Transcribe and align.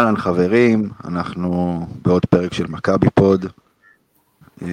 אהלן 0.00 0.16
חברים, 0.16 0.90
אנחנו 1.04 1.80
בעוד 2.02 2.26
פרק 2.26 2.52
של 2.52 2.66
מכבי 2.66 3.10
פוד. 3.14 3.46
אמ, 4.62 4.68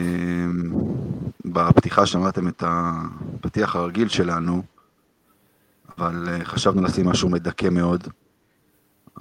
בפתיחה 1.45 2.05
שמעתם 2.05 2.47
את 2.47 2.63
הפתיח 2.67 3.75
הרגיל 3.75 4.07
שלנו, 4.07 4.63
אבל 5.97 6.29
אה, 6.29 6.45
חשבנו 6.45 6.81
לשים 6.81 7.05
משהו 7.05 7.29
מדכא 7.29 7.69
מאוד. 7.69 8.07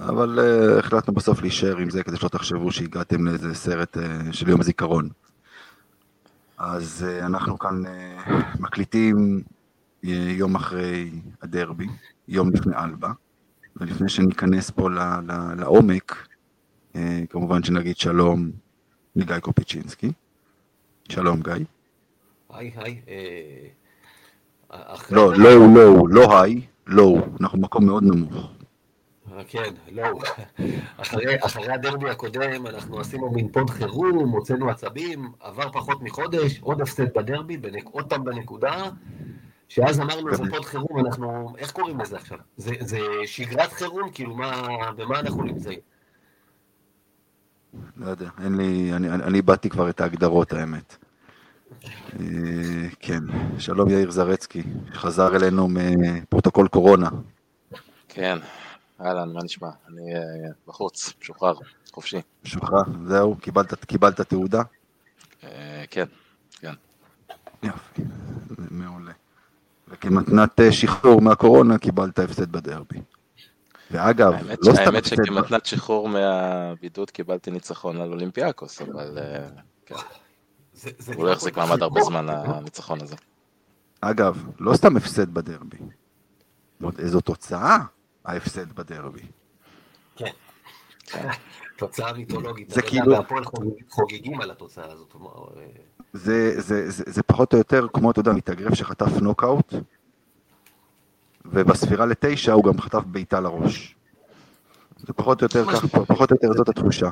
אבל 0.00 0.38
uh, 0.38 0.78
החלטנו 0.78 1.14
בסוף 1.14 1.40
להישאר 1.42 1.76
עם 1.76 1.90
זה 1.90 2.02
כדי 2.02 2.16
שלא 2.16 2.28
תחשבו 2.28 2.72
שהגעתם 2.72 3.26
לאיזה 3.26 3.54
סרט 3.54 3.96
uh, 3.96 4.00
של 4.32 4.48
יום 4.48 4.62
זיכרון. 4.62 5.08
אז 6.58 7.06
אנחנו 7.20 7.58
כאן 7.58 7.82
מקליטים 8.60 9.42
יום 10.02 10.54
אחרי 10.54 11.10
הדרבי, 11.42 11.86
יום 12.28 12.50
לפני 12.50 12.76
אלבה. 12.76 13.12
ולפני 13.76 14.08
שניכנס 14.08 14.70
פה 14.70 14.90
ל, 14.90 14.98
ל, 14.98 15.54
לעומק, 15.58 16.28
אה, 16.96 17.22
כמובן 17.30 17.62
שנגיד 17.62 17.96
שלום 17.96 18.50
לגיא 19.16 19.38
קופיצ'ינסקי. 19.38 20.12
שלום 21.08 21.40
גיא. 21.42 21.52
היי 22.50 22.72
היי. 22.76 23.00
אה, 23.08 24.94
לא, 25.10 25.32
לא, 25.36 25.74
לא, 25.74 26.08
לא 26.08 26.42
היי, 26.42 26.60
לא, 26.86 27.14
אנחנו 27.40 27.58
במקום 27.58 27.86
מאוד 27.86 28.02
נמוך. 28.02 28.52
אה, 29.32 29.44
כן, 29.48 29.74
לא. 29.92 30.04
אחרי, 30.96 31.36
אחרי 31.40 31.72
הדרבי 31.72 32.10
הקודם 32.10 32.66
אנחנו 32.66 33.00
עשינו 33.00 33.30
מין 33.30 33.48
פוד 33.48 33.70
חירום, 33.70 34.28
הוצאנו 34.30 34.70
עצבים, 34.70 35.32
עבר 35.40 35.72
פחות 35.72 36.02
מחודש, 36.02 36.60
עוד 36.60 36.80
הפסד 36.80 37.14
בדרבי, 37.14 37.56
בנק, 37.56 37.84
עוד 37.84 38.08
פעם 38.08 38.24
בנקודה, 38.24 38.90
שאז 39.68 40.00
אמרנו, 40.00 40.34
זה 40.34 40.42
פוד 40.50 40.64
חירום, 40.64 41.06
אנחנו, 41.06 41.54
איך 41.58 41.70
קוראים 41.72 42.00
לזה 42.00 42.16
עכשיו? 42.16 42.38
זה, 42.56 42.70
זה 42.80 42.98
שגרת 43.26 43.72
חירום? 43.72 44.10
כאילו, 44.12 44.34
מה, 44.34 44.62
במה 44.96 45.20
אנחנו 45.20 45.42
נמצאים? 45.42 45.78
לא 47.96 48.10
יודע, 48.10 48.28
אין 48.44 48.56
לי, 48.56 48.92
אני, 48.92 49.10
אני 49.10 49.36
איבדתי 49.36 49.70
כבר 49.70 49.90
את 49.90 50.00
ההגדרות, 50.00 50.52
האמת. 50.52 50.96
אה, 51.84 52.88
כן, 53.00 53.20
שלום 53.58 53.90
יאיר 53.90 54.10
זרצקי, 54.10 54.62
חזר 54.92 55.36
אלינו 55.36 55.68
מפרוטוקול 55.68 56.68
קורונה. 56.68 57.08
כן, 58.08 58.38
אהלן, 59.00 59.32
מה 59.32 59.40
נשמע? 59.44 59.68
אני 59.88 60.16
uh, 60.16 60.52
בחוץ, 60.66 61.12
משוחרר, 61.20 61.54
חופשי. 61.92 62.20
משוחרר, 62.44 62.82
זהו, 63.06 63.36
קיבלת, 63.36 63.84
קיבלת 63.84 64.20
תעודה? 64.20 64.62
Uh, 65.40 65.46
כן, 65.90 66.04
כן. 66.60 66.72
וכמתנת 69.88 70.60
אה, 70.60 70.72
שחרור 70.72 71.20
מהקורונה 71.20 71.78
קיבלת 71.78 72.18
הפסד 72.18 72.52
בדרבי. 72.52 72.98
ואגב, 73.90 74.32
האמת 74.32 74.58
לא 74.62 74.72
סתם 74.72 74.82
האמת 74.84 75.04
שכמתנת 75.04 75.66
שחרור 75.66 76.08
מהבידוד 76.08 77.10
קיבלתי 77.10 77.50
ניצחון 77.50 78.00
על 78.00 78.12
אולימפיאקוס, 78.12 78.82
אבל 78.82 79.18
אה, 79.18 79.48
כן. 79.86 79.94
הוא 81.14 81.24
לא 81.24 81.30
יחזיק 81.30 81.56
מעמד 81.56 81.82
הרבה 81.82 82.00
זמן 82.02 82.28
הניצחון 82.28 83.02
הזה. 83.02 83.16
אגב, 84.00 84.46
לא 84.60 84.74
סתם 84.74 84.96
הפסד 84.96 85.34
בדרבי. 85.34 85.78
איזו 86.98 87.20
תוצאה 87.20 87.78
ההפסד 88.24 88.72
בדרבי. 88.72 89.22
כן. 90.16 90.30
כן. 91.06 91.28
תוצאה 91.78 92.12
מיתולוגית. 92.12 92.70
זה 92.70 92.82
כאילו... 92.82 93.12
והפועל 93.12 93.44
חוגגים 93.88 94.40
על 94.40 94.50
התוצאה 94.50 94.92
הזאת. 94.92 95.16
זה, 96.16 96.60
זה, 96.60 96.90
זה, 96.90 97.04
זה 97.06 97.22
פחות 97.22 97.52
או 97.52 97.58
יותר 97.58 97.86
כמו, 97.92 98.10
אתה 98.10 98.20
יודע, 98.20 98.32
מתאגרף 98.32 98.74
שחטף 98.74 99.20
נוקאוט, 99.22 99.74
ובספירה 101.44 102.06
לתשע 102.06 102.52
הוא 102.52 102.64
גם 102.64 102.80
חטף 102.80 103.02
בעיטה 103.06 103.40
לראש. 103.40 103.96
זה 104.98 105.12
פחות 105.12 105.42
או 105.42 105.44
יותר 105.44 105.64
כך, 105.64 105.84
פחות 105.86 106.30
או 106.30 106.36
יותר 106.36 106.52
זאת 106.52 106.68
התחושה. 106.68 107.10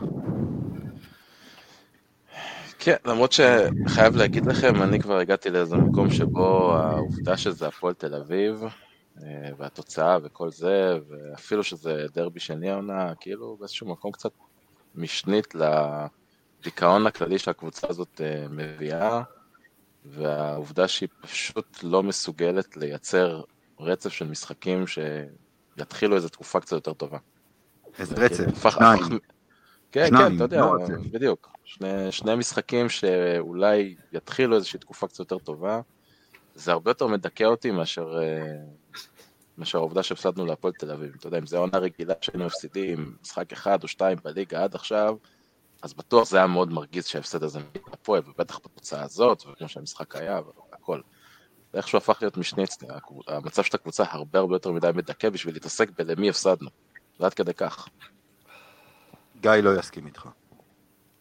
כן, 2.79 2.97
למרות 3.07 3.33
שחייב 3.33 4.17
להגיד 4.17 4.47
לכם, 4.47 4.83
אני 4.83 5.01
כבר 5.01 5.19
הגעתי 5.19 5.51
לאיזה 5.51 5.77
מקום 5.77 6.11
שבו 6.11 6.77
העובדה 6.77 7.37
שזה 7.37 7.67
הפועל 7.67 7.95
תל 7.95 8.15
אביב, 8.15 8.65
אה, 9.23 9.51
והתוצאה 9.59 10.19
וכל 10.23 10.51
זה, 10.51 10.99
ואפילו 11.09 11.63
שזה 11.63 12.07
דרבי 12.15 12.41
שני 12.41 12.71
העונה, 12.71 13.13
כאילו 13.21 13.57
באיזשהו 13.61 13.89
מקום 13.89 14.13
קצת 14.13 14.31
משנית 14.95 15.55
לדיכאון 16.65 17.07
הכללי 17.07 17.39
שהקבוצה 17.39 17.87
הזאת 17.91 18.21
אה, 18.25 18.47
מביאה, 18.51 19.23
והעובדה 20.05 20.89
שהיא 20.89 21.09
פשוט 21.21 21.79
לא 21.83 22.03
מסוגלת 22.03 22.77
לייצר 22.77 23.43
רצף 23.81 24.13
של 24.13 24.27
משחקים 24.29 24.85
שיתחילו 24.87 26.17
איזו 26.17 26.29
תקופה 26.29 26.61
קצת 26.61 26.73
יותר 26.73 26.93
טובה. 26.93 27.19
איזה 27.99 28.15
רצף? 28.15 28.71
שניים. 28.71 29.01
כן, 29.93 30.09
כן, 30.11 30.37
אתה 30.37 30.45
יודע, 30.45 30.61
לא 30.61 30.77
בדיוק. 31.11 31.51
שני, 31.65 32.13
שני 32.13 32.35
משחקים 32.35 32.89
שאולי 32.89 33.95
יתחילו 34.13 34.57
איזושהי 34.57 34.81
תקופה 34.81 35.07
קצת 35.07 35.19
יותר 35.19 35.39
טובה, 35.39 35.81
זה 36.55 36.73
הרבה 36.73 36.91
יותר 36.91 37.07
מדכא 37.07 37.45
אותי 37.45 37.71
מאשר 37.71 38.19
אה, 38.23 38.57
מאשר 39.59 39.79
העובדה 39.79 40.03
שהפסדנו 40.03 40.47
להפועל 40.47 40.73
תל 40.73 40.91
אביב. 40.91 41.15
אתה 41.19 41.27
יודע, 41.27 41.39
אם 41.39 41.47
זה 41.47 41.59
עונה 41.59 41.79
רגילה 41.79 42.15
שהיינו 42.21 42.47
מפסידים 42.47 43.17
משחק 43.23 43.53
אחד 43.53 43.83
או 43.83 43.89
שתיים 43.89 44.19
בליגה 44.25 44.65
עד 44.65 44.75
עכשיו, 44.75 45.17
אז 45.85 45.95
בטוח 45.95 46.29
זה 46.29 46.37
היה 46.37 46.47
מאוד 46.47 46.73
מרגיז 46.73 47.07
שההפסד 47.07 47.43
הזה 47.43 47.61
מהפועל, 47.89 48.23
ובטח 48.27 48.59
בתוצאה 48.59 49.03
הזאת, 49.03 49.43
וכמו 49.47 49.69
שהמשחק 49.69 50.17
היה, 50.17 50.41
והכל. 50.71 51.01
איכשהו 51.75 51.99
הפך 51.99 52.19
להיות 52.21 52.37
משני 52.37 52.67
צדדים, 52.67 52.97
המצב 53.29 53.63
של 53.63 53.77
הקבוצה 53.77 54.05
הרבה 54.11 54.39
הרבה 54.39 54.55
יותר 54.55 54.73
מדי 54.73 54.91
מדכא 54.95 55.31
בשביל 55.31 55.55
להתעסק 55.55 55.91
בלמי 55.99 56.31
הפסדנו. 56.31 56.71
זה 57.19 57.27
עד 57.27 57.35
כדי 57.35 57.55
כך. 57.55 57.89
גיא 59.41 59.51
לא 59.51 59.79
יסכים 59.79 60.07
איתך. 60.07 60.29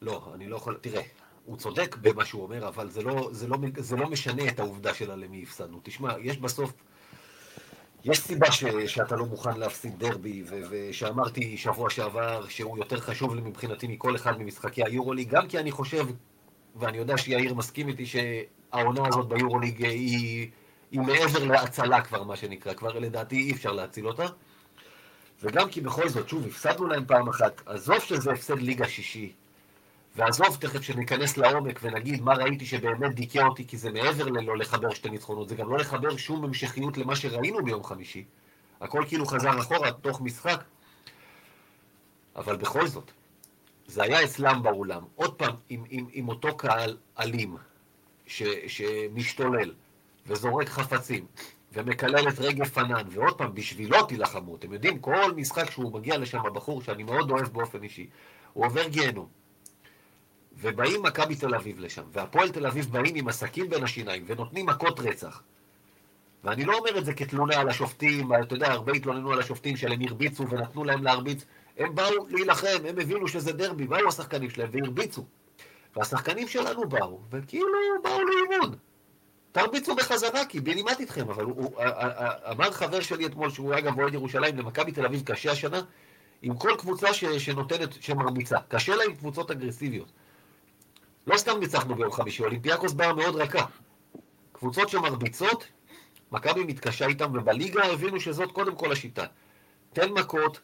לא, 0.01 0.31
אני 0.33 0.47
לא 0.47 0.55
יכול, 0.55 0.77
תראה, 0.81 1.01
הוא 1.45 1.57
צודק 1.57 1.95
במה 2.01 2.25
שהוא 2.25 2.43
אומר, 2.43 2.67
אבל 2.67 2.89
זה 2.89 3.01
לא, 3.01 3.29
זה 3.31 3.47
לא, 3.47 3.57
זה 3.77 3.95
לא 3.95 4.09
משנה 4.09 4.47
את 4.49 4.59
העובדה 4.59 4.93
שלה 4.93 5.15
למי 5.15 5.43
הפסדנו. 5.43 5.79
תשמע, 5.83 6.13
יש 6.21 6.37
בסוף... 6.37 6.73
יש 8.03 8.19
סיבה 8.19 8.51
ש, 8.51 8.63
שאתה 8.65 9.15
לא 9.15 9.25
מוכן 9.25 9.57
להפסיד 9.57 9.99
דרבי, 9.99 10.43
ו, 10.45 10.61
ושאמרתי 10.69 11.57
שבוע 11.57 11.89
שעבר 11.89 12.47
שהוא 12.47 12.77
יותר 12.77 12.99
חשוב 12.99 13.35
לי 13.35 13.41
מבחינתי 13.41 13.87
מכל 13.87 14.15
אחד 14.15 14.41
ממשחקי 14.41 14.83
היורוליג, 14.83 15.29
גם 15.29 15.47
כי 15.47 15.59
אני 15.59 15.71
חושב, 15.71 16.05
ואני 16.75 16.97
יודע 16.97 17.17
שיאיר 17.17 17.53
מסכים 17.53 17.87
איתי, 17.87 18.05
שהעונה 18.05 19.07
הזאת 19.07 19.27
ביורוליג 19.27 19.85
היא, 19.85 20.49
היא 20.91 20.99
מעבר 20.99 21.43
להצלה 21.43 22.01
כבר, 22.01 22.23
מה 22.23 22.35
שנקרא, 22.35 22.73
כבר 22.73 22.99
לדעתי 22.99 23.35
אי 23.35 23.51
אפשר 23.51 23.71
להציל 23.71 24.07
אותה. 24.07 24.25
וגם 25.41 25.69
כי 25.69 25.81
בכל 25.81 26.09
זאת, 26.09 26.29
שוב, 26.29 26.45
הפסדנו 26.47 26.87
להם 26.87 27.05
פעם 27.05 27.29
אחת, 27.29 27.61
עזוב 27.65 27.99
שזה 27.99 28.31
הפסד 28.31 28.57
ליגה 28.57 28.87
שישי, 28.87 29.33
ועזוב 30.15 30.57
תכף 30.59 30.81
שניכנס 30.81 31.37
לעומק 31.37 31.79
ונגיד 31.81 32.21
מה 32.21 32.33
ראיתי 32.33 32.65
שבאמת 32.65 33.15
דיכא 33.15 33.39
אותי, 33.39 33.67
כי 33.67 33.77
זה 33.77 33.91
מעבר 33.91 34.25
ללא 34.25 34.57
לחבר 34.57 34.93
שתי 34.93 35.09
ניצחונות, 35.09 35.49
זה 35.49 35.55
גם 35.55 35.69
לא 35.69 35.77
לחבר 35.77 36.17
שום 36.17 36.43
המשכיות 36.43 36.97
למה 36.97 37.15
שראינו 37.15 37.63
ביום 37.63 37.83
חמישי. 37.83 38.23
הכל 38.81 39.03
כאילו 39.07 39.25
חזר 39.25 39.59
אחורה, 39.59 39.91
תוך 39.91 40.21
משחק. 40.21 40.63
אבל 42.35 42.55
בכל 42.55 42.87
זאת, 42.87 43.11
זה 43.87 44.03
היה 44.03 44.23
אצלם 44.23 44.63
באולם. 44.63 45.01
עוד 45.15 45.35
פעם, 45.35 45.55
עם, 45.69 45.83
עם, 45.89 46.05
עם 46.11 46.29
אותו 46.29 46.57
קהל 46.57 46.97
אלים, 47.19 47.57
ש, 48.27 48.43
שמשתולל, 48.67 49.73
וזורק 50.27 50.69
חפצים, 50.69 51.25
ומקלל 51.73 52.29
את 52.29 52.39
רגב 52.39 52.65
פנן, 52.65 53.03
ועוד 53.09 53.37
פעם, 53.37 53.53
בשבילו 53.53 54.03
תילחמו. 54.05 54.55
אתם 54.55 54.73
יודעים, 54.73 54.99
כל 54.99 55.33
משחק 55.35 55.71
שהוא 55.71 55.93
מגיע 55.93 56.17
לשם, 56.17 56.45
הבחור 56.45 56.81
שאני 56.81 57.03
מאוד 57.03 57.31
אוהב 57.31 57.47
באופן 57.47 57.83
אישי, 57.83 58.07
הוא 58.53 58.65
עובר 58.65 58.87
גיהנום. 58.87 59.42
ובאים 60.61 61.03
מכבי 61.03 61.35
תל 61.35 61.55
אביב 61.55 61.79
לשם, 61.79 62.03
והפועל 62.11 62.49
תל 62.49 62.65
אביב 62.65 62.91
באים 62.91 63.15
עם 63.15 63.27
עסקים 63.27 63.69
בין 63.69 63.83
השיניים, 63.83 64.23
ונותנים 64.27 64.65
מכות 64.65 64.99
רצח. 64.99 65.41
ואני 66.43 66.65
לא 66.65 66.77
אומר 66.77 66.97
את 66.97 67.05
זה 67.05 67.13
כתלונה 67.13 67.59
על 67.59 67.69
השופטים, 67.69 68.33
אתה 68.33 68.55
יודע, 68.55 68.71
הרבה 68.71 68.93
התלוננו 68.93 69.31
על 69.31 69.39
השופטים 69.39 69.77
שלהם 69.77 70.01
הרביצו 70.01 70.49
ונתנו 70.49 70.83
להם 70.83 71.03
להרביץ. 71.03 71.45
הם 71.77 71.95
באו 71.95 72.27
להילחם, 72.29 72.85
הם 72.89 72.99
הבינו 72.99 73.27
שזה 73.27 73.53
דרבי, 73.53 73.87
באו 73.87 74.07
השחקנים 74.07 74.49
שלהם 74.49 74.69
והרביצו. 74.71 75.25
והשחקנים 75.95 76.47
שלנו 76.47 76.89
באו, 76.89 77.19
וכאילו 77.31 77.67
באו 78.03 78.19
לאימון. 78.23 78.75
תרביצו 79.51 79.95
בחזרה, 79.95 80.45
כי 80.45 80.59
בי 80.59 80.73
לימדתי 80.73 81.03
אתכם, 81.03 81.29
אבל 81.29 81.43
הוא, 81.43 81.71
אמר 82.51 82.71
חבר 82.71 82.99
שלי 82.99 83.25
אתמול, 83.25 83.49
שהוא 83.49 83.75
אגב 83.77 83.99
אוהד 83.99 84.13
ירושלים, 84.13 84.57
למכבי 84.57 84.91
תל 84.91 85.05
אביב 85.05 85.21
קשה 85.25 85.51
השנה, 85.51 85.81
עם 86.41 86.57
כל 86.57 86.71
קבוצה 86.77 87.13
ש, 87.13 87.25
שנותנת, 87.25 87.93
שמרביצה. 87.93 88.57
קשה 88.67 88.95
לה 88.95 89.03
עם 89.03 89.15
קבוצות 89.15 89.51
אגרסיביות. 89.51 90.11
לא 91.27 91.37
סתם 91.37 91.59
ניצחנו 91.59 91.95
ביום 91.95 92.11
חמישי, 92.11 92.43
אולימפיאקוס 92.43 92.93
באה 92.93 93.13
מאוד 93.13 93.35
רכה. 93.35 93.65
קבוצות 94.51 94.89
שמרביצות, 94.89 95.67
מכבי 96.31 96.63
מתקשה 96.63 97.05
איתם, 97.05 97.31
ובליגה 97.33 97.85
הבינו 97.85 98.19
שזאת 98.19 98.51
קודם 98.51 98.75
כל 98.75 98.91
השיטה. 98.91 99.25
תן 99.93 100.09
מכות, 100.09 100.59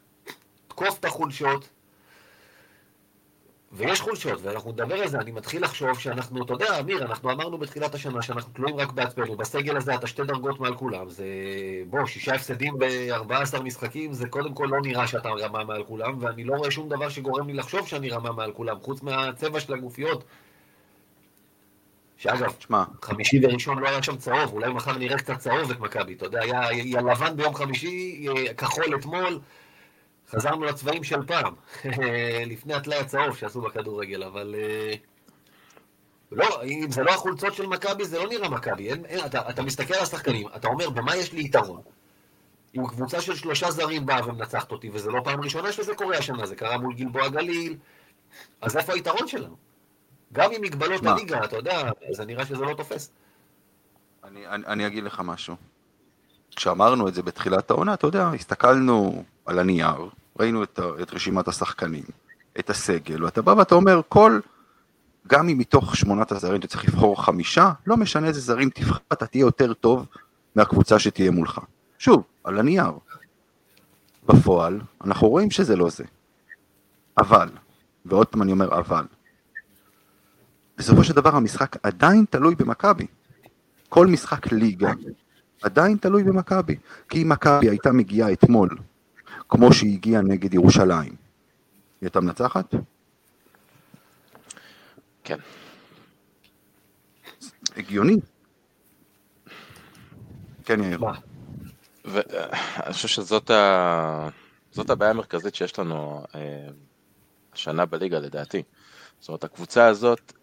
תקוף 0.68 1.00
את 1.00 1.06
החולשות, 1.06 1.70
ויש 3.72 4.02
חולשות, 4.02 4.40
ואנחנו 4.42 4.72
נדבר 4.72 4.96
על 4.96 5.08
זה, 5.08 5.20
אני 5.20 5.32
מתחיל 5.32 5.64
לחשוב 5.64 6.00
שאנחנו, 6.00 6.44
אתה 6.44 6.54
יודע, 6.54 6.80
אמיר, 6.80 7.06
אנחנו 7.06 7.32
אמרנו 7.32 7.58
בתחילת 7.58 7.96
השנה 7.96 8.22
שאנחנו 8.22 8.54
תלויים 8.54 8.76
רק 8.76 8.92
בעצמנו, 8.92 9.36
בסגל 9.36 9.78
הזה 9.78 9.96
אתה 9.96 10.08
שתי 10.08 10.24
דרגות 10.24 10.60
מעל 10.60 10.76
כולם, 10.76 11.10
זה... 11.10 11.26
בוא, 11.90 12.06
שישה 12.06 12.36
הפסדים 12.36 12.74
ב-14 12.80 13.62
משחקים, 13.62 14.14
זה 14.14 14.30
קודם 14.30 14.54
כל 14.54 14.68
לא 14.72 14.82
נראה 14.82 15.08
שאתה 15.08 15.30
רמה 15.30 15.64
מעל 15.64 15.84
כולם, 15.84 16.18
ואני 16.20 16.44
לא 16.44 16.56
רואה 16.56 16.72
שום 16.72 16.90
דבר 16.90 17.10
שגורם 17.10 17.48
לי 17.48 17.54
לחשוב 17.54 17.88
שאני 17.88 18.10
רמה 18.10 18.32
מעל 18.32 18.52
כולם, 18.52 18.80
חוץ 18.80 19.02
מהצבע 19.02 19.60
של 19.60 19.74
הגופיות. 19.74 20.24
שאגב, 22.20 22.54
שמה, 22.68 22.86
חמישי 23.02 23.40
וראשון 23.44 23.80
לא 23.80 23.90
היה 23.90 24.04
שם 24.04 24.18
צהוב, 24.18 24.54
אולי 24.54 24.74
מחר 24.74 24.98
נראה 24.98 25.18
קצת 25.18 25.38
צהוב 25.38 25.72
את 25.72 25.80
מכבי, 25.80 26.14
אתה 26.14 26.26
יודע, 26.26 26.42
היה, 26.42 26.68
היה 26.68 27.02
לבן 27.02 27.36
ביום 27.38 27.56
חמישי, 27.56 28.28
כחול 28.58 28.96
אתמול, 28.96 29.40
חזרנו 30.30 30.64
לצבעים 30.64 31.04
של 31.04 31.26
פעם, 31.26 31.54
לפני 32.52 32.74
הטלאי 32.74 32.98
הצהוב 32.98 33.38
שעשו 33.38 33.62
בכדורגל, 33.62 34.24
אבל... 34.24 34.56
אה, 34.58 34.94
לא, 36.32 36.64
אם 36.64 36.92
זה 36.92 37.04
לא 37.04 37.12
החולצות 37.12 37.54
של 37.54 37.66
מכבי, 37.66 38.06
זה 38.06 38.18
לא 38.18 38.28
נראה 38.30 38.50
מכבי. 38.50 38.90
אתה, 39.26 39.50
אתה 39.50 39.62
מסתכל 39.62 39.94
על 39.94 40.04
השחקנים, 40.04 40.48
אתה 40.56 40.68
אומר, 40.68 40.90
במה 40.90 41.16
יש 41.16 41.34
לי 41.34 41.42
יתרון? 41.42 41.82
אם 42.78 42.88
קבוצה 42.88 43.22
של 43.22 43.36
שלושה 43.36 43.72
זרים 43.72 44.06
באה 44.06 44.28
ומנצחת 44.28 44.72
אותי, 44.72 44.90
וזה 44.94 45.12
לא 45.12 45.22
פעם 45.24 45.42
ראשונה 45.42 45.72
שזה 45.72 45.96
קורה 45.96 46.18
השנה, 46.18 46.46
זה 46.46 46.56
קרה 46.56 46.78
מול 46.78 46.96
גלבוע 46.96 47.30
גליל, 47.30 47.78
אז 48.62 48.78
איפה 48.78 48.94
היתרון 48.94 49.28
שלנו? 49.28 49.69
גם 50.34 50.52
עם 50.52 50.62
מגבלות 50.62 51.06
הליגה, 51.06 51.44
אתה 51.44 51.56
יודע, 51.56 51.90
זה 52.12 52.26
נראה 52.26 52.46
שזה 52.46 52.66
לא 52.66 52.74
תופס. 52.74 53.12
אני, 54.24 54.48
אני, 54.48 54.66
אני 54.66 54.88
אגיד 54.88 55.04
לך 55.04 55.22
משהו. 55.26 55.56
כשאמרנו 56.56 57.08
את 57.08 57.14
זה 57.14 57.24
בתחילת 57.24 57.72
העונה, 57.72 57.94
אתה 57.94 58.08
יודע, 58.08 58.30
הסתכלנו 58.30 59.24
על 59.46 59.60
הנייר, 59.60 60.10
ראינו 60.40 60.64
את, 60.64 60.80
את 61.02 61.14
רשימת 61.14 61.48
השחקנים, 61.48 62.04
את 62.60 62.70
הסגל, 62.70 63.24
ואתה 63.24 63.42
בא 63.42 63.52
ואתה 63.52 63.76
אומר, 63.76 64.02
כל, 64.10 64.40
גם 65.28 65.50
אם 65.50 65.58
מתוך 65.58 65.96
שמונת 65.96 66.32
הזרים 66.32 66.60
אתה 66.60 66.68
צריך 66.68 66.86
לבחור 66.86 67.24
חמישה, 67.24 67.72
לא 67.88 67.98
משנה 67.98 68.28
איזה 68.28 68.40
זרים 68.40 68.70
תבחר, 68.70 69.00
אתה 69.14 69.26
תהיה 69.26 69.42
יותר 69.42 69.74
טוב 69.74 70.06
מהקבוצה 70.56 71.00
שתהיה 71.00 71.32
מולך. 71.32 71.60
שוב, 72.00 72.24
על 72.44 72.60
הנייר. 72.60 72.92
בפועל, 74.26 74.80
אנחנו 75.06 75.30
רואים 75.30 75.52
שזה 75.52 75.76
לא 75.76 75.90
זה. 75.90 76.04
אבל, 77.18 77.50
ועוד 78.06 78.28
פעם 78.28 78.42
אני 78.42 78.52
אומר 78.52 78.78
אבל, 78.78 79.06
בסופו 80.80 81.04
של 81.04 81.14
דבר 81.14 81.36
המשחק 81.36 81.76
עדיין 81.84 82.26
תלוי 82.30 82.56
במכבי. 82.56 83.08
כל 83.90 84.08
משחק 84.08 84.52
ליגה 84.52 84.92
עדיין 85.62 85.98
תלוי 85.98 86.24
במכבי. 86.24 86.76
כי 87.10 87.24
אם 87.24 87.30
מכבי 87.30 87.70
הייתה 87.70 87.92
מגיעה 87.92 88.34
אתמול 88.34 88.78
כמו 89.50 89.74
שהיא 89.74 89.94
הגיעה 89.94 90.22
נגד 90.22 90.54
ירושלים. 90.54 91.10
היא 91.10 91.18
הייתה 92.02 92.20
מנצחת? 92.20 92.76
כן. 95.24 95.38
הגיוני. 97.78 98.18
כן, 100.66 100.84
יאיר. 100.84 101.00
ואני 102.06 102.94
חושב 102.94 103.08
שזאת 103.08 103.50
ה... 103.50 104.30
זאת 104.72 104.90
הבעיה 104.90 105.12
המרכזית 105.12 105.56
שיש 105.56 105.80
לנו 105.80 106.24
אה, 106.36 106.68
השנה 107.54 107.86
בליגה 107.86 108.20
לדעתי. 108.20 108.64
זאת 109.20 109.28
אומרת, 109.30 109.44
הקבוצה 109.44 109.88
הזאת, 109.88 110.34
אה, 110.34 110.39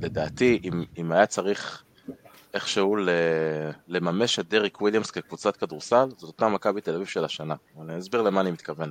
לדעתי, 0.00 0.60
אם, 0.64 0.84
אם 0.98 1.12
היה 1.12 1.26
צריך 1.26 1.82
איכשהו 2.54 2.96
לממש 3.88 4.38
את 4.38 4.48
דריק 4.48 4.80
וויליאמס 4.80 5.10
כקבוצת 5.10 5.56
כדורסל, 5.56 6.08
זאת 6.10 6.22
אותה 6.22 6.48
מכבי 6.48 6.80
תל 6.80 6.94
אביב 6.94 7.06
של 7.06 7.24
השנה. 7.24 7.54
אני 7.80 7.98
אסביר 7.98 8.22
למה 8.22 8.40
אני 8.40 8.50
מתכוון. 8.50 8.90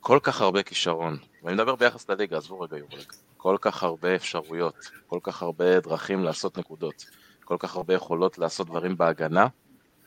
כל 0.00 0.18
כך 0.22 0.40
הרבה 0.40 0.62
כישרון, 0.62 1.18
ואני 1.42 1.54
מדבר 1.54 1.74
ביחס 1.74 2.08
לליגה, 2.08 2.36
עזבו 2.36 2.60
רגע 2.60 2.76
יורק, 2.76 3.14
כל 3.36 3.56
כך 3.60 3.82
הרבה 3.82 4.14
אפשרויות, 4.14 4.74
כל 5.06 5.18
כך 5.22 5.42
הרבה 5.42 5.80
דרכים 5.80 6.24
לעשות 6.24 6.58
נקודות, 6.58 7.04
כל 7.44 7.56
כך 7.58 7.76
הרבה 7.76 7.94
יכולות 7.94 8.38
לעשות 8.38 8.66
דברים 8.66 8.96
בהגנה, 8.96 9.46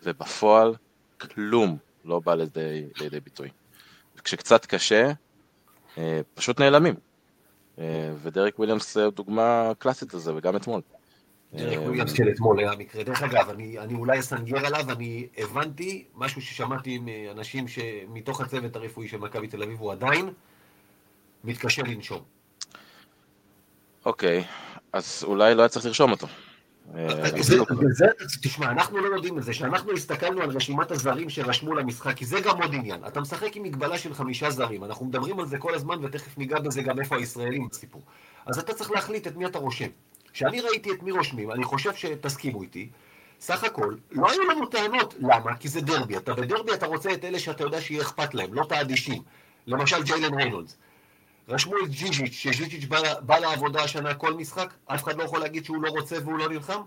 ובפועל 0.04 0.76
כלום 1.18 1.78
לא 2.06 2.20
בא 2.20 2.36
לידי, 2.36 2.86
לידי 3.00 3.20
ביטוי. 3.20 3.50
וכשקצת 4.18 4.66
קשה, 4.66 5.12
אה, 5.98 6.22
פשוט 6.34 6.60
נעלמים. 6.60 6.96
אה, 7.80 8.12
ודריק 8.22 8.60
וויליאמס 8.60 8.98
דוגמה 8.98 9.72
קלאסית 9.80 10.14
לזה, 10.14 10.36
וגם 10.36 10.56
אתמול. 10.56 10.82
דרק 11.54 11.80
וויליאמס 11.80 12.14
של 12.14 12.30
אתמול 12.30 12.60
היה 12.60 12.72
מקרה. 12.76 13.04
דרך 13.04 13.24
אגב, 13.24 13.50
אני, 13.50 13.80
אני 13.80 13.94
אולי 13.94 14.20
אסנגר 14.20 14.66
עליו, 14.66 14.92
אני 14.92 15.28
הבנתי 15.38 16.06
משהו 16.16 16.42
ששמעתי 16.42 17.00
מאנשים 17.00 17.68
שמתוך 17.68 18.42
הצוות 18.42 18.76
הרפואי 18.76 19.08
של 19.08 19.18
מכבי 19.18 19.48
תל 19.48 19.64
אביב, 19.64 19.80
הוא 19.80 19.92
עדיין 19.92 20.30
מתקשה 21.44 21.82
לנשום. 21.84 22.22
אוקיי, 24.06 24.44
אז 24.94 25.24
אולי 25.24 25.56
לא 25.56 25.62
היה 25.62 25.70
צריך 25.70 25.86
לרשום 25.86 26.12
אותו. 26.12 26.28
אה, 26.96 27.32
תשמע, 28.42 28.72
אנחנו 28.72 28.98
לא 28.98 29.16
יודעים 29.16 29.38
את 29.38 29.44
זה, 29.44 29.54
שאנחנו 29.54 29.92
הסתכלנו 29.92 30.42
על 30.42 30.50
רשימת 30.50 30.92
הזרים 30.92 31.30
שרשמו 31.30 31.76
למשחק, 31.76 32.16
כי 32.16 32.26
זה 32.26 32.40
גם 32.40 32.62
עוד 32.62 32.74
עניין. 32.74 33.06
אתה 33.08 33.22
משחק 33.22 33.56
עם 33.56 33.64
מגבלה 33.64 33.98
של 33.98 34.14
חמישה 34.14 34.50
זרים, 34.50 34.84
אנחנו 34.84 35.06
מדברים 35.06 35.40
על 35.40 35.46
זה 35.46 35.58
כל 35.58 35.76
הזמן, 35.76 36.06
ותכף 36.06 36.38
ניגע 36.38 36.60
בזה 36.60 36.82
גם 36.82 37.00
איפה 37.00 37.16
הישראלים 37.16 37.68
בסיפור. 37.72 38.02
אז 38.46 38.60
אתה 38.60 38.74
צריך 38.74 38.92
להחליט 38.92 39.28
את 39.28 39.36
מי 39.36 39.46
אתה 39.46 39.60
רושם. 39.60 39.88
כשאני 40.34 40.62
ראיתי 40.62 40.92
את 40.92 41.04
מי 41.04 41.12
רושמים, 41.12 41.52
אני 41.52 41.64
חושב 41.64 41.94
שתסכימו 41.94 42.62
איתי, 42.62 42.90
סך 43.40 43.64
הכל, 43.64 43.96
לא 44.12 44.32
היו 44.32 44.44
לנו 44.44 44.66
טענות. 44.66 45.16
למה? 45.20 45.56
כי 45.56 45.68
זה 45.68 45.82
דרבי. 45.82 46.18
אתה 46.18 46.34
בדרבי 46.34 46.74
אתה 46.74 46.86
רוצה 46.86 47.14
את 47.14 47.26
אלה 47.26 47.40
שאתה 47.40 47.64
יודע 47.64 47.82
שיהיה 47.82 48.02
אכפת 48.02 48.34
להם, 48.34 48.54
לא 48.54 48.62
את 48.62 48.72
האדישים. 48.72 49.22
למשל 49.68 50.04
ג'יילן 50.04 50.34
ריינולדס. 50.34 50.78
רשמו 51.50 51.74
את 51.84 51.90
ז'יז'יץ', 51.90 52.34
שז'יז'יץ' 52.34 52.86
בא, 52.86 53.20
בא 53.20 53.40
לעבודה 53.40 53.84
השנה 53.84 54.14
כל 54.14 54.34
משחק, 54.34 54.74
אף 54.86 55.04
אחד 55.04 55.18
לא 55.18 55.24
יכול 55.24 55.40
להגיד 55.40 55.66
שהוא 55.66 55.84
לא 55.84 55.90
רוצה 55.90 56.16
והוא 56.24 56.40
לא 56.40 56.50
נלחם? 56.50 56.82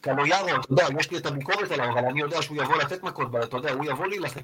קלויארו, 0.00 0.48
אתה 0.48 0.72
יודע, 0.72 0.86
יש 1.00 1.10
לי 1.10 1.18
את 1.18 1.26
הביקורת 1.26 1.70
עליו, 1.70 1.92
אבל 1.92 2.04
אני 2.04 2.20
יודע 2.20 2.42
שהוא 2.42 2.56
יבוא 2.56 2.76
לתת 2.76 3.02
מכות, 3.02 3.28
אתה 3.44 3.56
יודע, 3.56 3.72
הוא 3.72 3.84
יבוא 3.84 4.06
להילחם. 4.06 4.40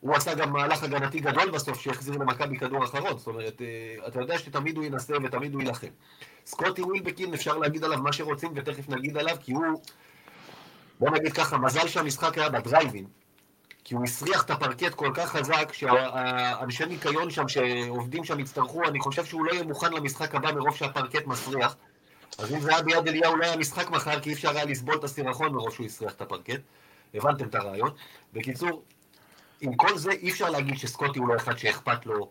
הוא 0.00 0.14
עשה 0.14 0.34
גם 0.34 0.52
מהלך 0.52 0.82
הגנתי 0.82 1.20
גדול 1.20 1.50
בסוף, 1.50 1.80
שהחזיר 1.80 2.14
למכבי 2.14 2.58
כדור 2.58 2.84
אחרון. 2.84 3.18
זאת 3.18 3.26
אומרת, 3.26 3.62
אה, 3.62 4.08
אתה 4.08 4.20
יודע 4.20 4.38
שתמיד 4.38 4.76
הוא 4.76 4.84
ינסה 4.84 5.14
ותמיד 5.24 5.54
הוא 5.54 5.62
יילחם. 5.62 5.88
סקוטי 6.46 6.82
ווילבקין, 6.82 7.34
אפשר 7.34 7.58
להגיד 7.58 7.84
עליו 7.84 7.98
מה 7.98 8.12
שרוצים, 8.12 8.52
ותכף 8.54 8.88
נגיד 8.88 9.16
עליו, 9.16 9.36
כי 9.40 9.52
הוא... 9.52 9.64
בוא 11.00 11.10
נגיד 11.10 11.32
ככה, 11.32 11.58
מזל 11.58 11.88
שהמשחק 11.88 12.38
היה 12.38 12.48
בדרייבין, 12.48 13.06
כי 13.90 13.94
הוא 13.94 14.04
הסריח 14.04 14.42
את 14.44 14.50
הפרקט 14.50 14.94
כל 14.94 15.10
כך 15.14 15.30
חזק, 15.30 15.72
שהאנשי 15.72 16.86
ניקיון 16.86 17.30
שם, 17.30 17.48
שעובדים 17.48 18.24
שם 18.24 18.40
יצטרכו, 18.40 18.84
אני 18.84 19.00
חושב 19.00 19.24
שהוא 19.24 19.44
לא 19.44 19.52
יהיה 19.52 19.62
מוכן 19.62 19.92
למשחק 19.92 20.34
הבא 20.34 20.52
מרוב 20.52 20.76
שהפרקט 20.76 21.26
מסריח. 21.26 21.76
אז 22.38 22.52
אם 22.52 22.60
זה 22.60 22.70
היה 22.70 22.82
ביד 22.82 23.08
אליהו, 23.08 23.36
לא 23.36 23.44
היה 23.44 23.56
משחק 23.56 23.90
מחר, 23.90 24.20
כי 24.20 24.28
אי 24.28 24.34
אפשר 24.34 24.50
היה 24.50 24.64
לסבול 24.64 24.94
את 24.94 25.04
הסירחון 25.04 25.52
מרוב 25.52 25.74
שהוא 25.74 25.86
הסריח 25.86 26.12
את 26.12 26.22
הפרקט. 26.22 26.60
הבנתם 27.14 27.48
את 27.48 27.54
הרעיון? 27.54 27.90
בקיצור, 28.32 28.82
עם 29.60 29.74
כל 29.74 29.98
זה 29.98 30.10
אי 30.10 30.30
אפשר 30.30 30.50
להגיד 30.50 30.78
שסקוטי 30.78 31.18
הוא 31.18 31.28
לא 31.28 31.36
אחד 31.36 31.58
שאכפת 31.58 32.06
לו, 32.06 32.30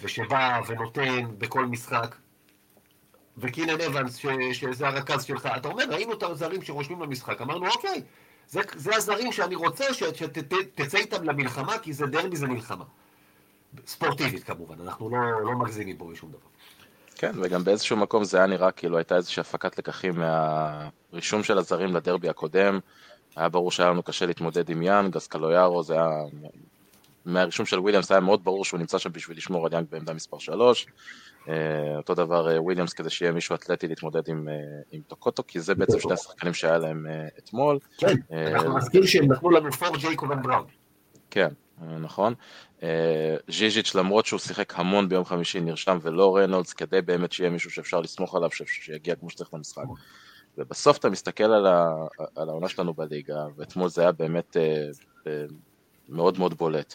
ושבא 0.00 0.60
ונותן 0.66 1.38
בכל 1.38 1.66
משחק. 1.66 2.16
וקינן 3.38 3.80
אבנס, 3.80 4.16
ש, 4.16 4.26
שזה 4.52 4.88
הרכז 4.88 5.24
שלך, 5.24 5.48
אתה 5.56 5.68
אומר, 5.68 5.84
ראינו 5.88 6.12
את 6.12 6.22
הזרים 6.22 6.62
שרושמים 6.62 7.02
למשחק, 7.02 7.40
אמרנו, 7.40 7.66
אוקיי, 7.66 8.02
זה, 8.48 8.60
זה 8.76 8.96
הזרים 8.96 9.32
שאני 9.32 9.54
רוצה 9.54 9.84
שתצא 9.94 10.98
איתם 10.98 11.24
למלחמה, 11.24 11.78
כי 11.78 11.92
זה 11.92 12.06
דרבי, 12.06 12.36
זה 12.36 12.46
מלחמה. 12.46 12.84
ספורטיבית 13.86 14.44
כמובן, 14.44 14.80
אנחנו 14.80 15.10
לא, 15.10 15.44
לא 15.44 15.52
מגזימים 15.52 15.96
פה 15.96 16.10
בשום 16.12 16.30
דבר. 16.30 16.48
כן, 17.14 17.32
וגם 17.42 17.64
באיזשהו 17.64 17.96
מקום 17.96 18.24
זה 18.24 18.36
היה 18.36 18.46
נראה 18.46 18.70
כאילו 18.70 18.96
הייתה 18.96 19.16
איזושהי 19.16 19.40
הפקת 19.40 19.78
לקחים 19.78 20.14
מהרישום 20.18 21.42
של 21.42 21.58
הזרים 21.58 21.96
לדרבי 21.96 22.28
הקודם, 22.28 22.78
היה 23.36 23.48
ברור 23.48 23.70
שהיה 23.70 23.90
לנו 23.90 24.02
קשה 24.02 24.26
להתמודד 24.26 24.70
עם 24.70 24.82
יאנג, 24.82 25.16
אז 25.16 25.26
קלויארו 25.26 25.82
זה 25.82 25.94
היה... 25.94 26.08
מהרישום 27.24 27.66
של 27.66 27.78
וויליאמס 27.78 28.10
היה 28.10 28.20
מאוד 28.20 28.44
ברור 28.44 28.64
שהוא 28.64 28.80
נמצא 28.80 28.98
שם 28.98 29.12
בשביל 29.12 29.36
לשמור 29.36 29.66
על 29.66 29.72
יאנג 29.72 29.86
בעמדה 29.90 30.14
מספר 30.14 30.38
3. 30.38 30.86
אה, 31.48 31.96
אותו 31.96 32.14
דבר 32.14 32.48
אה, 32.48 32.60
וויליאמס 32.60 32.92
כדי 32.92 33.10
שיהיה 33.10 33.32
מישהו 33.32 33.54
אתלטי 33.54 33.88
להתמודד 33.88 34.28
עם, 34.28 34.48
אה, 34.48 34.84
עם 34.92 35.00
טוקוטו, 35.06 35.42
כי 35.46 35.60
זה 35.60 35.74
בעצם 35.74 36.00
שני 36.00 36.12
השחקנים 36.12 36.54
שהיה 36.54 36.78
להם 36.78 37.06
אתמול. 37.38 37.78
כן, 37.98 38.14
אנחנו 38.54 38.78
נזכיר 38.78 39.06
שהם 39.06 39.32
נתנו 39.32 39.50
לנו 39.50 39.72
פור 39.72 39.96
ג'ייקוב 39.96 40.30
ובראון. 40.30 40.66
כן, 41.30 41.48
נכון. 42.00 42.34
ז'יז'יץ' 43.48 43.94
למרות 43.94 44.26
שהוא 44.26 44.40
שיחק 44.40 44.78
המון 44.78 45.08
ביום 45.08 45.24
חמישי 45.24 45.60
נרשם 45.60 45.98
ולא 46.02 46.36
רנולדס 46.36 46.72
כדי 46.72 47.02
באמת 47.02 47.32
שיהיה 47.32 47.50
מישהו 47.50 47.70
שאפשר 47.70 48.00
לסמוך 48.00 48.34
עליו 48.34 48.50
שיגיע 48.50 49.14
כמו 49.14 49.30
שצריך 49.30 49.54
למשחק. 49.54 49.84
ובסוף 50.58 50.98
אתה 50.98 51.10
מסתכל 51.10 51.44
על, 51.44 51.66
ה, 51.66 51.94
על 52.36 52.48
העונה 52.48 52.68
שלנו 52.68 52.94
בליגה, 52.94 53.46
ואתמול 53.56 53.88
זה 53.88 54.02
היה 54.02 54.12
באמת 54.12 54.56
אה, 54.56 54.86
אה, 55.26 55.44
מאוד 56.08 56.38
מאוד 56.38 56.54
בולט. 56.54 56.94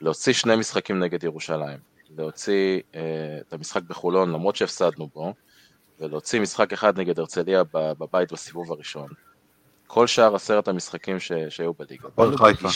להוציא 0.00 0.32
שני 0.32 0.56
משחקים 0.56 0.98
נגד 0.98 1.24
ירושלים, 1.24 1.78
להוציא 2.16 2.80
אה, 2.94 3.00
את 3.48 3.52
המשחק 3.52 3.82
בחולון 3.82 4.32
למרות 4.32 4.56
שהפסדנו 4.56 5.08
בו, 5.14 5.34
ולהוציא 6.00 6.40
משחק 6.40 6.72
אחד 6.72 6.98
נגד 6.98 7.18
הרצליה 7.18 7.62
בבית 7.72 8.32
בסיבוב 8.32 8.72
הראשון. 8.72 9.08
כל 9.86 10.06
שאר 10.06 10.34
עשרת 10.34 10.68
המשחקים 10.68 11.20
ש, 11.20 11.32
שהיו 11.48 11.72
בליגה. 11.72 12.08
כל 12.14 12.36
חיפה. 12.36 12.68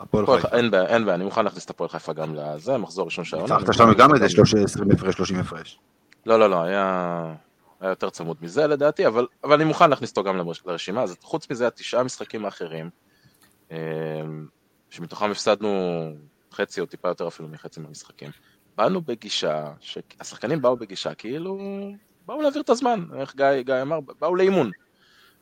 הפועל 0.00 0.26
חיפה. 0.26 0.56
אין 0.56 0.70
בעיה, 0.70 0.86
אין 0.86 1.04
בעיה, 1.04 1.14
אני 1.14 1.24
מוכן 1.24 1.44
להכניס 1.44 1.64
את 1.64 1.70
הפועל 1.70 1.88
חיפה 1.88 2.12
גם 2.12 2.34
לזה, 2.34 2.78
מחזור 2.78 3.04
ראשון 3.04 3.24
של 3.24 3.36
העונה. 3.36 3.56
ניצחת 3.56 3.74
שם 3.74 3.92
גם 3.98 4.14
איזה 4.14 4.26
20 4.64 4.90
הפרש, 4.90 5.14
30 5.14 5.38
הפרש. 5.38 5.78
לא, 6.26 6.38
לא, 6.38 6.50
לא, 6.50 6.62
היה... 6.62 7.34
היה 7.82 7.90
יותר 7.90 8.10
צמוד 8.10 8.36
מזה 8.40 8.66
לדעתי, 8.66 9.06
אבל, 9.06 9.26
אבל 9.44 9.54
אני 9.54 9.64
מוכן 9.64 9.90
להכניס 9.90 10.10
אותו 10.10 10.24
גם 10.24 10.40
לרשימה, 10.66 11.02
אז 11.02 11.16
חוץ 11.22 11.50
מזה 11.50 11.66
התשעה 11.66 12.02
משחקים 12.02 12.44
האחרים, 12.44 12.90
אמ, 13.70 13.76
שמתוכם 14.90 15.30
הפסדנו 15.30 16.02
חצי 16.52 16.80
או 16.80 16.86
טיפה 16.86 17.08
יותר 17.08 17.28
אפילו 17.28 17.48
מחצי 17.48 17.80
מהמשחקים. 17.80 18.30
באנו 18.76 19.00
בגישה, 19.00 19.72
השחקנים 20.20 20.62
באו 20.62 20.76
בגישה 20.76 21.14
כאילו 21.14 21.58
באו 22.26 22.42
להעביר 22.42 22.62
את 22.62 22.70
הזמן, 22.70 23.04
איך 23.16 23.36
גיא, 23.36 23.62
גיא 23.62 23.82
אמר, 23.82 24.00
באו 24.00 24.34
לאימון. 24.34 24.70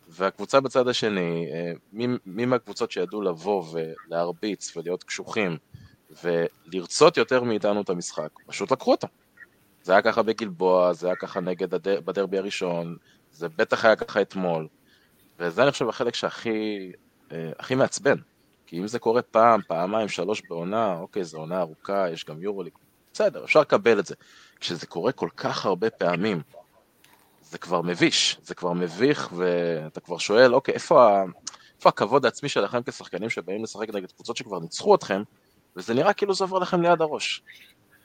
והקבוצה 0.08 0.60
בצד 0.60 0.88
השני, 0.88 1.46
אה, 1.52 1.72
מי, 2.26 2.44
מהקבוצות 2.46 2.90
שידעו 2.90 3.22
לבוא 3.22 3.64
ולהרביץ 3.72 4.76
ולהיות 4.76 5.04
קשוחים 5.04 5.56
ולרצות 6.22 7.16
יותר 7.16 7.42
מאיתנו 7.42 7.80
את 7.80 7.90
המשחק, 7.90 8.28
פשוט 8.46 8.72
לקחו 8.72 8.90
אותה. 8.90 9.06
זה 9.82 9.92
היה 9.92 10.02
ככה 10.02 10.22
בגלבוע, 10.22 10.92
זה 10.92 11.06
היה 11.06 11.16
ככה 11.16 11.40
נגד 11.40 11.74
הדר, 11.74 12.00
בדרבי 12.00 12.38
הראשון, 12.38 12.96
זה 13.32 13.48
בטח 13.48 13.84
היה 13.84 13.96
ככה 13.96 14.22
אתמול. 14.22 14.68
וזה 15.38 15.62
אני 15.62 15.70
חושב 15.70 15.88
החלק 15.88 16.14
שהכי 16.14 16.92
אה, 17.32 17.50
הכי 17.58 17.74
מעצבן. 17.74 18.16
כי 18.70 18.78
אם 18.78 18.86
זה 18.86 18.98
קורה 18.98 19.22
פעם, 19.22 19.60
פעמיים, 19.68 20.08
שלוש 20.08 20.42
בעונה, 20.48 20.98
אוקיי, 20.98 21.24
זו 21.24 21.38
עונה 21.38 21.60
ארוכה, 21.60 22.10
יש 22.12 22.24
גם 22.24 22.42
יורוליג, 22.42 22.72
בסדר, 23.12 23.44
אפשר 23.44 23.60
לקבל 23.60 23.98
את 23.98 24.06
זה. 24.06 24.14
כשזה 24.60 24.86
קורה 24.86 25.12
כל 25.12 25.28
כך 25.36 25.66
הרבה 25.66 25.90
פעמים, 25.90 26.42
זה 27.42 27.58
כבר 27.58 27.82
מביש, 27.82 28.38
זה 28.42 28.54
כבר 28.54 28.72
מביך, 28.72 29.32
ואתה 29.36 30.00
כבר 30.00 30.18
שואל, 30.18 30.54
אוקיי, 30.54 30.74
איפה, 30.74 31.08
ה... 31.08 31.24
איפה 31.76 31.88
הכבוד 31.88 32.24
העצמי 32.24 32.48
שלכם 32.48 32.82
כשחקנים 32.82 33.30
שבאים 33.30 33.62
לשחק 33.62 33.88
נגד 33.94 34.12
קבוצות 34.12 34.36
שכבר 34.36 34.58
ניצחו 34.58 34.94
אתכם, 34.94 35.22
וזה 35.76 35.94
נראה 35.94 36.12
כאילו 36.12 36.34
זה 36.34 36.44
עובר 36.44 36.58
לכם 36.58 36.82
ליד 36.82 37.00
הראש. 37.00 37.42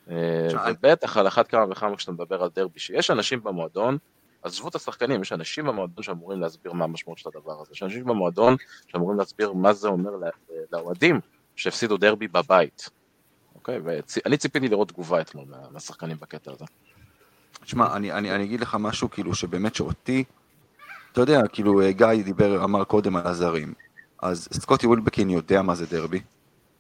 אה, 0.10 0.48
ובטח 0.68 1.18
על 1.18 1.28
אחת 1.28 1.48
כמה 1.48 1.66
וכמה 1.72 1.96
כשאתה 1.96 2.12
מדבר 2.12 2.44
על 2.44 2.50
דרבי, 2.56 2.80
שיש 2.80 3.12
אנשים 3.12 3.44
במועדון, 3.44 3.98
עזבו 4.46 4.68
את 4.68 4.76
השחקנים, 4.76 5.22
יש 5.22 5.32
אנשים 5.32 5.66
במועדון 5.66 6.04
שאמורים 6.04 6.40
להסביר 6.42 6.74
מה 6.74 6.84
המשמעות 6.84 7.18
של 7.18 7.30
הדבר 7.36 7.62
הזה, 7.62 7.72
יש 7.74 7.84
אנשים 7.84 8.06
במועדון 8.06 8.56
שאמורים 8.88 9.18
להסביר 9.18 9.54
מה 9.54 9.74
זה 9.74 9.88
אומר 9.88 10.12
לאוהדים 10.72 11.20
שהפסידו 11.56 11.98
דרבי 11.98 12.28
בבית. 12.28 12.90
אוקיי? 13.56 13.80
ואני 13.84 14.38
ציפיתי 14.38 14.68
לראות 14.68 14.90
תגובה 14.90 15.22
אתמול 15.22 15.46
מהשחקנים 15.72 16.18
בקטע 16.22 16.52
הזה. 16.52 16.66
תשמע, 17.64 17.96
אני, 17.96 18.12
אני, 18.12 18.32
אני 18.36 18.44
אגיד 18.44 18.62
לך 18.62 18.78
משהו, 18.80 19.10
כאילו, 19.10 19.36
שבאמת 19.36 19.76
שאותי, 19.76 20.24
אתה 21.12 21.22
יודע, 21.22 21.48
כאילו, 21.48 21.82
גיא 21.90 22.24
דיבר, 22.24 22.64
אמר 22.64 22.84
קודם 22.84 23.16
על 23.16 23.28
הזרים, 23.28 23.74
אז 24.22 24.48
סקוטי 24.52 24.88
ווילבקין 24.88 25.30
יודע 25.30 25.62
מה 25.62 25.76
זה 25.76 25.86
דרבי, 25.86 26.22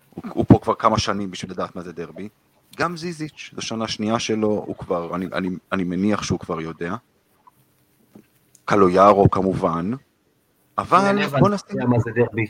הוא, 0.10 0.24
הוא 0.34 0.46
פה 0.48 0.60
כבר 0.60 0.76
כמה 0.76 1.00
שנים 1.00 1.32
בשביל 1.32 1.52
לדעת 1.52 1.76
מה 1.76 1.82
זה 1.82 1.92
דרבי, 1.92 2.30
גם 2.78 2.98
זיזיץ', 2.98 3.52
זו 3.56 3.62
שנה 3.62 3.88
שנייה 3.88 4.20
שלו, 4.20 4.48
הוא 4.48 4.76
כבר, 4.76 5.16
אני, 5.16 5.26
אני, 5.34 5.50
אני 5.72 5.84
מניח 5.84 6.24
שהוא 6.24 6.40
כבר 6.40 6.62
יודע, 6.62 6.96
קלויארו 8.66 9.30
כמובן, 9.30 9.92
אבל 10.78 11.26
בוא 11.40 11.50
נשים... 11.50 11.90
מה 11.90 12.00
זה 12.00 12.12
דרבי. 12.16 12.46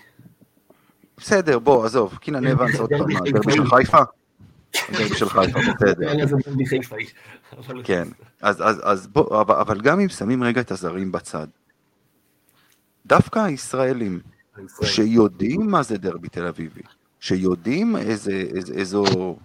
בסדר, 1.18 1.60
בוא, 1.60 1.86
עזוב, 1.86 2.18
קינן 2.22 2.48
אבנס 2.48 2.80
עוד 2.80 2.90
פעם, 2.90 3.08
דרבי 3.32 3.52
של 3.52 3.66
חיפה? 3.66 3.98
דרבי 4.92 5.16
של 5.16 5.30
חיפה, 5.30 5.60
בסדר. 5.78 6.18
כן, 7.84 8.08
אז 8.42 9.08
בוא, 9.08 9.42
אבל 9.42 9.82
גם 9.82 10.00
אם 10.00 10.10
שמים 10.10 10.44
רגע 10.44 10.62
את 10.62 10.72
הזרים 10.72 11.12
בצד, 11.12 11.48
דווקא 13.06 13.40
הישראלים, 13.40 14.20
שיודעים 14.84 15.72
מה 15.72 15.84
זה 15.84 15.98
דרבי 15.98 16.30
תל 16.30 16.46
אביבי, 16.46 16.82
שיודעים 17.20 17.96
איזו, 17.96 19.38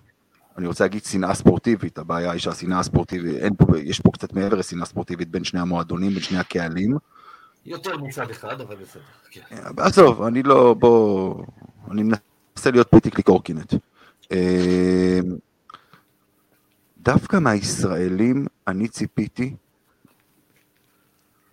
אני 0.60 0.68
רוצה 0.68 0.84
להגיד 0.84 1.04
שנאה 1.04 1.34
ספורטיבית, 1.34 1.98
הבעיה 1.98 2.30
היא 2.30 2.40
שהשנאה 2.40 2.78
הספורטיבית, 2.78 3.36
יש 3.84 4.00
פה 4.00 4.10
קצת 4.12 4.32
מעבר 4.32 4.56
לשנאה 4.56 4.86
ספורטיבית 4.86 5.28
בין 5.28 5.44
שני 5.44 5.60
המועדונים, 5.60 6.10
בין 6.10 6.22
שני 6.22 6.38
הקהלים. 6.38 6.96
יותר 7.66 7.96
מצד 7.96 8.30
אחד, 8.30 8.60
אבל 8.60 8.76
בסדר, 8.76 9.02
כן. 9.30 9.56
עזוב, 9.76 10.22
אני 10.22 10.42
לא, 10.42 10.74
בוא, 10.74 11.44
אני 11.90 12.02
מנסה 12.02 12.70
להיות 12.70 12.90
פוליטיקלי 12.90 13.22
קורקינט. 13.22 13.74
אמ, 14.32 14.36
דווקא 16.98 17.36
מהישראלים 17.36 18.46
אני 18.66 18.88
ציפיתי 18.88 19.54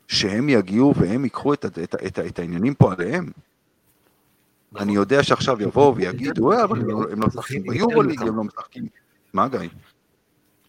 שהם 0.07 0.49
יגיעו 0.49 0.93
והם 0.95 1.23
ייקחו 1.23 1.53
את, 1.53 1.65
את, 1.65 1.79
את, 1.79 2.19
את 2.19 2.39
העניינים 2.39 2.73
פה 2.73 2.93
עליהם. 2.93 3.31
נכון. 4.71 4.87
אני 4.87 4.95
יודע 4.95 5.23
שעכשיו 5.23 5.61
יבואו 5.61 5.95
ויגידו, 5.95 6.51
אה, 6.51 6.63
אבל 6.63 6.79
הם 7.11 7.21
לא 7.21 7.27
משחקים 7.27 7.63
ביורוליג, 7.63 8.21
הם 8.21 8.37
לא 8.37 8.43
משחקים... 8.43 8.87
מה 9.33 9.47
גיא? 9.47 9.59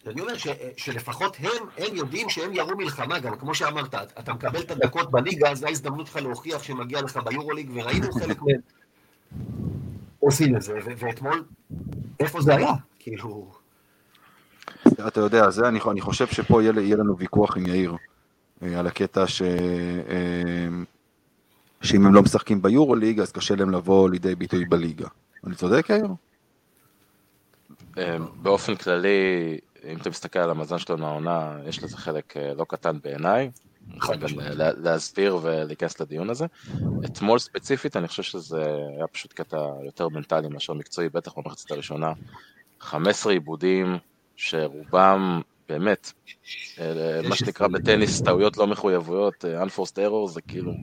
אני 0.07 0.21
אומר 0.21 0.37
ש, 0.37 0.47
שלפחות 0.77 1.37
הם, 1.39 1.67
הם 1.77 1.95
יודעים 1.95 2.29
שהם 2.29 2.53
ירו 2.53 2.77
מלחמה 2.77 3.19
גם, 3.19 3.35
כמו 3.35 3.55
שאמרת, 3.55 3.95
אתה 3.95 4.33
מקבל 4.33 4.61
את 4.61 4.71
הדקות 4.71 5.11
בליגה, 5.11 5.55
זו 5.55 5.67
ההזדמנות 5.67 6.07
שלך 6.07 6.15
להוכיח 6.15 6.63
שמגיע 6.63 7.01
לך 7.01 7.19
ביורוליג, 7.25 7.69
וראינו 7.73 8.11
חלק 8.19 8.41
מהם 8.41 8.59
עושים 10.19 10.55
את 10.55 10.61
זה, 10.61 10.73
ואתמול, 10.97 11.43
איפה 12.19 12.41
זה 12.41 12.55
היה? 12.55 12.71
כאילו... 12.99 13.51
אתה 15.07 15.19
יודע, 15.19 15.49
זה, 15.49 15.67
אני, 15.67 15.79
אני 15.91 16.01
חושב 16.01 16.27
שפה 16.27 16.63
יהיה, 16.63 16.73
יהיה 16.77 16.95
לנו 16.95 17.17
ויכוח 17.17 17.57
עם 17.57 17.65
יאיר, 17.65 17.95
אה, 18.63 18.79
על 18.79 18.87
הקטע 18.87 19.27
ש... 19.27 19.41
אה, 21.81 21.87
שאם 21.87 22.05
הם 22.05 22.13
לא 22.13 22.21
משחקים 22.21 22.61
ביורוליג, 22.61 23.19
אז 23.19 23.31
קשה 23.31 23.55
להם 23.55 23.71
לבוא 23.71 24.09
לידי 24.09 24.35
ביטוי 24.35 24.65
בליגה. 24.65 25.07
אני 25.47 25.55
צודק, 25.55 25.89
יאיר? 25.89 26.07
אה, 27.97 28.17
באופן 28.41 28.75
כללי, 28.75 29.57
אם 29.83 29.97
אתה 29.97 30.09
מסתכל 30.09 30.39
על 30.39 30.49
המאזן 30.49 30.77
שלנו 30.77 31.07
העונה, 31.07 31.57
יש 31.65 31.83
לזה 31.83 31.97
חלק 31.97 32.37
אה, 32.37 32.53
לא 32.53 32.65
קטן 32.69 32.97
בעיניי. 33.03 33.51
גם 34.19 34.29
להסביר 34.77 35.39
ולהיכנס 35.41 35.99
לדיון 35.99 36.29
הזה. 36.29 36.45
אתמול 37.05 37.39
ספציפית, 37.39 37.97
אני 37.97 38.07
חושב 38.07 38.23
שזה 38.23 38.63
היה 38.97 39.07
פשוט 39.07 39.33
קטע 39.33 39.57
יותר 39.85 40.09
מנטלי 40.09 40.47
מאשר 40.47 40.73
מקצועי, 40.73 41.09
בטח 41.09 41.33
במחצית 41.37 41.71
הראשונה. 41.71 42.13
15 42.79 43.33
עיבודים 43.33 43.97
שרובם 44.35 45.41
באמת, 45.69 46.11
אה, 46.79 47.21
מה 47.29 47.35
שנקרא 47.35 47.67
בטניס 47.67 48.21
טעויות 48.21 48.57
לא 48.57 48.67
מחויבויות, 48.67 49.45
unforced 49.45 49.97
error, 49.97 50.27
זה 50.27 50.41
כאילו 50.41 50.73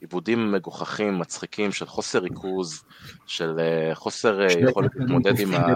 עיבודים 0.00 0.52
מגוחכים, 0.52 1.18
מצחיקים, 1.18 1.72
של 1.72 1.86
חוסר 1.86 2.18
ריכוז, 2.18 2.84
של 3.26 3.58
אה, 3.58 3.94
חוסר 3.94 4.40
אה, 4.40 4.46
יכולת 4.52 4.90
להתמודד 4.96 5.40
עם 5.40 5.54
ה... 5.54 5.66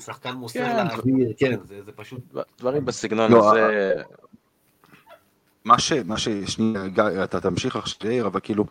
שחקן 0.00 0.32
מוסר 0.32 0.60
כן. 0.60 0.86
לאוויר, 0.86 1.32
כן, 1.38 1.58
זה 1.84 1.92
פשוט... 1.92 2.20
דברים 2.58 2.84
בסגנון 2.84 3.32
לא, 3.32 3.50
הזה... 3.50 3.92
מה 5.64 5.78
ש... 5.78 5.92
מה 5.92 6.18
ש... 6.18 6.28
שנייה, 6.28 6.84
אתה 7.24 7.40
תמשיך 7.40 7.76
עכשיו, 7.76 8.10
יאיר, 8.10 8.26
אבל 8.26 8.40
כאילו, 8.42 8.64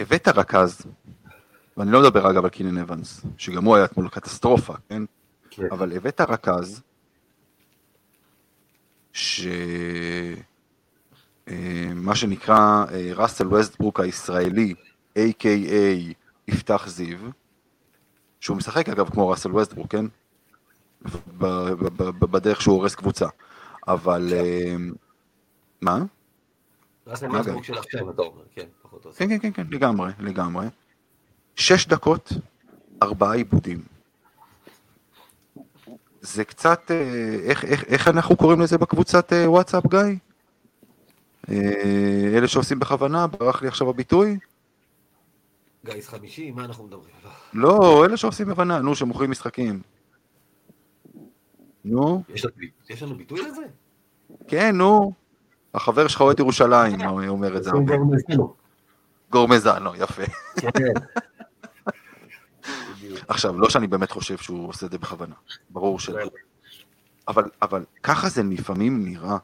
הבאת 0.00 0.28
רכז, 0.28 0.82
ואני 1.76 1.90
לא 1.90 2.00
מדבר 2.00 2.30
אגב 2.30 2.44
על 2.44 2.50
קינן 2.50 2.78
אבנס, 2.78 3.20
שגם 3.38 3.64
הוא 3.64 3.76
היה 3.76 3.84
אתמול 3.84 4.08
קטסטרופה, 4.08 4.74
כן? 4.88 5.02
כן. 5.50 5.66
אבל 5.70 5.92
הבאת 5.96 6.20
רכז, 6.20 6.82
ש... 9.12 9.46
אה, 11.48 11.92
מה 11.94 12.14
שנקרא 12.14 12.84
אה, 12.92 13.10
ראסל 13.14 13.46
ווסטברוק 13.46 14.00
הישראלי, 14.00 14.74
A.K.A. 15.18 16.12
יפתח 16.48 16.84
זיו, 16.86 17.18
שהוא 18.40 18.56
משחק 18.56 18.88
אגב 18.88 19.10
כמו 19.10 19.28
ראסל 19.28 19.52
ווסטברוק, 19.52 19.90
כן? 19.90 20.06
בדרך 22.18 22.60
שהוא 22.60 22.74
הורס 22.74 22.94
קבוצה, 22.94 23.26
אבל... 23.88 24.32
אה, 24.32 24.76
מה? 25.80 26.02
ראסל 27.06 27.26
ווסטברוק 27.26 27.64
של 27.64 27.78
עכשיו, 27.78 28.10
אתה 28.10 28.22
אומר, 28.22 28.42
כן, 28.54 28.66
פחות 28.82 29.04
או 29.04 29.10
יותר. 29.10 29.18
כן, 29.18 29.28
כן, 29.28 29.38
כן, 29.38 29.52
כן, 29.52 29.66
לגמרי, 29.70 30.12
לגמרי. 30.18 30.66
שש 31.56 31.86
דקות, 31.86 32.32
ארבעה 33.02 33.34
איבודים. 33.34 33.82
זה 36.20 36.44
קצת, 36.44 36.90
איך, 37.42 37.64
איך, 37.64 37.84
איך 37.84 38.08
אנחנו 38.08 38.36
קוראים 38.36 38.60
לזה 38.60 38.78
בקבוצת 38.78 39.32
וואטסאפ, 39.46 39.86
גיא? 39.86 40.00
אה, 41.50 42.38
אלה 42.38 42.48
שעושים 42.48 42.78
בכוונה, 42.78 43.26
ברח 43.26 43.62
לי 43.62 43.68
עכשיו 43.68 43.90
הביטוי. 43.90 44.38
גיס 45.84 46.08
חמישי, 46.08 46.50
מה 46.50 46.64
אנחנו 46.64 46.84
מדברים? 46.84 47.14
לא, 47.52 48.04
אלה 48.04 48.16
שעושים 48.16 48.46
בכוונה, 48.46 48.78
נו, 48.78 48.94
שמוכרים 48.94 49.30
משחקים. 49.30 49.80
נו. 51.84 52.22
יש 52.88 53.02
לנו 53.02 53.16
ביטוי 53.16 53.40
לזה? 53.40 53.62
כן, 54.48 54.76
נו. 54.76 55.12
החבר 55.74 56.08
שלך 56.08 56.20
אוהד 56.20 56.38
ירושלים, 56.38 57.00
הוא 57.00 57.28
אומר 57.28 57.56
את 57.56 57.64
זה. 57.64 57.70
גורמזנו. 57.70 58.54
גורמזנו, 59.30 59.94
יפה. 59.96 60.22
כן. 60.56 60.92
עכשיו, 63.28 63.58
לא 63.58 63.70
שאני 63.70 63.86
באמת 63.86 64.10
חושב 64.10 64.36
שהוא 64.36 64.68
עושה 64.68 64.86
את 64.86 64.90
זה 64.90 64.98
בכוונה, 64.98 65.34
ברור 65.70 66.00
שלא. 66.00 66.20
לא. 66.20 66.30
אבל, 67.28 67.44
אבל 67.62 67.84
ככה 68.02 68.28
זה 68.28 68.42
לפעמים 68.42 69.04
נראה. 69.04 69.36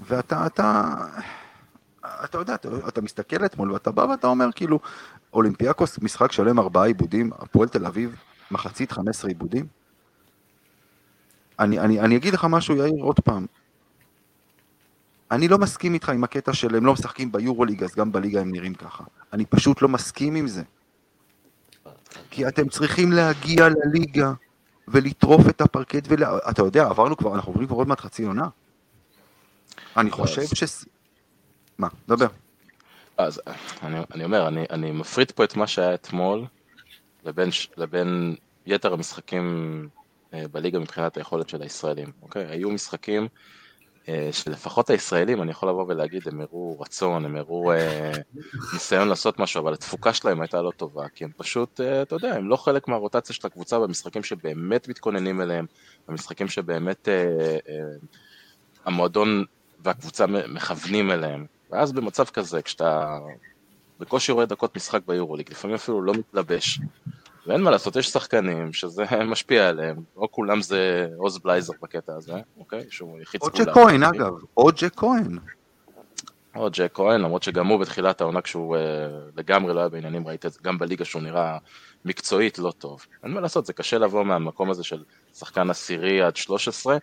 ואתה, 0.00 0.46
אתה, 0.46 0.94
אתה 2.24 2.38
יודע, 2.38 2.54
אתה, 2.54 2.68
אתה 2.88 3.00
מסתכל 3.00 3.44
אתמול 3.44 3.72
ואתה 3.72 3.90
בא 3.90 4.00
ואתה 4.02 4.26
אומר 4.26 4.52
כאילו, 4.54 4.80
אולימפיאקוס 5.32 5.98
משחק 5.98 6.32
שלם 6.32 6.58
ארבעה 6.58 6.86
עיבודים, 6.86 7.30
הפועל 7.38 7.68
תל 7.68 7.86
אביב 7.86 8.16
מחצית 8.50 8.92
15 8.92 9.28
עיבודים. 9.28 9.66
אני, 11.58 11.78
אני, 11.78 12.00
אני 12.00 12.16
אגיד 12.16 12.34
לך 12.34 12.46
משהו, 12.50 12.76
יאיר, 12.76 13.02
עוד 13.02 13.20
פעם. 13.20 13.46
אני 15.30 15.48
לא 15.48 15.58
מסכים 15.58 15.94
איתך 15.94 16.08
עם 16.08 16.24
הקטע 16.24 16.52
של 16.52 16.74
הם 16.76 16.86
לא 16.86 16.92
משחקים 16.92 17.32
ביורוליג, 17.32 17.84
אז 17.84 17.94
גם 17.94 18.12
בליגה 18.12 18.40
הם 18.40 18.52
נראים 18.52 18.74
ככה. 18.74 19.04
אני 19.32 19.46
פשוט 19.46 19.82
לא 19.82 19.88
מסכים 19.88 20.34
עם 20.34 20.48
זה. 20.48 20.62
כי 22.30 22.48
אתם 22.48 22.68
צריכים 22.68 23.12
להגיע 23.12 23.68
לליגה 23.68 24.32
ולטרוף 24.88 25.48
את 25.48 25.60
הפרקט 25.60 26.04
ול... 26.08 26.24
אתה 26.24 26.62
יודע, 26.62 26.86
עברנו 26.86 27.16
כבר, 27.16 27.34
אנחנו 27.34 27.50
עוברים 27.50 27.66
כבר 27.66 27.76
עוד 27.76 27.88
מעט 27.88 28.00
חצי 28.00 28.24
עונה. 28.24 28.48
אני 29.96 30.10
חושב 30.10 30.42
ש... 30.54 30.84
מה? 31.78 31.88
דבר. 32.08 32.26
אז 33.18 33.40
אני, 33.82 33.98
אני 34.14 34.24
אומר, 34.24 34.48
אני, 34.48 34.64
אני 34.70 34.90
מפריד 34.90 35.30
פה 35.30 35.44
את 35.44 35.56
מה 35.56 35.66
שהיה 35.66 35.94
אתמול 35.94 36.46
לבין, 37.24 37.48
לבין 37.76 38.36
יתר 38.66 38.92
המשחקים 38.92 39.88
אה, 40.34 40.44
בליגה 40.52 40.78
מבחינת 40.78 41.16
היכולת 41.16 41.48
של 41.48 41.62
הישראלים, 41.62 42.12
אוקיי? 42.22 42.46
היו 42.46 42.70
משחקים 42.70 43.28
אה, 44.08 44.28
שלפחות 44.32 44.90
הישראלים, 44.90 45.42
אני 45.42 45.50
יכול 45.50 45.68
לבוא 45.68 45.84
ולהגיד, 45.88 46.28
הם 46.28 46.40
הראו 46.40 46.80
רצון, 46.80 47.24
הם 47.24 47.36
הראו 47.36 47.72
אה, 47.72 48.12
ניסיון 48.72 49.08
לעשות 49.08 49.38
משהו, 49.38 49.60
אבל 49.60 49.72
התפוקה 49.72 50.14
שלהם 50.14 50.40
הייתה 50.40 50.62
לא 50.62 50.70
טובה, 50.76 51.08
כי 51.08 51.24
הם 51.24 51.30
פשוט, 51.36 51.80
אה, 51.80 52.02
אתה 52.02 52.14
יודע, 52.14 52.34
הם 52.34 52.48
לא 52.48 52.56
חלק 52.56 52.88
מהרוטציה 52.88 53.34
של 53.34 53.46
הקבוצה 53.46 53.78
במשחקים 53.78 54.22
שבאמת 54.22 54.88
מתכוננים 54.88 55.40
אליהם, 55.40 55.66
במשחקים 56.08 56.48
שבאמת 56.48 57.08
אה, 57.08 57.56
המועדון 58.84 59.44
והקבוצה 59.82 60.26
מכוונים 60.26 61.10
אליהם. 61.10 61.46
ואז 61.70 61.92
במצב 61.92 62.24
כזה, 62.24 62.62
כשאתה 62.62 63.18
בקושי 64.00 64.32
רואה 64.32 64.46
דקות 64.46 64.76
משחק 64.76 65.00
ביורוליג, 65.06 65.50
לפעמים 65.50 65.76
אפילו 65.76 66.02
לא 66.02 66.12
מתלבש, 66.14 66.80
ואין 67.46 67.62
מה 67.62 67.70
לעשות, 67.70 67.96
יש 67.96 68.08
שחקנים 68.08 68.72
שזה 68.72 69.04
משפיע 69.32 69.68
עליהם, 69.68 69.96
לא 70.16 70.28
כולם 70.30 70.62
זה 70.62 71.08
עוז 71.16 71.38
בלייזר 71.38 71.72
בקטע 71.82 72.14
הזה, 72.16 72.34
אוקיי? 72.58 72.84
שהוא 72.90 73.20
יחיד 73.20 73.40
סגולה. 73.42 73.64
או 73.64 73.66
ג'ק 73.66 73.74
כהן 73.74 74.02
אגב, 74.02 74.32
או 74.56 74.68
ג'ק 74.76 74.94
כהן. 74.96 75.38
או 76.56 76.68
ג'ק 76.72 76.90
כהן, 76.94 77.20
למרות 77.20 77.42
שגם 77.42 77.66
הוא 77.66 77.80
בתחילת 77.80 78.20
העונה 78.20 78.40
כשהוא 78.40 78.76
uh, 78.76 78.80
לגמרי 79.36 79.74
לא 79.74 79.80
היה 79.80 79.88
בעניינים, 79.88 80.28
ראית 80.28 80.46
את 80.46 80.52
זה 80.52 80.58
גם 80.62 80.78
בליגה 80.78 81.04
שהוא 81.04 81.22
נראה 81.22 81.58
מקצועית 82.04 82.58
לא 82.58 82.72
טוב. 82.78 83.06
אין 83.24 83.32
מה 83.32 83.40
לעשות, 83.40 83.66
זה 83.66 83.72
קשה 83.72 83.98
לבוא 83.98 84.24
מהמקום 84.24 84.70
הזה 84.70 84.84
של 84.84 85.04
שחקן 85.34 85.70
עשירי 85.70 86.22
עד 86.22 86.36
13, 86.36 86.98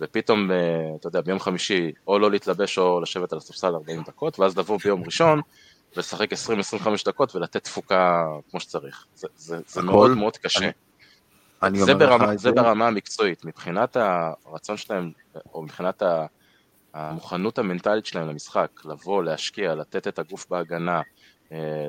ופתאום, 0.00 0.50
uh, 0.50 0.54
אתה 1.00 1.08
יודע, 1.08 1.20
ביום 1.20 1.38
חמישי 1.38 1.92
או 2.06 2.18
לא 2.18 2.30
להתלבש 2.30 2.78
או 2.78 3.00
לשבת 3.00 3.32
על 3.32 3.38
הספסל 3.38 3.74
40 3.74 4.02
דקות, 4.02 4.38
ואז 4.38 4.58
לבוא 4.58 4.78
ביום 4.84 5.04
ראשון 5.04 5.40
ולשחק 5.96 6.32
20-25 6.32 6.36
דקות 7.06 7.36
ולתת 7.36 7.64
תפוקה 7.64 8.24
כמו 8.50 8.60
שצריך. 8.60 9.06
זה, 9.14 9.28
זה, 9.36 9.56
זה 9.66 9.80
הכל, 9.80 9.90
מאוד 9.90 10.10
מאוד 10.10 10.36
קשה. 10.36 10.60
אני, 10.60 10.72
אני 11.62 11.78
זה, 11.84 11.94
ברמה, 11.94 12.36
זה 12.36 12.52
ברמה 12.52 12.86
המקצועית, 12.86 13.44
מבחינת 13.44 13.96
הרצון 14.46 14.76
שלהם, 14.76 15.12
או 15.54 15.62
מבחינת 15.62 16.02
המוכנות 16.94 17.58
המנטלית 17.58 18.06
שלהם 18.06 18.28
למשחק, 18.28 18.70
לבוא, 18.84 19.22
להשקיע, 19.22 19.74
לתת 19.74 20.08
את 20.08 20.18
הגוף 20.18 20.46
בהגנה, 20.50 21.02
אה, 21.52 21.88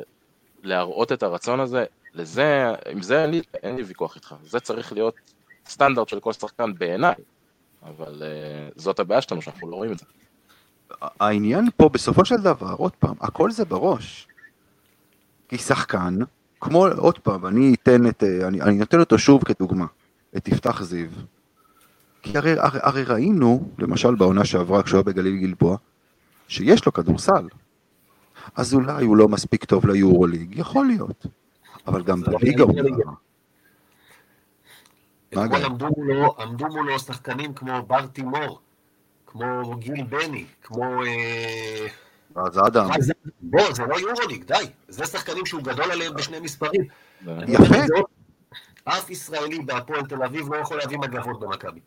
להראות 0.63 1.12
את 1.12 1.24
הרצון 1.24 1.60
הזה, 1.60 1.86
לזה, 2.13 2.71
עם 2.89 3.02
זה 3.02 3.21
אין 3.21 3.32
לי, 3.32 3.41
אין 3.63 3.76
לי 3.76 3.84
ויכוח 3.84 4.15
איתך, 4.15 4.36
זה 4.43 4.60
צריך 4.60 4.93
להיות 4.93 5.15
סטנדרט 5.69 6.08
של 6.08 6.19
כל 6.19 6.34
שחקן 6.34 6.74
בעיניי, 6.74 7.15
אבל 7.84 8.24
אה, 8.24 8.70
זאת 8.76 9.00
הבעיה 9.00 9.22
שלנו 9.22 9.41
שאנחנו 9.41 9.70
לא 9.70 9.76
רואים 9.76 9.91
את 9.91 10.00
זה. 10.00 10.06
העניין 11.02 11.70
פה 11.78 11.89
בסופו 11.89 12.26
של 12.26 12.38
דבר, 12.38 12.74
עוד 12.74 12.91
פעם, 12.91 13.15
הכל 13.22 13.52
זה 13.52 13.65
בראש. 13.65 14.28
כי 15.50 15.58
שחקן, 15.58 16.17
כמו, 16.62 16.88
עוד 16.88 17.20
פעם, 17.20 17.46
אני 17.46 17.74
אתן 17.74 18.08
את, 18.08 18.24
אני, 18.24 18.62
אני 18.62 18.78
נותן 18.78 19.00
אותו 19.00 19.17
שוב 19.17 19.44
כדוגמה, 19.44 19.86
את 20.38 20.48
יפתח 20.48 20.84
זיו. 20.84 21.10
כי 22.22 22.38
הרי, 22.38 22.60
הרי, 22.60 22.80
הרי 22.84 23.04
ראינו, 23.04 23.70
למשל 23.80 24.15
בעונה 24.15 24.46
שעברה, 24.46 24.84
כשהוא 24.84 24.98
היה 24.98 25.04
בגליל 25.04 25.38
גלבוע, 25.38 25.78
שיש 26.48 26.86
לו 26.86 26.94
כדורסל. 26.94 27.48
אז 28.56 28.74
אולי 28.74 29.06
הוא 29.06 29.17
לא 29.17 29.28
מספיק 29.28 29.65
טוב 29.65 29.86
ליורוליג, 29.86 30.60
יכול 30.60 30.86
להיות. 30.86 31.26
אבל 31.88 32.04
גם 32.04 32.22
בליגה 32.22 32.63
הוא. 32.63 32.76
אתמול 35.34 35.65
עמדו 36.39 36.67
מולו 36.67 37.00
שחקנים 37.00 37.54
כמו 37.54 37.82
בר 37.82 38.06
תימור, 38.06 38.60
כמו 39.28 39.76
גיל 39.80 40.04
בני, 40.04 40.46
כמו... 40.63 41.02
אז 42.36 42.60
אדם. 42.67 42.89
בוא, 43.41 43.74
זה 43.74 43.86
לא 43.86 44.00
יורוליג, 44.00 44.44
די. 44.44 44.65
זה 44.88 45.06
שחקנים 45.06 45.46
שהוא 45.46 45.62
גדול 45.62 45.91
עליהם 45.91 46.13
בשני 46.13 46.39
מספרים. 46.39 46.82
יפה. 47.48 47.76
אף 48.84 49.10
ישראלי 49.10 49.60
בהפועל 49.60 50.06
תל 50.06 50.24
אביב 50.24 50.54
לא 50.54 50.58
יכול 50.58 50.78
להביא 50.78 50.98
מגבות 50.98 51.39
במכבי. 51.39 51.80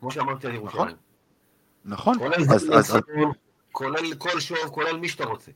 כמו 0.00 0.10
שאמרתי 0.10 0.46
על 0.46 0.54
ירושלים. 0.54 0.96
נכון. 1.84 2.18
כולל 3.72 4.14
כל 4.14 4.40
שוב, 4.40 4.58
כולל 4.70 4.96
מי 4.96 5.08
שאתה 5.08 5.24
רוצה. 5.24 5.50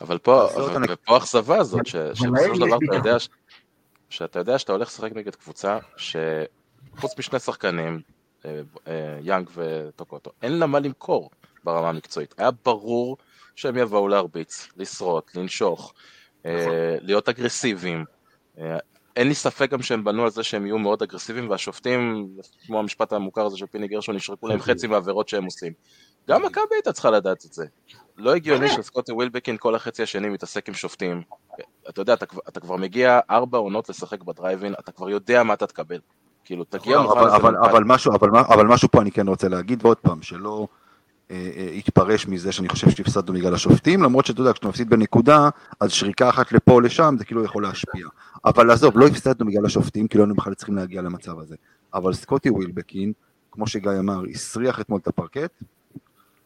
אבל 0.00 0.18
פה, 0.18 0.48
ופה 0.90 1.14
האכזבה 1.14 1.56
הזאת, 1.56 1.86
שבסופו 1.86 2.54
של 2.54 2.66
דבר 2.66 2.78
אתה 2.88 2.96
יודע, 2.96 3.16
שאתה 4.10 4.38
יודע 4.38 4.58
שאתה 4.58 4.72
הולך 4.72 4.88
לשחק 4.88 5.12
נגד 5.14 5.34
קבוצה 5.34 5.78
שחוץ 5.96 7.18
משני 7.18 7.38
שחקנים, 7.38 8.00
אה, 8.44 8.60
אה, 8.88 9.18
יאנג 9.22 9.50
וטוקוטו, 9.54 10.30
אין 10.42 10.58
לה 10.58 10.66
מה 10.66 10.80
למכור 10.80 11.30
ברמה 11.64 11.88
המקצועית. 11.88 12.34
היה 12.38 12.50
ברור 12.64 13.16
שהם 13.56 13.76
יבואו 13.76 14.08
להרביץ, 14.08 14.68
לשרוט, 14.76 15.34
לנשוך, 15.34 15.94
אה, 16.46 16.56
נכון. 16.60 16.72
להיות 17.00 17.28
אגרסיביים. 17.28 18.04
אין 19.16 19.28
לי 19.28 19.34
ספק 19.34 19.70
גם 19.70 19.82
שהם 19.82 20.04
בנו 20.04 20.24
על 20.24 20.30
זה 20.30 20.42
שהם 20.42 20.66
יהיו 20.66 20.78
מאוד 20.78 21.02
אגרסיביים, 21.02 21.50
והשופטים, 21.50 22.28
כמו 22.66 22.78
המשפט 22.78 23.12
המוכר 23.12 23.46
הזה 23.46 23.56
של 23.56 23.66
פיני 23.66 23.88
גרשון, 23.88 24.16
ישרקו 24.16 24.48
להם 24.48 24.60
חצי 24.60 24.86
מהעבירות 24.86 25.28
שהם 25.28 25.44
עושים. 25.44 25.72
גם 26.28 26.42
מכבי 26.42 26.62
הייתה 26.70 26.92
צריכה 26.92 27.10
לדעת 27.10 27.44
את 27.44 27.52
זה. 27.52 27.66
לא 28.16 28.34
הגיוני 28.34 28.68
שסקוטי 28.68 29.12
ווילבקין 29.12 29.56
כל 29.58 29.74
החצי 29.74 30.02
השני 30.02 30.28
מתעסק 30.28 30.68
עם 30.68 30.74
שופטים. 30.74 31.22
אתה 31.88 32.00
יודע, 32.00 32.14
אתה, 32.14 32.26
אתה 32.48 32.60
כבר 32.60 32.76
מגיע 32.76 33.20
ארבע 33.30 33.58
עונות 33.58 33.88
לשחק 33.88 34.22
בדרייבין, 34.22 34.74
אתה 34.80 34.92
כבר 34.92 35.10
יודע 35.10 35.42
מה 35.42 35.54
אתה 35.54 35.66
תקבל. 35.66 35.98
כאילו, 36.44 36.64
תגיע 36.64 36.98
נכון, 36.98 37.18
מוכן... 37.18 37.20
אבל, 37.20 37.56
אבל, 37.56 37.56
אבל, 37.70 37.84
משהו, 37.84 38.12
אבל, 38.14 38.28
אבל 38.38 38.66
משהו 38.66 38.88
פה 38.90 39.00
אני 39.00 39.10
כן 39.10 39.28
רוצה 39.28 39.48
להגיד, 39.48 39.84
ועוד 39.84 39.96
פעם, 39.96 40.22
שלא 40.22 40.66
אה, 41.30 41.50
אה, 41.56 41.70
יתפרש 41.72 42.26
מזה 42.26 42.52
שאני 42.52 42.68
חושב 42.68 42.90
שהפסדנו 42.90 43.34
בגלל 43.34 43.54
השופטים, 43.54 44.02
למרות 44.02 44.26
שאתה 44.26 44.40
יודע, 44.40 44.52
כשאתה 44.52 44.68
מפסיד 44.68 44.90
בנקודה, 44.90 45.48
אז 45.80 45.92
שריקה 45.92 46.28
אחת 46.28 46.52
לפה 46.52 46.72
או 46.72 46.80
לשם, 46.80 47.14
זה 47.18 47.24
כאילו 47.24 47.44
יכול 47.44 47.62
להשפיע. 47.62 48.06
אבל 48.44 48.70
עזוב, 48.70 48.98
לא 48.98 49.06
הפסדנו 49.06 49.46
בגלל 49.46 49.66
השופטים, 49.66 50.08
כי 50.08 50.18
לא 50.18 50.22
היינו 50.22 50.34
בכלל 50.34 50.54
צריכים 50.54 50.76
להגיע 50.76 51.02
למצב 51.02 51.38
הזה. 51.38 51.56
אבל 51.94 52.12
סקוטי 52.12 52.50
ווילבקין, 52.50 53.12
כמו 53.50 53.66
שגיא 53.66 53.90
אמר, 53.98 54.22
הסריח 54.34 54.80
אתמול 54.80 55.00
את 55.02 55.08
הפרקט, 55.08 55.50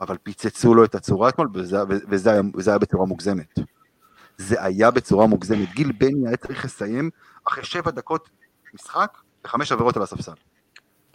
אבל 0.01 0.17
פיצצו 0.23 0.75
לו 0.75 0.85
את 0.85 0.95
הצורה 0.95 1.29
אתמול, 1.29 1.49
וזה, 1.55 1.79
וזה, 1.89 2.31
היה, 2.31 2.43
וזה 2.55 2.71
היה 2.71 2.79
בצורה 2.79 3.07
מוגזמת. 3.07 3.59
זה 4.39 4.63
היה 4.63 4.91
בצורה 4.91 5.27
מוגזמת. 5.27 5.69
גיל 5.75 5.93
בני 5.93 6.29
היה 6.29 6.37
צריך 6.37 6.65
לסיים 6.65 7.11
אחרי 7.49 7.65
שבע 7.65 7.91
דקות 7.91 8.29
משחק, 8.75 9.19
וחמש 9.45 9.73
עבירות 9.73 9.97
על 9.97 10.03
הספסל. 10.03 10.33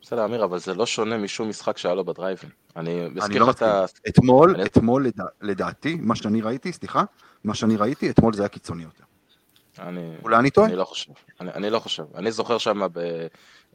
בסדר, 0.02 0.26
אמיר, 0.26 0.44
אבל 0.44 0.60
זה 0.60 0.74
לא 0.74 0.86
שונה 0.86 1.18
משום 1.18 1.50
משחק 1.50 1.78
שהיה 1.78 1.96
לו 1.96 2.06
בדרייבין. 2.06 2.50
אני 2.76 3.08
מזכיר 3.10 3.44
לא 3.44 3.50
לך 3.50 3.56
את 3.56 3.62
ה... 3.62 3.86
אתמול, 4.08 4.56
אני... 4.56 4.64
אתמול 4.64 5.06
לדע... 5.06 5.24
לדעתי, 5.42 5.98
מה 6.02 6.16
שאני 6.16 6.42
ראיתי, 6.42 6.74
סליחה, 6.74 7.04
מה 7.44 7.54
שאני 7.54 7.78
ראיתי, 7.78 8.10
אתמול 8.10 8.34
זה 8.34 8.42
היה 8.42 8.50
קיצוני 8.50 8.84
יותר. 8.84 9.04
אני... 9.80 10.16
אולי 10.24 10.38
אני 10.38 10.50
טועה? 10.50 10.68
אני 10.68 10.76
לא 10.76 10.86
חושב. 10.86 11.12
אני, 11.42 11.52
אני 11.52 11.70
לא 11.70 11.80
חושב. 11.80 12.04
אני 12.16 12.32
זוכר 12.32 12.58
שם 12.58 12.88
ב... 12.94 13.28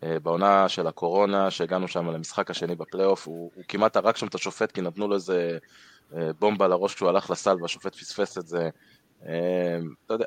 אה, 0.03 0.21
בעונה 0.21 0.69
של 0.69 0.87
הקורונה, 0.87 1.51
שהגענו 1.51 1.89
שם 1.89 2.11
למשחק 2.11 2.51
השני 2.51 2.75
בפלייאוף, 2.75 3.27
הוא, 3.27 3.51
הוא 3.55 3.65
כמעט 3.69 3.97
הרג 3.97 4.17
שם 4.17 4.27
את 4.27 4.35
השופט 4.35 4.73
כי 4.73 4.81
נתנו 4.81 5.09
לו 5.09 5.15
איזה 5.15 5.59
אה, 6.17 6.31
בומבה 6.39 6.69
לראש 6.69 6.95
כשהוא 6.95 7.09
הלך 7.09 7.31
לסל 7.31 7.57
והשופט 7.63 7.95
פספס 7.95 8.39
את 8.39 8.47
זה. 8.47 8.69
אה, 9.29 9.79
אתה 10.07 10.15
יודע, 10.15 10.25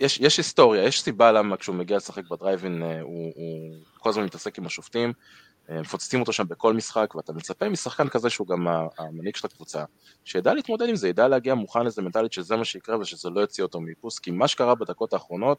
יש, 0.00 0.20
יש 0.20 0.36
היסטוריה, 0.36 0.84
יש 0.84 1.02
סיבה 1.02 1.32
למה 1.32 1.56
כשהוא 1.56 1.76
מגיע 1.76 1.96
לשחק 1.96 2.28
בדרייבין 2.30 2.82
הוא, 2.82 3.32
הוא 3.36 3.74
כל 3.98 4.08
הזמן 4.08 4.24
מתעסק 4.24 4.58
עם 4.58 4.66
השופטים, 4.66 5.12
מפוצצים 5.68 6.20
אותו 6.20 6.32
שם 6.32 6.48
בכל 6.48 6.74
משחק, 6.74 7.14
ואתה 7.14 7.32
מצפה 7.32 7.68
משחקן 7.68 8.08
כזה 8.08 8.30
שהוא 8.30 8.46
גם 8.46 8.66
המנהיג 8.98 9.36
של 9.36 9.46
הקבוצה, 9.46 9.84
שידע 10.24 10.54
להתמודד 10.54 10.88
עם 10.88 10.96
זה, 10.96 11.08
ידע 11.08 11.28
להגיע 11.28 11.54
מוכן 11.54 11.86
לזה 11.86 12.02
מנטלית 12.02 12.32
שזה 12.32 12.56
מה 12.56 12.64
שיקרה 12.64 12.98
ושזה 12.98 13.30
לא 13.30 13.40
יוציא 13.40 13.64
אותו 13.64 13.80
מאיפוס, 13.80 14.18
כי 14.18 14.30
מה 14.30 14.48
שקרה 14.48 14.74
בדקות 14.74 15.12
האחרונות, 15.12 15.58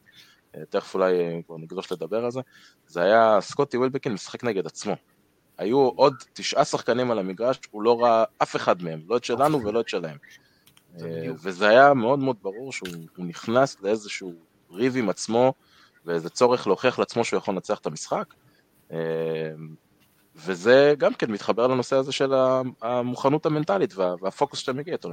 תכף 0.70 0.94
אולי 0.94 1.42
כבר 1.46 1.56
נקדוש 1.56 1.92
לדבר 1.92 2.24
על 2.24 2.30
זה, 2.30 2.40
זה 2.86 3.02
היה 3.02 3.38
סקוטי 3.40 3.76
ווילבקין 3.76 4.12
משחק 4.12 4.44
נגד 4.44 4.66
עצמו. 4.66 4.96
היו 5.58 5.78
עוד 5.78 6.14
תשעה 6.32 6.64
שחקנים 6.64 7.10
על 7.10 7.18
המגרש, 7.18 7.60
הוא 7.70 7.82
לא 7.82 8.02
ראה 8.02 8.24
אף 8.42 8.56
אחד 8.56 8.82
מהם, 8.82 9.00
לא 9.08 9.16
את 9.16 9.24
שלנו 9.24 9.64
ולא 9.64 9.80
את 9.80 9.88
שלהם. 9.88 10.16
וזה 11.42 11.68
היה 11.68 11.94
מאוד 11.94 12.18
מאוד 12.18 12.36
ברור 12.42 12.72
שהוא 12.72 12.88
נכנס 13.18 13.76
לאיזשהו 13.82 14.32
ריב 14.70 14.96
עם 14.96 15.08
עצמו 15.08 15.54
ואיזה 16.04 16.30
צורך 16.30 16.66
להוכיח 16.66 16.98
לעצמו 16.98 17.24
שהוא 17.24 17.38
יכול 17.38 17.54
לנצח 17.54 17.78
את 17.78 17.86
המשחק. 17.86 18.34
וזה 20.36 20.94
גם 20.98 21.14
כן 21.14 21.30
מתחבר 21.30 21.66
לנושא 21.66 21.96
הזה 21.96 22.12
של 22.12 22.32
המוכנות 22.82 23.46
המנטלית 23.46 23.94
וה, 23.94 24.14
והפוקוס 24.20 24.58
שאתה 24.58 24.72
מגיע 24.72 24.92
איתו 24.92 25.10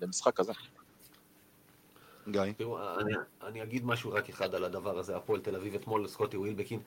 למשחק 0.00 0.36
כזה. 0.36 0.52
גיא. 2.28 2.42
תראו, 2.56 2.78
אני, 3.00 3.12
אני 3.46 3.62
אגיד 3.62 3.86
משהו 3.86 4.12
רק 4.12 4.28
אחד 4.28 4.54
על 4.54 4.64
הדבר 4.64 4.98
הזה, 4.98 5.16
הפועל 5.16 5.40
תל 5.40 5.56
אביב 5.56 5.74
אתמול, 5.74 6.06
סקוטי 6.06 6.36
ווילבקין. 6.36 6.80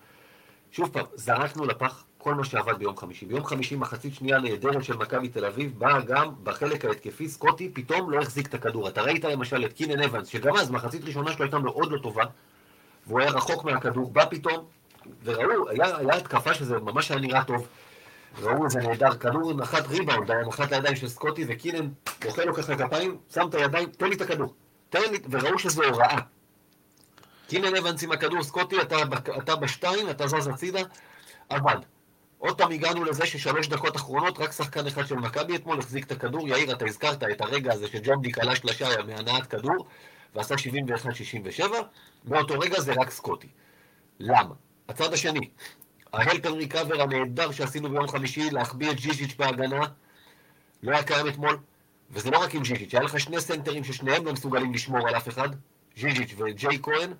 שוב 0.72 0.90
פעם, 0.94 1.06
זרקנו 1.16 1.66
לפח 1.66 2.04
כל 2.18 2.34
מה 2.34 2.44
שעבד 2.44 2.78
ביום 2.78 2.98
חמישי. 2.98 3.26
ביום 3.26 3.46
חמישי 3.46 3.76
מחצית 3.76 4.14
שנייה 4.14 4.40
נהדרת 4.40 4.84
של 4.84 4.98
מכבי 4.98 5.30
תל 5.30 5.46
אביב, 5.46 5.80
באה 5.80 6.02
גם 6.02 6.32
בחלק 6.44 6.86
ההתקפי, 6.86 7.30
סקוטי 7.30 7.70
פתאום 7.74 8.12
לא 8.12 8.22
החזיק 8.22 8.48
את 8.48 8.54
הכדור. 8.54 8.88
אתה 8.88 9.02
ראית 9.02 9.26
למשל 9.26 9.66
את 9.66 9.74
קינן 9.74 10.04
אבנס, 10.04 10.28
שגם 10.28 10.56
אז 10.56 10.72
מחצית 10.72 11.04
ראשונה 11.04 11.34
שלו 11.34 11.44
הייתה 11.44 11.60
מאוד 11.60 11.92
לא 11.92 11.98
טובה, 11.98 12.24
והוא 13.08 13.20
היה 13.20 13.30
רחוק 13.30 13.64
מהכדור, 13.64 14.12
בא 14.12 14.26
פתאום, 14.30 14.66
וראו, 15.24 15.70
היה, 15.70 15.98
היה 15.98 16.16
התקפה 16.16 16.54
שזה 16.54 16.80
ממש 16.80 17.12
היה 17.12 17.20
נראה 17.20 17.44
טוב. 17.44 17.68
ראו 18.42 18.66
איזה 18.66 18.80
נהדר, 18.80 19.18
כדור 19.18 19.54
נחת 19.54 19.88
ריבאונד, 19.88 20.32
נחת 20.32 20.72
לידיים 20.72 20.96
של 20.96 21.08
סקוטי, 21.08 21.46
וקינן 21.48 21.90
אוכל 22.26 22.44
לו 22.44 22.54
ככה 22.54 22.76
כפיים, 22.76 23.18
שם 23.34 23.48
את 23.50 23.56
הידיים, 23.56 23.90
תן 23.90 24.06
לי 24.06 24.16
את 24.16 24.22
הכדור. 24.22 24.54
תן 24.90 25.12
לי, 25.12 25.18
וראו 25.30 25.60
שזו 25.60 25.84
הוראה. 25.84 26.20
קינן 27.48 27.76
אבנס 27.76 28.04
עם 28.04 28.12
הכדור, 28.12 28.44
סקוטי, 28.44 28.82
אתה, 28.82 28.96
אתה 29.38 29.56
בשתיים, 29.56 30.10
אתה 30.10 30.28
זז 30.28 30.48
הצידה, 30.48 30.80
עבד. 31.50 31.78
עוד 32.38 32.58
פעם 32.58 32.72
הגענו 32.72 33.04
לזה 33.04 33.26
ששלוש 33.26 33.68
דקות 33.68 33.96
אחרונות, 33.96 34.40
רק 34.40 34.52
שחקן 34.52 34.88
אחד 34.88 35.08
של 35.08 35.16
מכבי 35.16 35.56
אתמול 35.56 35.80
החזיק 35.80 36.06
את 36.06 36.12
הכדור. 36.12 36.48
יאיר, 36.48 36.72
אתה 36.72 36.86
הזכרת 36.86 37.24
את 37.24 37.42
הרגע 37.42 37.74
הזה 37.74 37.88
שג'ונדי 37.88 38.32
קלע 38.32 38.56
שלושה 38.56 39.04
מהנעת 39.08 39.48
כדור, 39.48 39.88
ועשה 40.36 40.56
71-67, 41.60 41.64
מאותו 42.26 42.60
רגע 42.60 42.80
זה 42.80 42.94
רק 42.94 43.10
סקוטי. 43.10 43.48
למה? 44.20 44.56
הצד 44.90 45.14
השני, 45.14 45.50
ההלפר 46.14 46.54
ריקאבר 46.54 47.02
הנהדר 47.02 47.52
שעשינו 47.52 47.90
ביום 47.90 48.08
חמישי, 48.08 48.50
להחביא 48.50 48.92
את 48.92 48.96
ג'יז'יץ' 48.96 49.36
בהגנה, 49.38 49.82
לא 50.84 50.92
היה 50.92 51.04
קיים 51.04 51.28
אתמול. 51.28 51.58
וזה 52.12 52.32
לא 52.32 52.38
רק 52.38 52.56
עם 52.56 52.66
ז'יז'יץ', 52.66 52.94
היה 52.94 53.04
לך 53.04 53.20
שני 53.20 53.42
סנטרים 53.42 53.84
ששניהם 53.84 54.26
לא 54.26 54.34
מסוגלים 54.34 54.74
לשמור 54.74 55.08
על 55.08 55.18
אף 55.18 55.28
אחד, 55.28 55.50
ז'יז'יץ' 55.98 56.34
וג'יי 56.38 56.80
כהן, 56.82 57.14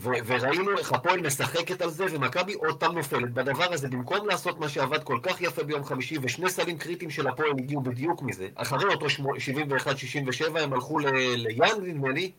וראינו 0.00 0.78
איך 0.78 0.92
הפועל 0.92 1.20
משחקת 1.20 1.82
על 1.82 1.90
זה, 1.90 2.04
ומכבי 2.10 2.52
עוד 2.52 2.80
פעם 2.80 2.94
נופלת 2.94 3.32
בדבר 3.32 3.72
הזה, 3.72 3.88
במקום 3.88 4.28
לעשות 4.28 4.60
מה 4.60 4.68
שעבד 4.68 5.04
כל 5.04 5.18
כך 5.22 5.40
יפה 5.40 5.62
ביום 5.62 5.84
חמישי, 5.84 6.16
ושני 6.22 6.50
סלים 6.50 6.78
קריטיים 6.78 7.10
של 7.10 7.26
הפועל 7.26 7.50
הגיעו 7.50 7.80
בדיוק 7.80 8.22
מזה, 8.22 8.48
אחרי 8.54 8.94
אותו 8.94 9.06
71-67 9.06 10.58
הם 10.60 10.72
הלכו 10.72 10.98
ליאנג, 11.36 11.82
נדמה 11.82 12.08
לי, 12.08 12.32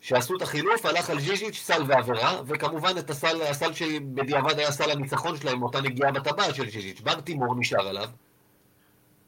שעשו 0.00 0.36
את 0.36 0.42
החילוף, 0.42 0.86
הלך 0.86 1.10
על 1.10 1.20
ז'יז'יץ', 1.20 1.56
סל 1.56 1.82
ועבירה, 1.86 2.40
וכמובן 2.46 2.98
את 2.98 3.10
הסל, 3.10 3.42
הסל 3.42 3.72
שבדיעבד 3.72 4.58
היה 4.58 4.72
סל 4.72 4.90
הניצחון 4.90 5.36
שלהם, 5.36 5.62
אותה 5.62 5.80
נגיעה 5.80 6.12
בטבעת 6.12 6.54
של 6.54 6.70
ז'יז'יץ', 6.70 7.00
בר 7.00 7.20
תימור 7.20 7.54
נשאר 7.58 7.88
עליו. 7.88 8.08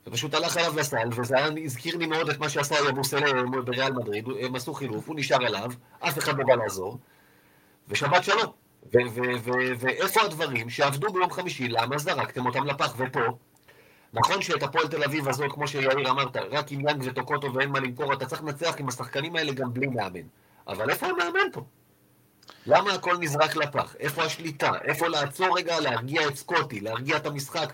ופשוט 0.06 0.34
הלך 0.34 0.56
עליו 0.56 0.76
לסל, 0.76 1.08
וזה 1.16 1.36
היה, 1.36 1.48
הזכיר 1.64 1.96
לי 1.96 2.06
מאוד 2.06 2.30
את 2.30 2.38
מה 2.38 2.48
שעשה 2.48 2.74
יבוסלה 2.88 3.42
בריאל 3.64 3.92
מדריד, 3.92 4.24
הם 4.40 4.54
עשו 4.54 4.74
חילוף, 4.74 5.08
הוא 5.08 5.16
נשאר 5.16 5.46
אליו, 5.46 5.70
אף 6.00 6.18
אחד 6.18 6.38
לא 6.38 6.44
בא 6.44 6.54
לעזור, 6.54 6.98
ושבת 7.88 8.24
שלום. 8.24 8.52
ואיפה 9.78 10.22
הדברים 10.22 10.70
שעבדו 10.70 11.12
ביום 11.12 11.30
חמישי, 11.30 11.68
למה 11.68 11.98
זרקתם 11.98 12.46
אותם 12.46 12.64
לפח? 12.64 12.94
ופה, 12.96 13.20
נכון 14.12 14.42
שאת 14.42 14.62
הפועל 14.62 14.88
תל 14.88 15.04
אביב 15.04 15.28
הזו, 15.28 15.44
כמו 15.50 15.68
שיאיר 15.68 16.10
אמרת, 16.10 16.36
רק 16.36 16.72
עם 16.72 16.80
יאנג 16.80 17.02
וטוקוטו 17.04 17.54
ואין 17.54 17.68
מה 17.68 17.80
למכור, 17.80 18.12
אתה 18.12 18.26
צריך 18.26 18.42
לנצח 18.42 18.74
עם 18.78 18.88
השחקנים 18.88 19.36
האלה 19.36 19.52
גם 19.52 19.72
בלי 19.72 19.86
מאמן. 19.86 20.26
אבל 20.68 20.90
איפה 20.90 21.06
המאמן 21.06 21.52
פה? 21.52 21.64
למה 22.66 22.92
הכל 22.92 23.16
נזרק 23.20 23.56
לפח? 23.56 23.96
איפה 24.00 24.22
השליטה? 24.22 24.70
איפה 24.84 25.08
לעצור 25.08 25.58
רגע, 25.58 25.80
להרגיע 25.80 26.28
את 26.28 26.36
סקוטי, 26.36 26.80
להרגיע 26.80 27.16
את 27.16 27.26
המשחק, 27.26 27.72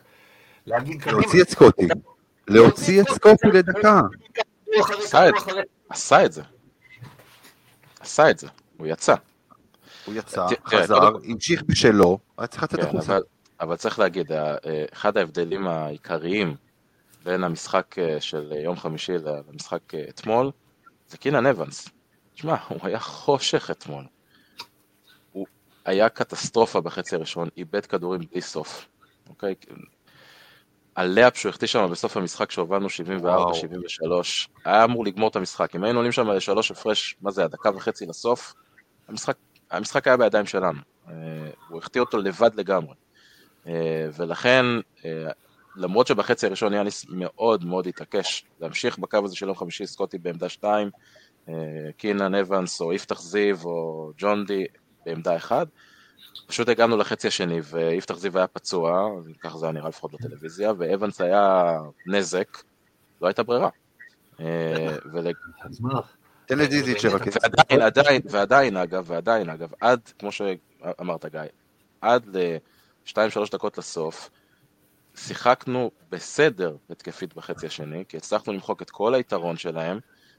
להגיד 0.66 1.02
קדימה. 1.02 1.20
להוציא 1.20 1.42
את 1.42 1.48
סקוטי. 1.48 1.86
להוציא 2.48 3.02
את 3.02 3.09
סקופי 3.09 3.46
לדקה. 3.46 4.00
עשה 5.88 6.24
את 6.24 6.32
זה. 6.32 6.42
עשה 8.00 8.30
את 8.30 8.38
זה, 8.38 8.48
הוא 8.76 8.87
יצא. 8.87 9.14
הוא 10.04 10.14
יצא, 10.14 10.46
חזר, 10.66 11.06
המשיך 11.06 11.62
בשלו, 11.62 12.18
היה 12.38 12.46
צריך 12.46 12.62
לצאת 12.62 12.80
כן, 12.80 12.87
החוצה. 12.87 13.18
אבל 13.61 13.76
צריך 13.76 13.98
להגיד, 13.98 14.32
אחד 14.92 15.16
ההבדלים 15.16 15.68
העיקריים 15.68 16.56
בין 17.24 17.44
המשחק 17.44 17.96
אה, 17.98 18.20
של 18.20 18.52
יום 18.64 18.76
חמישי 18.76 19.12
למשחק 19.48 19.94
אה, 19.94 20.04
אתמול, 20.09 20.50
זה 21.09 21.18
קינן 21.18 21.46
אבנס. 21.46 21.88
תשמע, 22.35 22.56
הוא 22.68 22.78
היה 22.82 22.98
חושך 22.98 23.70
אתמול. 23.70 24.04
הוא 25.32 25.46
היה 25.85 26.09
קטסטרופה 26.09 26.80
בחצי 26.80 27.16
הראשון, 27.16 27.48
איבד 27.56 27.87
כדורים 27.87 28.20
בלי 28.30 28.40
סוף. 28.40 28.87
אוקיי? 29.28 29.54
הלאפ 30.96 31.37
שהוא 31.37 31.50
החטיא 31.50 31.66
שם 31.66 31.88
בסוף 31.90 32.16
המשחק 32.16 32.50
שהובלנו 32.50 32.87
74-73, 32.87 32.90
היה 34.64 34.85
אמור 34.85 35.04
לגמור 35.04 35.28
את 35.28 35.37
המשחק. 35.37 35.76
אם 35.76 35.85
היינו 35.85 35.98
עולים 35.98 36.12
שם 36.12 36.30
לשלוש 36.30 36.70
הפרש, 36.70 37.16
מה 37.20 37.30
זה, 37.30 37.44
הדקה 37.44 37.70
וחצי 37.76 38.06
לסוף, 38.06 38.54
המשחק, 39.09 39.37
המשחק 39.70 40.06
היה 40.06 40.16
בידיים 40.16 40.46
שלנו. 40.46 40.78
אה, 41.09 41.12
הוא 41.68 41.78
החטיא 41.78 42.00
אותו 42.00 42.18
לבד 42.18 42.50
לגמרי. 42.54 42.94
אה, 43.66 44.09
ולכן, 44.16 44.64
אה, 45.04 45.30
למרות 45.76 46.06
שבחצי 46.06 46.46
הראשון 46.46 46.72
יאניס 46.72 47.06
מאוד 47.09 47.64
מאוד 47.64 47.87
התעקש 47.87 48.44
להמשיך 48.61 48.98
בקו 48.98 49.24
הזה 49.24 49.37
של 49.37 49.46
יום 49.46 49.56
חמישי, 49.56 49.87
סקוטי 49.87 50.18
בעמדה 50.18 50.48
2, 50.48 50.90
קינן 51.96 52.35
אבנס 52.35 52.80
או 52.80 52.92
יפתח 52.92 53.20
זיו 53.20 53.56
או 53.64 54.11
ג'ון 54.18 54.44
די 54.44 54.64
בעמדה 55.06 55.37
1, 55.37 55.68
פשוט 56.46 56.68
הגענו 56.68 56.96
לחצי 56.96 57.29
השני, 57.29 57.61
ויפתח 57.64 58.14
זיו 58.14 58.38
היה 58.38 58.46
פצוע, 58.46 59.09
ככה 59.40 59.59
זה 59.59 59.66
היה 59.66 59.72
נראה 59.72 59.88
לפחות 59.88 60.12
בטלוויזיה, 60.12 60.72
ואבנס 60.79 61.20
היה 61.20 61.79
נזק, 62.07 62.62
לא 63.22 63.26
הייתה 63.26 63.42
ברירה. 63.42 63.68
אה, 64.40 64.96
תן 66.46 66.59
לדיזיץ' 66.59 67.05
לבקש. 67.05 67.35
ועדיין, 67.42 67.83
עדיין, 67.83 68.22
ועדיין 68.31 68.76
אגב, 68.76 69.05
ועדיין 69.07 69.50
אגב, 69.50 69.72
עד, 69.81 70.00
כמו 70.18 70.33
שאמרת 70.33 71.26
גיא, 71.26 71.40
עד 72.00 72.37
לשתיים-שלוש 73.05 73.50
דקות 73.50 73.79
לסוף, 73.79 74.31
שיחקנו 75.16 75.90
בסדר 76.11 76.76
התקפית 76.90 77.35
בחצי 77.35 77.66
השני, 77.66 78.05
כי 78.09 78.16
הצלחנו 78.16 78.52
למחוק 78.52 78.83
את 78.83 78.90
כל 78.90 79.14
היתרון 79.14 79.57
שלהם, 79.57 79.98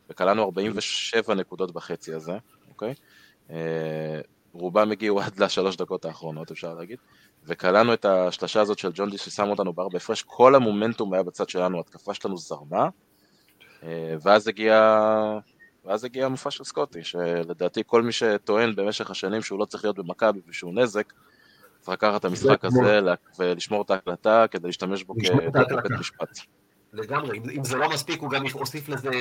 וכללנו 0.10 0.44
47 0.44 1.36
נקודות 1.36 1.72
בחצי 1.72 2.14
הזה, 2.14 2.38
אוקיי? 2.70 2.94
רובם 4.60 4.92
הגיעו 4.92 5.22
עד 5.22 5.40
לשלוש 5.40 5.76
דקות 5.76 6.06
האחרונות, 6.06 6.52
אפשר 6.52 6.74
להגיד, 6.74 6.98
וקלענו 7.46 7.94
את 7.94 8.06
השלשה 8.06 8.62
הזאת 8.62 8.80
של 8.80 8.92
ג'ון 8.94 9.10
די 9.10 9.18
ששם 9.18 9.50
אותנו 9.50 9.74
בארבע 9.74 9.98
הפרש, 9.98 10.22
כל 10.22 10.56
המומנטום 10.56 11.14
היה 11.14 11.24
בצד 11.24 11.50
שלנו, 11.50 11.80
התקפה 11.80 12.14
שלנו 12.14 12.38
זרמה, 12.38 12.90
אה, 13.84 14.16
ואז 14.22 14.48
הגיע, 14.48 15.00
ואז 15.86 16.04
הגיע 16.04 16.26
המופע 16.26 16.52
של 16.52 16.64
סקוטי, 16.64 17.04
שלדעתי 17.04 17.84
כל 17.86 18.02
מי 18.02 18.12
שטוען 18.12 18.76
במשך 18.76 19.12
השנים 19.12 19.42
שהוא 19.42 19.60
לא 19.60 19.66
צריך 19.66 19.84
להיות 19.84 19.98
במכבי 19.98 20.40
ושהוא 20.48 20.74
נזק, 20.74 21.14
צריך 21.80 21.94
לקחת 21.94 22.20
את 22.20 22.26
המשחק 22.26 22.66
הזה 22.66 23.00
ולשמור 23.40 23.82
את 23.82 23.92
ההקלטה 23.92 24.46
כדי 24.52 24.68
להשתמש 24.68 25.04
בו 25.04 25.14
כבית 25.14 25.92
משפט. 26.00 26.40
לגמרי, 26.94 27.38
אם, 27.38 27.50
אם 27.50 27.64
זה 27.64 27.78
לא 27.78 27.90
מספיק, 27.90 28.22
הוא 28.22 28.30
גם 28.30 28.44
הוסיף 28.54 28.90
לזה 28.90 29.12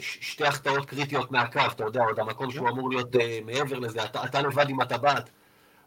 שתי 0.00 0.44
החטאות 0.44 0.86
קריטיות 0.86 1.30
מהקו, 1.30 1.60
אתה 1.72 1.84
יודע, 1.84 2.02
עוד 2.02 2.18
המקום 2.18 2.50
שהוא 2.50 2.68
אמור 2.68 2.90
להיות 2.90 3.14
uh, 3.14 3.18
מעבר 3.44 3.78
לזה, 3.78 4.04
אתה, 4.04 4.24
אתה 4.24 4.42
לבד 4.42 4.68
עם 4.68 4.80
הטבעת, 4.80 5.30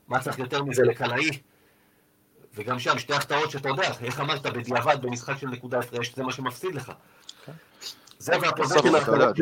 מה 0.07 0.19
צריך 0.19 0.39
יותר 0.39 0.63
מזה 0.63 0.83
לקלעי? 0.83 1.29
וגם 2.55 2.79
שם, 2.79 2.99
שתי 2.99 3.13
החטאות 3.13 3.51
שאתה 3.51 3.69
יודע, 3.69 3.91
איך 4.03 4.19
אמרת, 4.19 4.45
בדיעבד, 4.45 4.97
במשחק 5.01 5.38
של 5.38 5.47
נקודה 5.47 5.79
הפרש, 5.79 6.15
זה 6.15 6.23
מה 6.23 6.31
שמפסיד 6.31 6.75
לך. 6.75 6.91
כן. 7.45 7.51
זה 8.17 8.36
האחרון, 8.36 9.33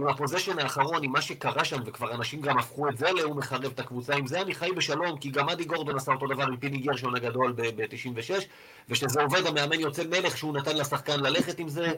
עם 0.00 0.08
הפוזיישן 0.08 0.58
האחרון, 0.58 1.04
עם 1.04 1.12
מה 1.12 1.20
שקרה 1.20 1.64
שם, 1.64 1.76
וכבר 1.86 2.14
אנשים 2.14 2.40
גם 2.40 2.58
הפכו 2.58 2.88
את 2.88 2.98
זה 2.98 3.12
להוא 3.12 3.36
מחרב 3.36 3.64
את 3.64 3.80
הקבוצה, 3.80 4.14
עם 4.14 4.26
זה 4.26 4.40
אני 4.40 4.54
חי 4.54 4.70
בשלום, 4.76 5.18
כי 5.18 5.30
גם 5.30 5.48
אדי 5.48 5.64
גורדון 5.64 5.96
עשה 5.96 6.12
אותו 6.12 6.26
דבר 6.26 6.42
עם 6.42 6.56
פיני 6.56 6.78
גרשון 6.78 7.16
הגדול 7.16 7.52
ב-96, 7.56 8.44
וכשזה 8.88 9.22
עובד, 9.22 9.46
המאמן 9.46 9.80
יוצא 9.80 10.02
מלך 10.04 10.36
שהוא 10.36 10.54
נתן 10.54 10.76
לשחקן 10.76 11.20
ללכת 11.20 11.58
עם 11.58 11.68
זה. 11.68 11.92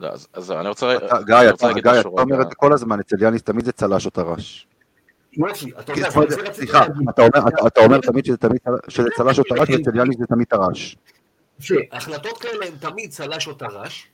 לא, 0.00 0.08
אז 0.32 0.52
אני 0.52 0.68
רוצה... 0.68 0.96
גיא, 1.26 1.36
גיא, 1.80 2.00
אתה 2.00 2.08
אומר 2.08 2.42
את 2.42 2.48
זה 2.48 2.54
כל 2.54 2.72
הזמן, 2.72 3.00
אצל 3.00 3.22
יאניס 3.22 3.42
תמיד 3.42 3.64
זה 3.64 3.72
צל"ש 3.72 4.06
או 4.06 4.10
טר"ש. 4.10 4.66
סליחה, 6.52 6.84
אתה 7.66 7.80
אומר 7.80 8.00
תמיד 8.00 8.24
שזה 8.24 8.36
צל"ש 9.16 9.38
או 9.38 9.44
טר"ש, 9.44 9.70
ואצל 9.70 9.96
יאניס 9.96 10.18
זה 10.18 10.26
תמיד 10.26 10.46
טר"ש. 10.46 10.96
החלטות 11.92 12.38
כאלה 12.38 12.66
הן 12.66 12.74
תמיד 12.80 13.10
צל"ש 13.10 13.48
או 13.48 13.54
טר"ש, 13.54 14.06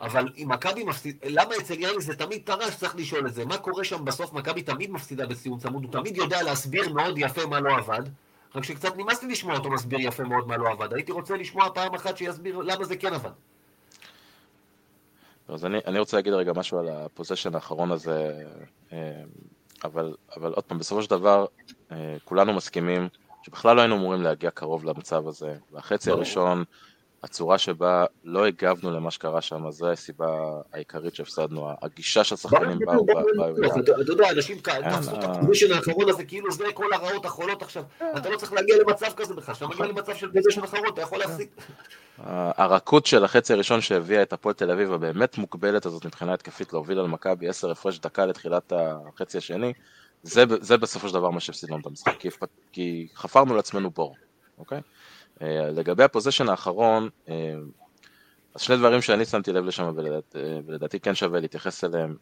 אבל 0.00 0.28
אם 0.36 0.48
מכבי 0.50 0.84
מפסיד, 0.84 1.16
למה 1.26 1.54
אצל 1.60 1.80
יאניס 1.80 2.04
זה 2.04 2.16
תמיד 2.16 2.42
טר"ש, 2.44 2.76
צריך 2.76 2.96
לשאול 2.96 3.26
את 3.26 3.34
זה. 3.34 3.44
מה 3.44 3.58
קורה 3.58 3.84
שם 3.84 4.04
בסוף? 4.04 4.32
מכבי 4.32 4.62
תמיד 4.62 4.90
מפסידה 4.90 5.26
בסיום 5.26 5.58
צמוד, 5.58 5.84
הוא 5.84 5.92
תמיד 5.92 6.16
יודע 6.16 6.42
להסביר 6.42 6.92
מאוד 6.92 7.14
יפה 7.18 7.46
מה 7.46 7.60
לא 7.60 7.76
עבד. 7.76 8.02
רק 8.54 8.64
שקצת 8.64 8.96
נמאס 8.96 9.22
לי 9.22 9.32
לשמוע 9.32 9.56
אותו 9.56 9.70
מסביר 9.70 10.00
יפה 10.00 10.22
מאוד 10.22 10.48
מה 10.48 10.56
לא 10.56 10.68
עבד. 10.70 10.94
הייתי 10.94 11.12
רוצה 11.12 11.36
לשמוע 11.36 11.68
פעם 11.74 11.94
אחת 11.94 12.16
שיסביר 12.16 12.58
למה 12.58 12.84
זה 12.84 12.96
כן 12.96 13.14
עבד. 13.14 13.30
אז 15.48 15.64
אני, 15.64 15.78
אני 15.86 15.98
רוצה 15.98 16.16
להגיד 16.16 16.32
רגע 16.32 16.52
משהו 16.52 16.78
על 16.78 16.88
הפוזיישן 16.88 17.54
האחרון 17.54 17.92
הזה. 17.92 18.44
אה, 18.92 19.22
אבל, 19.84 20.14
אבל 20.36 20.52
עוד 20.52 20.64
פעם, 20.64 20.78
בסופו 20.78 21.02
של 21.02 21.10
דבר, 21.10 21.46
כולנו 22.24 22.52
מסכימים 22.52 23.08
שבכלל 23.42 23.76
לא 23.76 23.80
היינו 23.80 23.96
אמורים 23.96 24.22
להגיע 24.22 24.50
קרוב 24.50 24.84
למצב 24.84 25.28
הזה, 25.28 25.56
והחצי 25.72 26.10
הראשון, 26.10 26.64
הצורה 27.22 27.58
שבה 27.58 28.04
לא 28.24 28.46
הגבנו 28.46 28.90
למה 28.90 29.10
שקרה 29.10 29.40
שם, 29.40 29.70
זו 29.70 29.90
הסיבה 29.90 30.60
העיקרית 30.72 31.14
שהפסדנו, 31.14 31.70
הגישה 31.82 32.24
של 32.24 32.34
השחקנים 32.34 32.78
באו... 32.78 33.06
אתה 34.00 34.12
יודע, 34.12 34.30
אנשים 34.30 34.58
תפסו 34.58 35.18
את 35.18 35.24
הפוזיישן 35.24 35.72
האחרון 35.72 36.08
הזה, 36.08 36.24
כאילו 36.24 36.52
זה 36.52 36.64
כל 36.74 36.92
הרעות 36.92 37.24
החולות 37.24 37.62
עכשיו, 37.62 37.84
אתה 38.16 38.30
לא 38.30 38.36
צריך 38.36 38.52
להגיע 38.52 38.76
למצב 38.78 39.06
כזה 39.16 39.34
בכלל, 39.34 39.54
כשאתה 39.54 39.68
מגיע 39.68 39.86
למצב 39.86 40.14
של 40.14 40.32
פוזיישן 40.32 40.64
אחרון, 40.64 40.88
אתה 40.94 41.00
יכול 41.00 41.18
להחזיק. 41.18 41.50
הרכות 42.26 43.06
של 43.06 43.24
החצי 43.24 43.52
הראשון 43.52 43.80
שהביאה 43.80 44.22
את 44.22 44.32
הפועל 44.32 44.54
תל 44.54 44.70
אביב 44.70 44.92
הבאמת 44.92 45.38
מוגבלת 45.38 45.86
הזאת 45.86 46.06
מבחינה 46.06 46.34
התקפית 46.34 46.72
להוביל 46.72 46.98
על 46.98 47.06
מכבי 47.06 47.48
10 47.48 47.70
הפרש 47.70 47.98
דקה 47.98 48.26
לתחילת 48.26 48.72
החצי 48.76 49.38
השני, 49.38 49.72
זה, 50.22 50.76
בסופו 50.76 51.08
של 51.08 51.14
דבר 51.14 51.30
מה 51.30 51.40
שהפסיד 51.40 51.70
לנו 51.70 51.80
את 51.80 51.86
המשחק, 51.86 52.14
כי 52.72 53.08
חפרנו 53.14 53.54
לעצמנו 53.54 53.90
בור, 53.90 54.16
אוקיי? 54.58 54.80
אה, 55.42 55.70
לגבי 55.70 56.04
ה 56.04 56.08
possession 56.08 56.48
האחרון, 56.48 57.08
אה, 57.28 57.54
אז 58.54 58.60
שני 58.60 58.76
דברים 58.76 59.02
שאני 59.02 59.24
שמתי 59.24 59.52
לב 59.52 59.64
לשם 59.64 59.92
ולדעתי, 59.96 60.38
אה, 60.38 60.58
ולדעתי 60.66 61.00
כן 61.00 61.14
שווה 61.14 61.40
להתייחס 61.40 61.84
אליהם. 61.84 62.16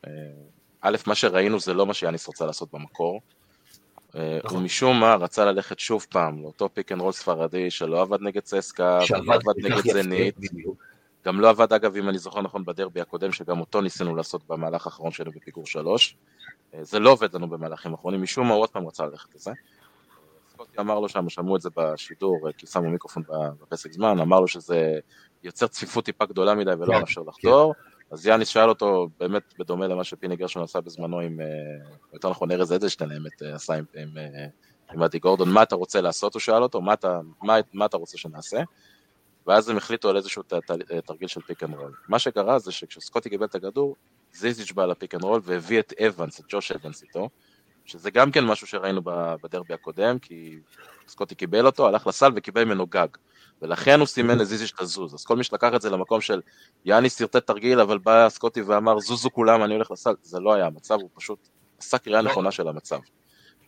א', 0.81 0.97
מה 1.07 1.15
שראינו 1.15 1.61
זה 1.61 1.75
לא 1.75 1.87
מה 1.87 1.95
שיאניס 1.95 2.27
רוצה 2.27 2.47
לעשות 2.47 2.69
במקור. 2.73 3.21
נכון. 4.09 4.21
הוא 4.51 4.61
משום 4.61 5.01
מה 5.01 5.15
רצה 5.15 5.45
ללכת 5.45 5.79
שוב 5.79 6.07
פעם 6.11 6.43
לאותו 6.43 6.69
פיק 6.75 6.93
אנד 6.93 7.01
רול 7.01 7.13
ספרדי 7.13 7.71
שלא 7.71 8.03
עבד 8.03 8.23
נגד 8.23 8.43
צסקה, 8.43 8.99
ולא 9.11 9.35
עבד 9.35 9.65
נגד 9.65 9.93
זנית. 9.93 10.37
גם 11.25 11.41
לא 11.41 11.49
עבד 11.49 11.73
אגב, 11.73 11.97
אם 11.97 12.09
אני 12.09 12.19
זוכר 12.19 12.41
נכון, 12.41 12.65
בדרבי 12.65 13.01
הקודם, 13.01 13.33
שגם 13.33 13.61
אותו 13.61 13.81
ניסינו 13.81 14.17
לעשות 14.17 14.47
במהלך 14.49 14.87
האחרון 14.87 15.13
שלנו 15.13 15.31
בפיגור 15.33 15.67
שלוש. 15.67 16.17
זה 16.83 16.99
לא 16.99 17.11
עובד 17.11 17.35
לנו 17.35 17.49
במהלכים 17.49 17.93
האחרונים, 17.93 18.23
משום 18.23 18.49
מה 18.49 18.55
הוא 18.55 18.63
עוד 18.63 18.71
פעם 18.71 18.87
רצה 18.87 19.07
ללכת 19.07 19.35
לזה. 19.35 19.53
אמר 20.81 21.01
לו 21.01 21.09
שם, 21.09 21.29
שמעו 21.29 21.57
את 21.57 21.61
זה 21.61 21.69
בשידור, 21.77 22.51
כי 22.59 22.67
שמו 22.67 22.91
מיקרופון 22.91 23.23
בפסק 23.61 23.93
זמן, 23.93 24.21
אמר 24.21 24.41
לו 24.41 24.49
שזה 24.49 24.99
יוצר 25.43 25.67
צפיפות 25.67 26.05
טיפה 26.05 26.25
גדולה 26.27 26.55
מדי 26.55 26.71
ולא 26.71 26.93
כן, 26.93 27.01
מאפשר. 27.01 27.23
כן. 27.43 27.49
אז 28.11 28.27
יאניס 28.27 28.49
שאל 28.49 28.69
אותו, 28.69 29.09
באמת 29.21 29.55
בדומה 29.59 29.87
למה 29.87 30.05
שפיני 30.05 30.37
גרשון 30.37 30.63
עשה 30.63 30.81
בזמנו 30.81 31.21
עם, 31.21 31.41
אה, 31.41 31.47
יותר 32.13 32.31
נכון 32.31 32.51
ארז 32.51 32.73
אדלשטיין 32.73 33.11
האמת 33.11 33.43
אה, 33.43 33.55
עשה 33.55 33.75
עם, 33.75 33.85
עם, 33.95 34.19
אה, 34.19 34.47
עם 34.93 35.03
אדי 35.03 35.19
גורדון, 35.19 35.51
מה 35.51 35.63
אתה 35.63 35.77
רוצה 35.77 36.01
לעשות? 36.01 36.35
הוא 36.35 36.41
שאל 36.41 36.63
אותו, 36.63 36.81
מה 36.81 36.93
אתה, 36.93 37.21
מה, 37.43 37.57
מה 37.73 37.87
אתה 37.87 37.97
רוצה 37.97 38.19
שנעשה? 38.19 38.63
ואז 39.47 39.69
הם 39.69 39.77
החליטו 39.77 40.09
על 40.09 40.17
איזשהו 40.17 40.43
תרגיל 41.05 41.29
של 41.29 41.41
פיק 41.41 41.63
אנד 41.63 41.75
רול. 41.75 41.93
מה 42.09 42.19
שקרה 42.19 42.59
זה 42.59 42.73
שכשסקוטי 42.73 43.31
קיבל 43.31 43.47
את 43.47 43.55
הכדור, 43.55 43.97
זיזיץ' 44.33 44.73
בא 44.73 44.87
לפיק 44.87 45.15
אנד 45.15 45.25
רול 45.25 45.41
והביא 45.45 45.81
את 45.81 45.93
אבנס, 45.93 46.41
את 46.41 46.45
ג'וש 46.49 46.73
אבנס 46.73 47.03
איתו, 47.03 47.29
שזה 47.89 48.11
גם 48.11 48.31
כן 48.31 48.45
משהו 48.45 48.67
שראינו 48.67 49.01
בדרבי 49.43 49.75
הקודם, 49.75 50.19
כי 50.19 50.59
סקוטי 51.09 51.35
קיבל 51.35 51.67
אותו, 51.67 51.89
הלך 51.89 52.07
לסל 52.07 52.33
וקיבל 52.37 52.65
ממנו 52.65 52.87
גג. 52.87 53.07
ולכן 53.63 54.01
הוא 54.01 54.07
סימן 54.07 54.39
לזיזיץ' 54.39 54.73
לזוז. 54.81 55.15
אז 55.15 55.25
כל 55.25 55.37
מי 55.37 55.45
שלקח 55.45 55.71
את 55.75 55.83
זה 55.83 55.91
למקום 55.91 56.21
של 56.21 56.41
יאניס 56.85 57.11
שרטט 57.11 57.37
תרגיל, 57.37 57.81
אבל 57.81 57.99
בא 57.99 58.29
סקוטי 58.29 58.63
ואמר 58.63 58.99
זוזו 59.01 59.31
כולם, 59.31 59.65
אני 59.65 59.75
הולך 59.75 59.91
לסל, 59.91 60.15
זה 60.23 60.41
לא 60.41 60.55
היה 60.55 60.67
המצב, 60.67 60.95
הוא 60.95 61.11
פשוט 61.15 61.49
עשה 61.79 61.99
קריאה 61.99 62.23
לא. 62.23 62.31
נכונה 62.31 62.51
של 62.51 62.69
המצב. 62.69 62.99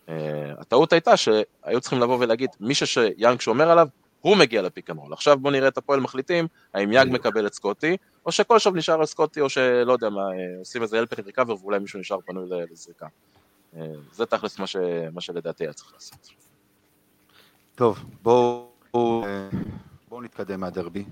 אה, 0.07 0.11
הטעות 0.59 0.93
הייתה 0.93 1.17
שהיו 1.17 1.81
צריכים 1.81 1.99
לבוא 1.99 2.17
ולהגיד, 2.19 2.49
מי 2.59 2.75
שיאנג 2.75 3.41
שומר 3.41 3.71
עליו, 3.71 3.87
הוא 4.21 4.37
מגיע 4.37 4.61
לפיק 4.61 4.89
אנד 4.89 4.99
רול. 4.99 5.13
עכשיו 5.13 5.39
בוא 5.39 5.51
נראה 5.51 5.67
את 5.67 5.77
הפועל 5.77 5.99
מחליטים, 5.99 6.47
האם 6.73 6.91
יאנג 6.91 7.13
מקבל 7.13 7.47
את 7.47 7.53
סקוטי, 7.53 7.97
או 8.25 8.31
שכל 8.31 8.59
שוב 8.59 8.75
נשאר 8.75 8.99
על 8.99 9.05
סקוטי, 9.05 9.41
או 9.41 9.49
שלא 9.49 9.93
יודע 9.93 10.09
מה, 10.09 10.21
אה, 10.21 10.59
עושים 10.59 10.81
איזה 10.81 10.99
אלפק 10.99 11.19
ריקאבר 11.19 11.55
ואולי 11.61 11.79
מישהו 11.79 11.99
נשאר 11.99 12.17
פנוי 12.25 12.49
לזריקה. 12.71 13.05
אה, 13.75 13.93
זה 14.11 14.25
תכלס 14.25 14.59
מה, 14.59 14.67
ש... 14.67 14.75
מה 15.13 15.21
שלדעתי 15.21 15.63
היה 15.63 15.73
צריך 15.73 15.93
לעשות. 15.93 16.29
טוב, 17.75 18.03
בואו 18.21 18.71
בוא, 18.93 19.25
בוא 20.09 20.23
נתקדם 20.23 20.59
מהדרבי. 20.59 21.05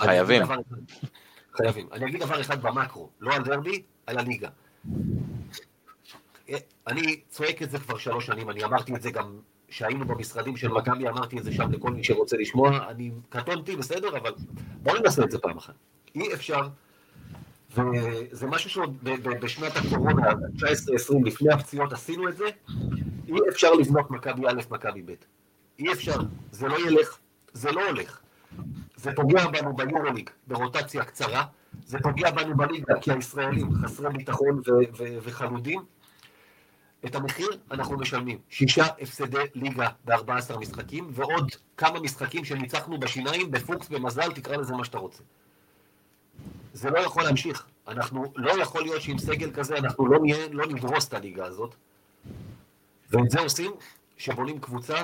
חייבים. 0.00 0.46
חייבים. 1.56 1.88
אני 1.92 2.06
אגיד 2.06 2.20
דבר 2.20 2.40
אחד 2.40 2.62
במקרו, 2.62 3.10
לא 3.20 3.34
על 3.34 3.42
דרבי, 3.42 3.82
על 4.06 4.18
הליגה. 4.18 4.48
אה, 6.48 6.56
אני 6.86 7.20
צועק 7.28 7.62
את 7.62 7.70
זה 7.70 7.78
כבר 7.78 7.98
שלוש 7.98 8.26
שנים, 8.26 8.50
אני 8.50 8.64
אמרתי 8.64 8.94
את 8.96 9.02
זה 9.02 9.10
גם 9.10 9.38
כשהיינו 9.68 10.04
במשרדים 10.04 10.56
של 10.56 10.68
מכבי, 10.68 11.08
אמרתי 11.08 11.38
את 11.38 11.44
זה 11.44 11.52
שם 11.52 11.72
לכל 11.72 11.90
מי 11.90 12.04
שרוצה 12.04 12.36
לשמוע, 12.36 12.90
אני 12.90 13.10
קטונתי, 13.28 13.76
בסדר, 13.76 14.16
אבל 14.18 14.32
בואו 14.82 14.98
ננסה 14.98 15.24
את 15.24 15.30
זה 15.30 15.38
פעם 15.38 15.56
אחת. 15.56 15.74
אי 16.14 16.34
אפשר 16.34 16.68
וזה 17.74 18.46
משהו 18.46 18.70
שעוד 18.70 18.98
בשנת 19.40 19.76
הקורונה, 19.76 20.30
19-20, 20.30 20.34
לפני 21.24 21.52
הפציעות 21.52 21.92
עשינו 21.92 22.28
את 22.28 22.36
זה, 22.36 22.44
אי 23.28 23.34
אפשר 23.48 23.72
לבנות 23.72 24.10
מכבי 24.10 24.46
א', 24.46 24.60
מכבי 24.70 25.02
ב'. 25.02 25.12
אי 25.78 25.92
אפשר, 25.92 26.16
זה 26.50 26.68
לא 26.68 26.88
ילך, 26.88 27.18
זה 27.52 27.72
לא 27.72 27.86
הולך. 27.86 28.20
זה 28.96 29.10
פוגע 29.16 29.46
בנו 29.46 29.76
ביורוליג 29.76 30.30
ברוטציה 30.46 31.04
קצרה, 31.04 31.44
זה 31.86 31.98
פוגע 31.98 32.30
בנו 32.30 32.56
בליגה 32.56 33.00
כי 33.00 33.12
הישראלים 33.12 33.70
חסרי 33.82 34.10
ביטחון 34.10 34.62
וחלודים. 35.22 35.80
את 37.06 37.14
המחיר 37.14 37.48
אנחנו 37.70 37.98
משלמים. 37.98 38.38
שישה 38.48 38.84
הפסדי 39.00 39.44
ליגה 39.54 39.88
ב-14 40.04 40.58
משחקים, 40.58 41.08
ועוד 41.12 41.50
כמה 41.76 42.00
משחקים 42.00 42.44
שניצחנו 42.44 43.00
בשיניים, 43.00 43.50
בפוקס, 43.50 43.88
במזל, 43.88 44.32
תקרא 44.32 44.56
לזה 44.56 44.74
מה 44.74 44.84
שאתה 44.84 44.98
רוצה. 44.98 45.22
זה 46.72 46.90
לא 46.90 46.98
יכול 46.98 47.22
להמשיך. 47.22 47.66
אנחנו, 47.88 48.32
לא 48.36 48.62
יכול 48.62 48.82
להיות 48.82 49.02
שעם 49.02 49.18
סגל 49.18 49.50
כזה 49.50 49.78
אנחנו 49.78 50.06
לא 50.06 50.18
נהיה, 50.18 50.48
לא 50.50 50.66
נדרוס 50.66 51.08
את 51.08 51.14
הליגה 51.14 51.44
הזאת. 51.44 51.74
ואת 53.10 53.30
זה 53.30 53.40
עושים 53.40 53.72
שבונים 54.16 54.60
קבוצה 54.60 54.96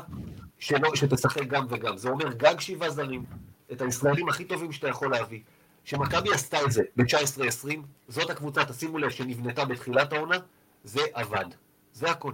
שלא, 0.59 0.90
שתשחק 0.94 1.46
גם 1.46 1.66
וגם. 1.68 1.96
זה 1.96 2.09
אומר 2.09 2.33
גג 2.33 2.61
שבעה 2.61 2.90
זרים, 2.90 3.24
את 3.72 3.83
הישראלים 3.83 4.28
הכי 4.28 4.44
טובים 4.44 4.72
שאתה 4.72 4.88
יכול 4.88 5.11
להביא. 5.11 5.40
שמכבי 5.85 6.35
עשתה 6.35 6.59
את 6.64 6.72
זה 6.72 6.83
ב-19-20, 6.96 7.68
זאת 8.09 8.31
הקבוצה, 8.31 8.64
תשימו 8.64 8.98
לב, 8.98 9.11
שנבנתה 9.11 9.64
בתחילת 9.64 10.12
העונה, 10.12 10.37
זה 10.85 11.00
עבד. 11.12 11.44
זה 11.92 12.11
הכל. 12.11 12.33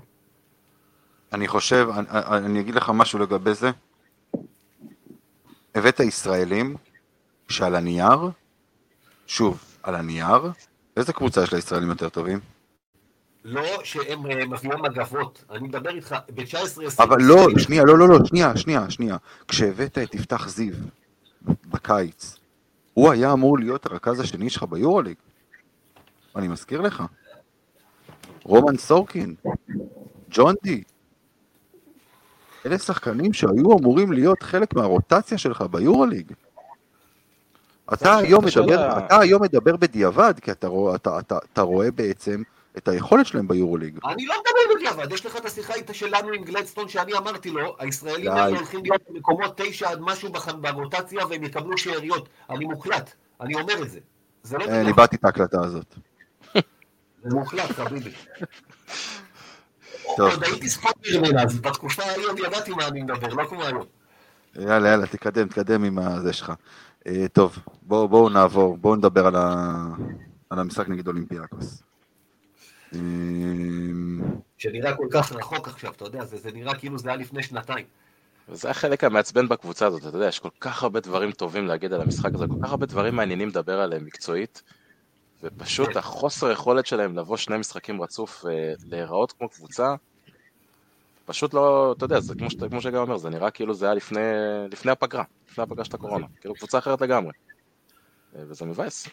אני 1.32 1.48
חושב, 1.48 1.88
אני, 1.96 2.46
אני 2.46 2.60
אגיד 2.60 2.74
לך 2.74 2.90
משהו 2.94 3.18
לגבי 3.18 3.54
זה. 3.54 3.70
הבאת 5.74 6.00
ישראלים 6.00 6.76
שעל 7.48 7.74
הנייר 7.74 8.30
שוב, 9.26 9.64
על 9.82 9.94
הנייר, 9.94 10.50
איזה 10.96 11.12
קבוצה 11.12 11.42
יש 11.42 11.54
לישראלים 11.54 11.88
יותר 11.88 12.08
טובים? 12.08 12.40
לא 13.44 13.62
שהם 13.84 14.26
אה, 14.30 14.46
מביאים 14.46 14.82
מגבות, 14.82 15.44
אני 15.50 15.68
מדבר 15.68 15.90
איתך, 15.90 16.16
ב-19-20... 16.34 17.02
אבל 17.02 17.22
לא, 17.22 17.46
שנייה, 17.58 17.84
לא, 17.84 17.98
לא, 17.98 18.08
לא, 18.08 18.18
שנייה, 18.24 18.56
שנייה, 18.56 18.90
שנייה. 18.90 19.16
כשהבאת 19.48 19.98
את 19.98 20.14
יפתח 20.14 20.48
זיו 20.48 20.74
בקיץ, 21.42 22.36
הוא 22.94 23.10
היה 23.10 23.32
אמור 23.32 23.58
להיות 23.58 23.86
הרכז 23.86 24.20
השני 24.20 24.50
שלך 24.50 24.62
ביורוליג. 24.62 25.16
אני 26.36 26.48
מזכיר 26.48 26.80
לך. 26.80 27.02
רומן 28.42 28.76
סורקין, 28.76 29.34
ג'ון 30.30 30.54
די. 30.62 30.82
אלה 32.66 32.78
שחקנים 32.78 33.32
שהיו 33.32 33.78
אמורים 33.78 34.12
להיות 34.12 34.42
חלק 34.42 34.74
מהרוטציה 34.74 35.38
שלך 35.38 35.64
ביורוליג. 35.70 36.32
אתה 37.94 38.16
היום, 38.16 38.44
מדבר, 38.44 38.98
אתה 38.98 39.20
היום 39.20 39.42
מדבר 39.42 39.76
בדיעבד, 39.76 40.34
כי 40.40 40.50
אתה, 40.50 40.66
רואה, 40.66 40.94
אתה, 40.94 41.18
אתה, 41.18 41.38
אתה 41.52 41.62
רואה 41.62 41.90
בעצם 41.90 42.42
את 42.76 42.88
היכולת 42.88 43.26
שלהם 43.26 43.48
ביורוליג. 43.48 43.98
אני 44.04 44.26
לא 44.26 44.34
מדבר 44.40 44.74
בדיעבד, 44.76 45.12
יש 45.12 45.26
לך 45.26 45.36
את 45.36 45.44
השיחה 45.46 45.74
איתה 45.74 45.94
שלנו 45.94 46.32
עם 46.32 46.44
גלדסטון, 46.44 46.88
שאני 46.88 47.14
אמרתי 47.14 47.50
לו, 47.50 47.76
הישראלים 47.78 48.30
האלה 48.30 48.56
הולכים 48.56 48.80
להיות 48.82 49.02
במקומות 49.10 49.52
תשע 49.56 49.90
עד 49.90 49.98
משהו 50.00 50.32
ברוטציה 50.60 51.26
והם 51.26 51.44
יקבלו 51.44 51.78
שאריות. 51.78 52.28
אני 52.50 52.64
מוקלט, 52.64 53.12
אני 53.40 53.54
אומר 53.54 53.82
את 53.82 53.90
זה. 53.90 53.98
זה 54.42 54.58
לא... 54.58 54.64
אני 54.64 54.92
באתי 54.92 55.16
את 55.16 55.24
ההקלטה 55.24 55.60
הזאת. 55.60 55.94
זה 57.22 57.30
מוקלט, 57.34 57.72
חביבי. 57.72 58.10
עוד 60.04 60.44
הייתי 60.44 60.68
ספורטר 60.68 61.20
ממנה, 61.20 61.42
אז 61.42 61.60
בתקופה 61.60 62.02
ההיא 62.02 62.26
ידעתי 62.46 62.70
מה 62.70 62.88
אני 62.88 63.02
מדבר, 63.02 63.28
לא 63.28 63.44
כמו 63.48 63.62
היום. 63.62 63.84
יאללה, 64.56 64.88
יאללה, 64.88 65.06
תקדם, 65.06 65.48
תקדם 65.48 65.84
עם 65.84 65.98
הזה 65.98 66.32
שלך. 66.32 66.52
אה, 67.06 67.28
טוב, 67.32 67.58
בואו 67.82 68.08
בוא 68.08 68.30
נעבור, 68.30 68.76
בואו 68.76 68.96
נדבר 68.96 69.26
על, 69.26 69.36
ה, 69.36 69.74
על 70.50 70.58
המשחק 70.58 70.88
נגד 70.88 71.06
אולימפיאקוס. 71.08 71.82
אה, 72.94 72.98
שנראה 74.58 74.96
כל 74.96 75.06
כך 75.10 75.32
רחוק 75.32 75.68
עכשיו, 75.68 75.92
אתה 75.92 76.04
יודע, 76.04 76.24
זה, 76.24 76.36
זה 76.36 76.52
נראה 76.52 76.74
כאילו 76.74 76.98
זה 76.98 77.08
היה 77.08 77.18
לפני 77.18 77.42
שנתיים. 77.42 77.86
וזה 78.48 78.70
החלק 78.70 79.04
המעצבן 79.04 79.48
בקבוצה 79.48 79.86
הזאת, 79.86 80.06
אתה 80.06 80.16
יודע, 80.16 80.28
יש 80.28 80.38
כל 80.38 80.48
כך 80.60 80.82
הרבה 80.82 81.00
דברים 81.00 81.32
טובים 81.32 81.66
להגיד 81.66 81.92
על 81.92 82.00
המשחק 82.00 82.34
הזה, 82.34 82.46
כל 82.46 82.56
כך 82.62 82.70
הרבה 82.70 82.86
דברים 82.86 83.16
מעניינים 83.16 83.48
לדבר 83.48 83.80
עליהם 83.80 84.04
מקצועית, 84.04 84.62
ופשוט 85.42 85.88
כן. 85.88 85.98
החוסר 85.98 86.50
יכולת 86.50 86.86
שלהם 86.86 87.18
לבוא 87.18 87.36
שני 87.36 87.58
משחקים 87.58 88.02
רצוף 88.02 88.44
ולהיראות 88.88 89.32
כמו 89.32 89.48
קבוצה, 89.48 89.94
פשוט 91.24 91.54
לא, 91.54 91.94
אתה 91.96 92.04
יודע, 92.04 92.20
זה 92.20 92.34
כמו, 92.34 92.48
כמו 92.68 92.80
שגם 92.80 93.02
אומר, 93.02 93.16
זה 93.16 93.30
נראה 93.30 93.50
כאילו 93.50 93.74
זה 93.74 93.86
היה 93.86 93.94
לפני, 93.94 94.20
לפני 94.70 94.92
הפגרה, 94.92 95.24
לפני 95.54 95.64
הפגרה 95.64 95.84
של 95.84 95.94
הקורונה, 95.94 96.26
כאילו 96.40 96.54
קבוצה 96.54 96.78
אחרת 96.78 97.00
לגמרי. 97.00 97.32
אה, 98.36 98.42
וזה 98.48 98.64
מבאס. 98.64 99.08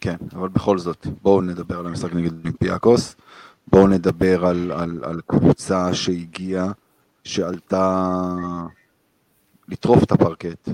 כן, 0.00 0.16
אבל 0.32 0.48
בכל 0.48 0.78
זאת, 0.78 1.06
בואו 1.22 1.40
נדבר 1.40 1.78
על 1.78 1.86
המשחק 1.86 2.12
נגד 2.12 2.38
אולימפיאקוס. 2.38 3.16
בואו 3.66 3.86
נדבר 3.86 4.46
על, 4.46 4.72
על, 4.72 5.04
על 5.04 5.20
קבוצה 5.26 5.94
שהגיעה, 5.94 6.72
שעלתה 7.24 8.04
לטרוף 9.68 10.02
את 10.02 10.12
הפרקט, 10.12 10.68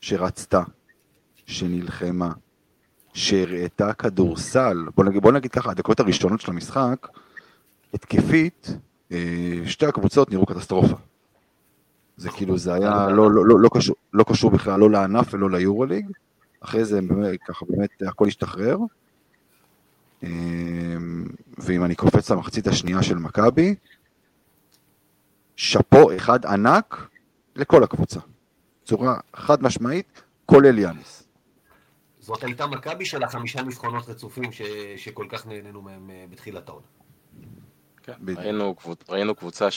שרצתה, 0.00 0.62
שנלחמה, 1.46 2.32
שהראתה 3.14 3.92
כדורסל. 3.92 4.86
בואו 4.96 5.08
נגיד, 5.08 5.22
בוא 5.22 5.32
נגיד 5.32 5.50
ככה, 5.50 5.70
הדקות 5.70 6.00
הראשונות 6.00 6.40
של 6.40 6.50
המשחק, 6.50 7.08
התקפית, 7.94 8.76
אה, 9.12 9.18
שתי 9.66 9.86
הקבוצות 9.86 10.30
נראו 10.30 10.46
קטסטרופה. 10.46 10.96
זה 12.22 12.30
כאילו, 12.30 12.58
זה 12.58 12.74
היה 12.74 13.06
לא, 13.08 13.30
לא, 13.30 13.46
לא, 13.46 13.60
לא, 13.60 13.70
קשור, 13.74 13.96
לא 14.12 14.24
קשור 14.28 14.50
בכלל 14.50 14.80
לא 14.80 14.90
לענף 14.90 15.34
ולא 15.34 15.50
ליורוליג. 15.50 16.06
אחרי 16.60 16.84
זה 16.84 17.00
באמת, 17.02 17.42
ככה 17.48 17.64
באמת 17.68 17.90
הכל 18.08 18.26
השתחרר. 18.26 18.76
אמ, 20.22 21.24
ואם 21.58 21.84
אני 21.84 21.94
קופץ 21.94 22.30
למחצית 22.30 22.66
השנייה 22.66 23.02
של 23.02 23.16
מכבי, 23.16 23.74
שאפו 25.56 26.16
אחד 26.16 26.46
ענק 26.46 27.08
לכל 27.56 27.84
הקבוצה. 27.84 28.20
צורה 28.84 29.16
חד 29.34 29.62
משמעית, 29.62 30.22
כולל 30.46 30.78
יאניס. 30.78 31.28
זאת 32.20 32.44
הייתה 32.44 32.66
מכבי 32.66 33.04
של 33.04 33.22
החמישה 33.22 33.62
ניצחונות 33.62 34.08
רצופים 34.08 34.52
ש... 34.52 34.62
שכל 34.96 35.26
כך 35.28 35.46
נהנינו 35.46 35.82
מהם 35.82 36.10
אה, 36.10 36.24
בתחילת 36.30 36.68
העונה. 36.68 36.86
כן, 38.02 38.12
ראינו, 38.36 38.74
ראינו 39.08 39.34
קבוצה 39.34 39.70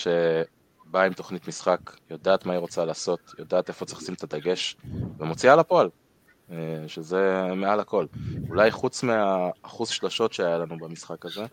שבאה 0.95 1.05
עם 1.05 1.13
תוכנית 1.13 1.47
משחק, 1.47 1.79
יודעת 2.09 2.45
מה 2.45 2.53
היא 2.53 2.59
רוצה 2.59 2.85
לעשות, 2.85 3.33
יודעת 3.39 3.69
איפה 3.69 3.85
צריך 3.85 4.01
לשים 4.01 4.13
את 4.13 4.23
הדגש, 4.23 4.77
ומוציאה 5.19 5.55
לפועל. 5.55 5.89
אה, 6.51 6.83
שזה 6.87 7.43
מעל 7.55 7.79
הכל. 7.79 8.05
אולי 8.49 8.71
חוץ 8.71 9.03
מהאחוז 9.03 9.89
שלשות 9.89 10.33
שהיה 10.33 10.57
לנו 10.57 10.77
במשחק 10.77 11.25
הזה, 11.25 11.45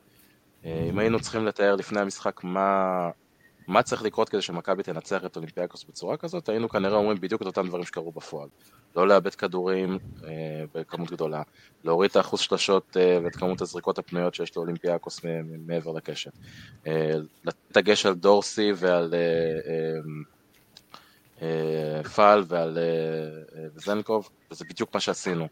אה, 0.64 0.86
אם 0.90 0.98
היינו 0.98 1.20
צריכים 1.20 1.46
לתאר 1.46 1.74
לפני 1.76 2.00
המשחק 2.00 2.44
מה, 2.44 3.10
מה 3.66 3.82
צריך 3.82 4.02
לקרות 4.02 4.28
כדי 4.28 4.42
שמכבי 4.42 4.82
תנצח 4.82 5.24
את 5.24 5.36
אולימפיאקוס 5.36 5.84
בצורה 5.84 6.16
כזאת, 6.16 6.48
היינו 6.48 6.68
כנראה 6.68 6.96
אומרים 6.96 7.20
בדיוק 7.20 7.42
את 7.42 7.46
אותם 7.46 7.68
דברים 7.68 7.84
שקרו 7.84 8.12
בפועל. 8.12 8.48
לא 8.96 9.08
לאבד 9.08 9.34
כדורים 9.34 9.98
אה, 10.24 10.30
בכמות 10.74 11.10
גדולה, 11.10 11.42
להוריד 11.84 12.10
את 12.10 12.16
האחוז 12.16 12.40
שלשות 12.40 12.96
אה, 12.96 13.18
ואת 13.24 13.36
כמות 13.36 13.60
הזריקות 13.60 13.98
הפנויות 13.98 14.34
שיש 14.34 14.56
לאולימפיאקוס 14.56 15.20
מעבר 15.66 15.92
לקשת. 15.92 16.32
אה, 16.86 17.12
לתת 17.44 17.78
דגש 17.78 18.06
על 18.06 18.14
דורסי 18.14 18.72
ועל... 18.76 19.14
אה, 19.14 19.18
אה, 19.72 20.00
אה, 21.42 22.04
פאל 22.04 22.44
ועל 22.46 22.78
אה, 22.78 22.82
אה, 23.62 23.68
זנקוב, 23.76 24.30
וזה 24.50 24.64
בדיוק 24.64 24.94
מה 24.94 25.00
שעשינו. 25.00 25.48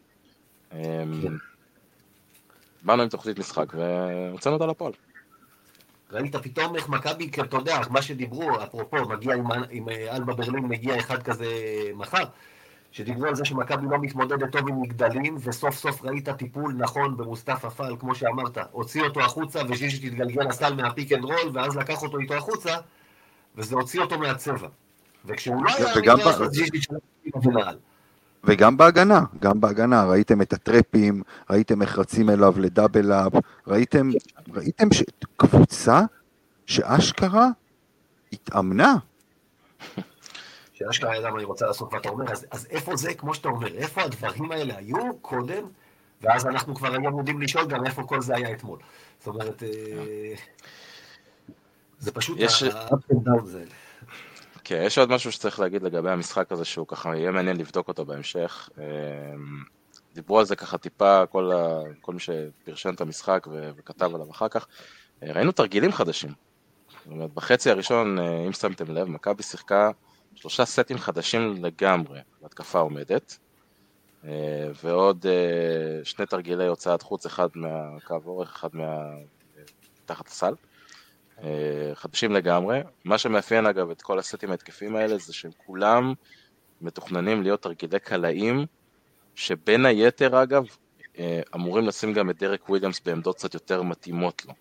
באנו 2.83 3.03
עם 3.03 3.09
תוכנית 3.09 3.39
משחק 3.39 3.75
והוצאנו 3.75 4.55
אותה 4.55 4.67
לפועל. 4.67 4.93
ראית 6.13 6.37
פתאום 6.37 6.77
איך 6.77 6.89
מכבי, 6.89 7.31
אתה 7.41 7.57
יודע, 7.57 7.81
מה 7.91 8.03
שדיברו, 8.03 8.63
אפרופו, 8.65 9.09
מגיע 9.09 9.35
עם, 9.35 9.47
עם 9.71 9.89
אלבה 9.89 10.35
ברלין, 10.35 10.65
מגיע 10.65 10.99
אחד 10.99 11.23
כזה 11.23 11.47
מחר, 11.95 12.25
שדיברו 12.93 13.27
על 13.27 13.35
זה 13.35 13.45
שמכבי 13.45 13.87
לא 13.91 13.99
מתמודדת 13.99 14.53
טוב 14.53 14.69
עם 14.69 14.83
מגדלים, 14.83 15.37
וסוף 15.41 15.75
סוף 15.75 16.05
ראית 16.05 16.29
טיפול 16.29 16.75
נכון 16.77 17.17
במוסטפא 17.17 17.69
פאל, 17.69 17.97
כמו 17.97 18.15
שאמרת, 18.15 18.59
הוציא 18.71 19.03
אותו 19.03 19.21
החוצה 19.21 19.61
וז'יז'יץ' 19.69 20.11
התגלגל 20.11 20.43
לסל 20.43 20.75
מהפיק 20.75 21.13
אנד 21.13 21.25
רול, 21.25 21.51
ואז 21.53 21.77
לקח 21.77 22.03
אותו 22.03 22.19
איתו 22.19 22.35
החוצה, 22.35 22.75
וזה 23.57 23.75
הוציא 23.75 24.01
אותו 24.01 24.19
מהצבע. 24.19 24.69
וכשהוא 25.25 25.65
לא 25.65 25.71
היה, 25.77 25.87
וגם 25.97 26.17
ב... 26.17 26.23
וגם 28.45 28.77
בהגנה, 28.77 29.21
גם 29.41 29.61
בהגנה, 29.61 30.05
ראיתם 30.05 30.43
את 30.43 30.53
ה 30.53 30.63
traps, 30.63 31.23
ראיתם 31.51 31.83
איך 31.83 31.99
רצים 31.99 32.31
אליו 32.31 32.55
ל 32.57 32.65
double 32.65 33.13
up, 33.13 33.33
ראיתם, 33.67 34.11
ראיתם 34.55 34.93
ש... 34.93 35.03
קבוצה 35.37 36.01
שאשכרה 36.67 37.49
התאמנה. 38.33 38.95
שאשכרה 40.73 41.17
ידע 41.17 41.31
מה 41.31 41.37
אני 41.37 41.45
רוצה 41.45 41.67
לעשות, 41.67 41.93
ואתה 41.93 42.09
אומר, 42.09 42.33
אז, 42.33 42.47
אז 42.51 42.67
איפה 42.71 42.97
זה, 42.97 43.15
כמו 43.15 43.35
שאתה 43.35 43.49
אומר, 43.49 43.75
איפה 43.75 44.03
הדברים 44.03 44.53
האלה 44.53 44.77
היו 44.77 45.17
קודם, 45.21 45.65
ואז 46.23 46.47
אנחנו 46.47 46.75
כבר 46.75 46.93
היום 46.93 47.19
יודעים 47.19 47.41
לשאול 47.41 47.67
גם 47.67 47.87
איפה 47.87 48.03
כל 48.03 48.21
זה 48.21 48.37
היה 48.37 48.53
אתמול. 48.53 48.79
זאת 49.19 49.27
אומרת, 49.27 49.63
אה, 49.63 50.35
זה 51.99 52.13
פשוט 52.13 52.37
יש... 52.41 52.63
ה-up 52.63 53.13
and 53.13 53.29
down 53.29 53.45
זה. 53.45 53.65
כן, 54.65 54.83
יש 54.87 54.99
עוד 54.99 55.11
משהו 55.11 55.33
שצריך 55.33 55.61
להגיד 55.61 55.83
לגבי 55.83 56.11
המשחק 56.11 56.53
הזה, 56.53 56.65
שהוא 56.65 56.87
ככה 56.87 57.17
יהיה 57.17 57.31
מעניין 57.31 57.57
לבדוק 57.57 57.89
אותו 57.89 58.05
בהמשך. 58.05 58.69
אמ, 58.79 58.83
דיברו 60.15 60.39
על 60.39 60.45
זה 60.45 60.57
ככה 60.57 60.79
טיפה, 60.79 61.27
כל, 61.27 61.53
ה... 61.53 61.81
כל 62.01 62.13
מי 62.13 62.21
שפרשן 62.21 62.95
את 62.95 63.01
המשחק 63.01 63.47
ו... 63.51 63.71
וכתב 63.77 64.15
עליו 64.15 64.31
אחר 64.31 64.49
כך. 64.49 64.67
אה, 65.23 65.33
ראינו 65.33 65.53
תרגילים 65.53 65.93
חדשים. 65.93 66.31
זאת 66.91 67.07
אומרת, 67.07 67.35
בחצי 67.35 67.71
הראשון, 67.71 68.19
אה, 68.19 68.47
אם 68.47 68.53
שמתם 68.53 68.91
לב, 68.91 69.09
מכבי 69.09 69.43
שיחקה 69.43 69.91
שלושה 70.35 70.65
סטים 70.65 70.99
חדשים 70.99 71.65
לגמרי 71.65 72.21
להתקפה 72.43 72.79
עומדת, 72.79 73.39
אה, 74.25 74.31
ועוד 74.85 75.27
שני 76.05 76.27
תרגילי 76.27 76.67
הוצאת 76.67 77.03
חוץ, 77.03 77.27
אחד 77.27 77.49
מהקו 77.55 78.21
אורך, 78.27 78.51
אחד 78.57 78.69
מה... 78.73 78.97
תחת 80.07 80.29
הסל. 80.29 80.55
אה, 81.45 81.95
חדשים 81.95 82.33
לגמרי. 82.33 82.81
מה 83.05 83.19
שמאפיין 83.19 83.67
אגב 83.67 83.91
את 83.91 84.03
כל 84.03 84.19
הסטים 84.19 84.51
ההתקפיים 84.51 84.97
האלה 84.97 85.19
זה 85.19 85.33
שהם 85.33 85.51
כולם 85.67 86.15
מתוכננים 86.81 87.43
להיות 87.43 87.63
תרגילי 87.63 88.01
קלעים, 88.01 88.67
שבין 89.35 89.87
היתר 89.87 90.43
אגב 90.43 90.65
אה, 91.19 91.41
אמורים 91.55 91.87
לשים 91.87 92.13
גם 92.13 92.31
את 92.31 92.39
דרק 92.39 92.69
וויליאמס 92.69 93.01
בעמדות 93.01 93.37
קצת 93.37 93.55
יותר 93.55 93.83
מתאימות 93.83 94.43
לו. 94.47 94.55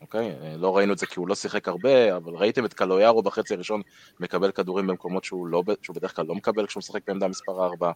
אוקיי? 0.00 0.36
אה, 0.42 0.56
לא 0.56 0.76
ראינו 0.76 0.92
את 0.92 0.98
זה 0.98 1.06
כי 1.06 1.20
הוא 1.20 1.28
לא 1.28 1.34
שיחק 1.34 1.68
הרבה, 1.68 2.16
אבל 2.16 2.34
ראיתם 2.34 2.64
את 2.64 2.74
קלויארו 2.74 3.22
בחצי 3.22 3.54
הראשון 3.54 3.82
מקבל 4.20 4.50
כדורים 4.50 4.86
במקומות 4.86 5.24
שהוא, 5.24 5.46
לא, 5.46 5.62
שהוא 5.82 5.96
בדרך 5.96 6.16
כלל 6.16 6.26
לא 6.26 6.34
מקבל 6.34 6.66
כשהוא 6.66 6.80
משחק 6.80 7.00
בעמדה 7.06 7.28
מספר 7.28 7.64
4, 7.66 7.92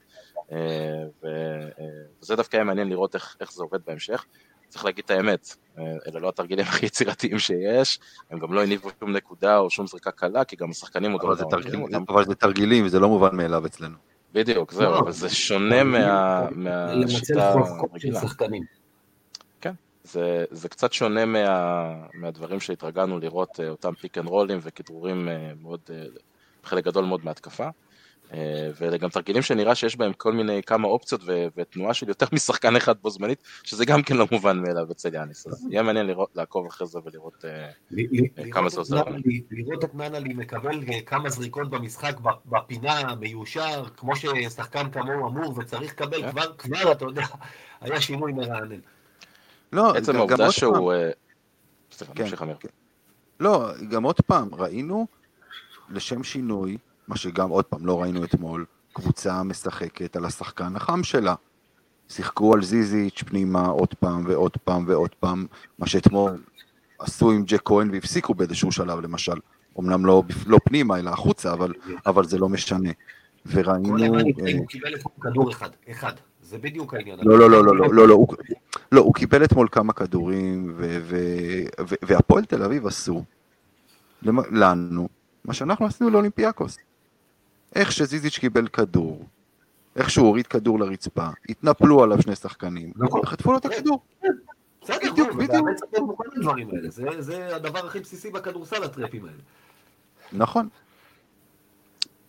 וזה 2.22 2.36
דווקא 2.36 2.56
היה 2.56 2.64
מעניין 2.64 2.88
לראות 2.88 3.14
איך, 3.14 3.36
איך 3.40 3.52
זה 3.52 3.62
עובד 3.62 3.78
בהמשך. 3.86 4.24
צריך 4.72 4.84
להגיד 4.84 5.04
את 5.04 5.10
האמת, 5.10 5.56
אה, 5.78 5.84
אלה 6.08 6.20
לא 6.20 6.28
התרגילים 6.28 6.64
הכי 6.68 6.86
יצירתיים 6.86 7.38
שיש, 7.38 7.98
הם 8.30 8.38
גם 8.38 8.52
לא 8.52 8.62
הניבו 8.62 8.90
שום 9.00 9.12
נקודה 9.12 9.58
או 9.58 9.70
שום 9.70 9.86
זריקה 9.86 10.10
קלה, 10.10 10.44
כי 10.44 10.56
גם 10.56 10.70
השחקנים 10.70 11.12
עוד 11.12 11.22
לא 11.22 11.58
מכירים 11.58 11.82
אותם. 11.82 12.04
אבל 12.08 12.24
זה 12.24 12.34
תרגילים, 12.34 12.88
זה 12.88 13.00
לא 13.00 13.08
מובן 13.08 13.36
מאליו 13.36 13.66
אצלנו. 13.66 13.96
בדיוק, 14.32 14.72
זהו, 14.72 14.92
לא, 14.92 14.98
אבל 14.98 15.12
זה 15.12 15.30
שונה 15.30 15.84
מהשיטה 15.84 17.52
הרגילה. 17.52 18.20
כן, 19.60 19.74
זה 20.50 20.68
קצת 20.68 20.92
שונה 20.92 21.24
מהדברים 22.14 22.60
שהתרגלנו 22.60 23.18
לראות, 23.18 23.60
אה, 23.60 23.68
אותם 23.68 23.94
פיק 23.94 24.18
אנד 24.18 24.26
רולים 24.26 24.58
וכדרורים 24.62 25.28
אה, 25.28 25.52
מאוד, 25.62 25.80
חלק 26.64 26.84
גדול 26.84 27.04
מאוד 27.04 27.24
מהתקפה. 27.24 27.68
אה, 28.34 28.70
ואלה 28.80 28.96
גם 28.96 29.08
תרגילים 29.08 29.42
שנראה 29.42 29.74
שיש 29.74 29.96
בהם 29.96 30.12
כל 30.12 30.32
מיני 30.32 30.62
כמה 30.62 30.88
אופציות 30.88 31.20
ו- 31.26 31.46
ותנועה 31.56 31.94
של 31.94 32.08
יותר 32.08 32.26
משחקן 32.32 32.76
אחד 32.76 32.94
בו 33.02 33.10
זמנית, 33.10 33.42
שזה 33.62 33.84
גם 33.84 34.02
כן 34.02 34.16
לא 34.16 34.28
מובן 34.32 34.58
מאליו 34.58 34.92
אצל 34.92 35.14
יאניס, 35.14 35.46
אז 35.46 35.66
יהיה 35.70 35.82
מעניין 35.82 36.06
לראות, 36.06 36.30
לעקוב 36.34 36.66
אחרי 36.66 36.86
זה 36.86 36.98
ולראות 37.04 37.44
אה, 37.44 38.50
כמה 38.52 38.68
זה 38.68 38.78
עוזר. 38.78 39.02
לראות 39.50 39.84
את 39.84 39.94
ננלי 39.94 40.34
מקבל 40.34 40.80
כמה 41.06 41.30
זריקות 41.30 41.70
במשחק 41.70 42.16
בפינה, 42.46 43.14
מיושר, 43.20 43.84
כמו 43.96 44.12
ששחקן 44.16 44.90
כמוהו 44.90 45.28
אמור 45.28 45.58
וצריך 45.58 45.92
לקבל, 45.92 46.22
כן. 46.22 46.30
כבר, 46.30 46.52
כבר, 46.58 46.92
אתה 46.92 47.04
יודע, 47.04 47.22
היה 47.80 48.00
שינוי 48.00 48.32
מרענן. 48.32 48.80
לא, 49.72 49.94
עצם 49.96 50.16
העובדה 50.16 50.52
שהוא... 50.52 50.92
סליחה, 51.92 52.12
כן, 52.14 52.22
נמשיך 52.22 52.42
אמיר. 52.42 52.56
כן. 52.60 52.68
לא, 53.40 53.68
גם 53.90 54.02
עוד 54.02 54.20
פעם, 54.20 54.54
ראינו 54.54 55.06
לשם 55.90 56.24
שינוי, 56.24 56.76
מה 57.12 57.16
שגם 57.16 57.50
עוד 57.50 57.64
פעם 57.64 57.86
לא 57.86 58.02
ראינו 58.02 58.24
אתמול, 58.24 58.64
קבוצה 58.92 59.42
משחקת 59.42 60.16
על 60.16 60.24
השחקן 60.24 60.76
החם 60.76 61.04
שלה. 61.04 61.34
שיחקו 62.08 62.54
על 62.54 62.62
זיזיץ' 62.62 63.22
פנימה 63.26 63.66
עוד 63.66 63.94
פעם 63.94 64.24
ועוד 64.26 64.56
פעם 64.64 64.84
ועוד 64.86 65.14
פעם, 65.20 65.46
מה 65.78 65.86
שאתמול 65.86 66.42
עשו 66.98 67.30
עם 67.30 67.44
ג'ק 67.46 67.62
כהן 67.64 67.90
והפסיקו 67.90 68.34
באיזשהו 68.34 68.72
שלב 68.72 69.00
למשל. 69.00 69.32
אמנם 69.80 70.06
לא, 70.06 70.22
לא 70.46 70.58
פנימה 70.64 70.98
אלא 70.98 71.10
החוצה, 71.10 71.52
אבל, 71.52 71.72
אבל 72.06 72.24
זה 72.24 72.38
לא 72.38 72.48
משנה. 72.48 72.90
וראינו... 73.46 73.96
אחד 73.96 74.06
הוא 74.58 74.66
קיבל 74.66 74.94
כדור 75.20 75.50
אחד, 75.50 75.70
אחד. 75.90 76.12
זה 76.42 76.58
בדיוק 76.58 76.94
העניין. 76.94 77.18
לא, 77.22 77.38
לא, 77.38 77.50
לא, 77.50 77.64
לא, 77.64 77.76
לא, 77.76 77.94
לא, 77.94 78.08
לא, 78.08 78.14
הוא, 78.14 78.28
לא, 78.92 79.00
הוא 79.00 79.14
קיבל 79.14 79.44
אתמול 79.44 79.68
כמה 79.72 79.92
כדורים, 79.92 80.74
והפועל 82.02 82.44
תל 82.44 82.62
אביב 82.62 82.86
עשו 82.86 83.24
לנו 84.50 85.08
מה 85.44 85.54
שאנחנו 85.54 85.86
עשינו 85.86 86.10
לאולימפיאקוס. 86.10 86.78
איך 87.74 87.92
שזיזיץ' 87.92 88.38
קיבל 88.38 88.68
כדור, 88.68 89.24
איך 89.96 90.10
שהוא 90.10 90.26
הוריד 90.26 90.46
כדור 90.46 90.80
לרצפה, 90.80 91.28
התנפלו 91.48 92.02
עליו 92.02 92.22
שני 92.22 92.36
שחקנים, 92.36 92.92
נכון. 92.96 93.26
חטפו 93.26 93.52
לו 93.52 93.58
את 93.58 93.64
הכדור. 93.64 94.02
בסדר, 94.82 95.12
בדיוק, 95.12 95.32
בדיוק. 95.32 95.68
זה 97.18 97.56
הדבר 97.56 97.86
הכי 97.86 98.00
בסיסי 98.00 98.30
בכדורסל, 98.30 98.84
הטרפים 98.84 99.24
האלה. 99.24 99.36
נכון. 100.32 100.68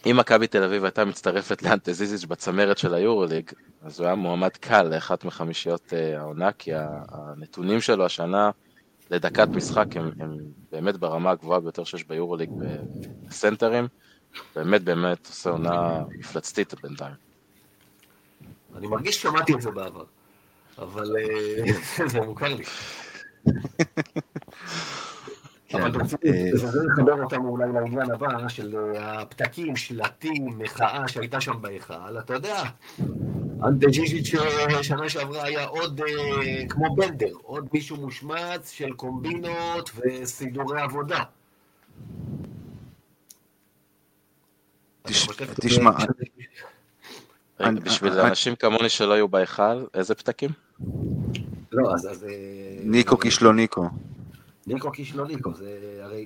אם 0.06 0.18
מכבי 0.18 0.48
תל 0.48 0.64
אביב 0.64 0.84
הייתה 0.84 1.06
מצטרפת 1.06 1.64
לאנטה 1.64 1.94
זיזיץ' 1.94 2.26
בצמרת 2.26 2.78
של 2.78 2.94
היורוליג, 2.94 3.52
אז 3.84 4.00
הוא 4.00 4.06
היה 4.06 4.16
מועמד 4.16 4.50
קל 4.50 4.84
לאחת 4.84 5.26
מחמישיות 5.26 5.94
אה, 5.94 6.20
העונה, 6.20 6.52
כי 6.52 6.72
הנתונים 7.10 7.82
שלו 7.82 8.06
השנה 8.06 8.52
לדקת 9.12 9.48
משחק 9.48 9.98
הם, 9.98 10.12
הם 10.20 10.38
באמת 10.72 10.98
ברמה 10.98 11.32
הגבוהה 11.32 11.60
ביותר 11.60 11.84
שיש 11.84 12.04
ביורוליג 12.04 12.50
בסנטרים. 13.28 13.88
באמת 14.56 14.84
באמת 14.84 15.28
עושה 15.28 15.50
עונה 15.50 16.04
מפלצתית 16.20 16.74
בינתיים. 16.84 17.16
אני 18.78 18.88
מרגיש 18.88 19.16
ששמעתי 19.16 19.54
את 19.54 19.62
זה 19.62 19.72
בעבר, 19.72 20.04
אבל 20.78 21.16
אה, 21.18 22.06
זה 22.12 22.22
מוכר 22.22 22.54
לי. 22.54 22.64
אבל 25.74 25.92
ברצינות, 25.92 26.26
אה, 26.26 26.58
זה 26.58 26.80
לחבר 26.84 27.24
אותנו 27.24 27.50
אולי 27.50 27.74
לעניין 27.74 28.12
הבא 28.12 28.48
של 28.48 28.76
אה, 28.76 29.22
הפתקים, 29.22 29.76
שלטים, 29.76 30.58
מחאה 30.58 31.08
שהייתה 31.08 31.42
שם 31.42 31.62
בהיכל, 31.62 32.20
אתה 32.20 32.34
יודע, 32.34 32.64
אנטה 33.64 33.88
ג'יז'יץ' 33.88 34.32
שנה 34.82 35.10
שעברה 35.10 35.44
היה 35.44 35.66
עוד 35.66 36.02
כמו 36.70 36.96
בנדר, 36.96 37.34
עוד 37.44 37.68
מישהו 37.74 37.98
מושמץ 37.98 38.72
של 38.72 38.94
קומבינות 38.94 39.92
וסידורי 39.96 40.82
עבודה. 40.82 41.24
תשמע, 45.62 45.92
בשביל 47.84 48.20
אנשים 48.20 48.56
כמוני 48.56 48.90
שלא 48.90 49.14
היו 49.14 49.28
בהיכל, 49.28 49.86
איזה 49.94 50.16
פתקים? 50.16 50.50
לא, 51.72 51.94
אז... 51.94 52.24
אה, 52.24 52.30
ניקו 52.84 53.18
כישלוניקו. 53.18 53.90
ניקו 54.68 54.92
כישלוניקו, 54.92 55.54
זה 55.54 56.00
הרי... 56.02 56.26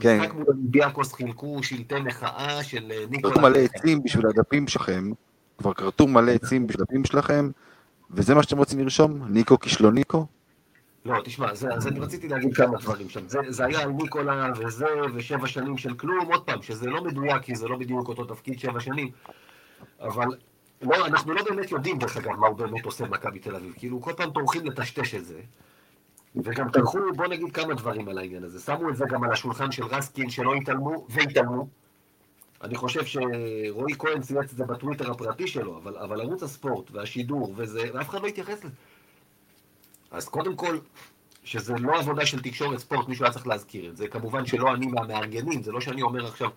כן. 0.00 0.18
במשחק 0.18 0.34
מול 0.34 0.44
אולימפיאקוס 0.48 1.12
חילקו 1.12 1.62
שלטי 1.62 2.00
מחאה 2.00 2.64
של 2.64 2.92
אה, 2.92 3.04
ניקו... 3.10 3.28
כרתו 3.28 3.40
מלא 3.40 3.58
עצים 3.58 4.02
בשביל 4.02 4.26
הדפים 4.26 4.68
שלכם, 4.68 5.10
כבר 5.58 5.74
כרתו 5.74 6.06
מלא 6.06 6.30
עצים 6.32 6.66
בשביל 6.66 6.82
הדפים 6.82 7.04
שלכם, 7.04 7.50
וזה 8.10 8.34
מה 8.34 8.42
שאתם 8.42 8.58
רוצים 8.58 8.80
לרשום? 8.80 9.22
ניקו 9.28 9.60
כישלוניקו? 9.60 10.26
לא, 11.04 11.20
תשמע, 11.24 11.54
זה, 11.54 11.74
אז 11.74 11.86
אני 11.86 12.00
רציתי 12.00 12.28
להגיד 12.28 12.56
כמה 12.56 12.78
דברים 12.78 13.08
שם. 13.08 13.28
זה, 13.28 13.38
זה 13.48 13.66
היה 13.66 13.80
על 13.80 13.90
ניקולה 13.90 14.50
וזה, 14.56 14.86
ושבע 15.14 15.46
שנים 15.46 15.78
של 15.78 15.94
כלום, 15.94 16.32
עוד 16.32 16.44
פעם, 16.44 16.62
שזה 16.62 16.90
לא 16.90 17.04
מדויק, 17.04 17.42
כי 17.42 17.54
זה 17.54 17.68
לא 17.68 17.76
בדיוק 17.76 18.08
אותו 18.08 18.24
תפקיד 18.24 18.58
שבע 18.58 18.80
שנים, 18.80 19.10
אבל 20.00 20.26
לא, 20.82 21.06
אנחנו 21.06 21.32
לא 21.32 21.44
באמת 21.44 21.70
יודעים, 21.70 21.98
דרך 21.98 22.16
אגב, 22.16 22.32
מה 22.32 22.46
הוא 22.46 22.56
באמת 22.56 22.84
עושה 22.84 23.04
במכבי 23.04 23.38
תל 23.38 23.56
אביב. 23.56 23.74
כאילו, 23.76 24.00
כל 24.00 24.12
פעם 24.16 24.30
טורחים 24.30 24.66
לטשטש 24.66 25.14
את 25.14 25.24
זה, 25.24 25.40
וגם 26.36 26.70
טרחו, 26.70 26.98
בוא 27.16 27.26
נגיד 27.26 27.52
כמה 27.52 27.74
דברים 27.74 28.08
על 28.08 28.18
העניין 28.18 28.44
הזה. 28.44 28.60
שמו 28.60 28.90
את 28.90 28.96
זה 28.96 29.04
גם 29.10 29.24
על 29.24 29.32
השולחן 29.32 29.72
של 29.72 29.84
רסקין, 29.84 30.30
שלא 30.30 30.54
התעלמו, 30.54 31.06
והתעלמו. 31.08 31.68
אני 32.62 32.74
חושב 32.74 33.04
שרועי 33.04 33.94
כהן 33.98 34.20
צייץ 34.20 34.50
את 34.52 34.56
זה 34.56 34.64
בטוויטר 34.64 35.10
הפרטי 35.10 35.46
שלו, 35.46 35.78
אבל, 35.78 35.96
אבל 35.96 36.20
ערוץ 36.20 36.42
הספורט 36.42 36.90
והשידור 36.90 37.54
וזה, 37.56 37.82
ואף 37.94 38.08
אחד 38.08 38.22
לא 38.22 38.26
התייחס 38.26 38.64
לזה. 38.64 38.74
אז 40.10 40.28
קודם 40.28 40.56
כל, 40.56 40.78
שזה 41.44 41.74
לא 41.78 41.98
עבודה 41.98 42.26
של 42.26 42.42
תקשורת 42.42 42.78
ספורט, 42.78 43.08
מישהו 43.08 43.24
היה 43.24 43.32
צריך 43.32 43.46
להזכיר 43.46 43.90
את 43.90 43.96
זה. 43.96 44.08
כמובן 44.08 44.46
שלא 44.46 44.74
אני 44.74 44.86
מהמארגנים, 44.86 45.62
זה 45.62 45.72
לא 45.72 45.80
שאני 45.80 46.02
אומר 46.02 46.26
עכשיו. 46.26 46.50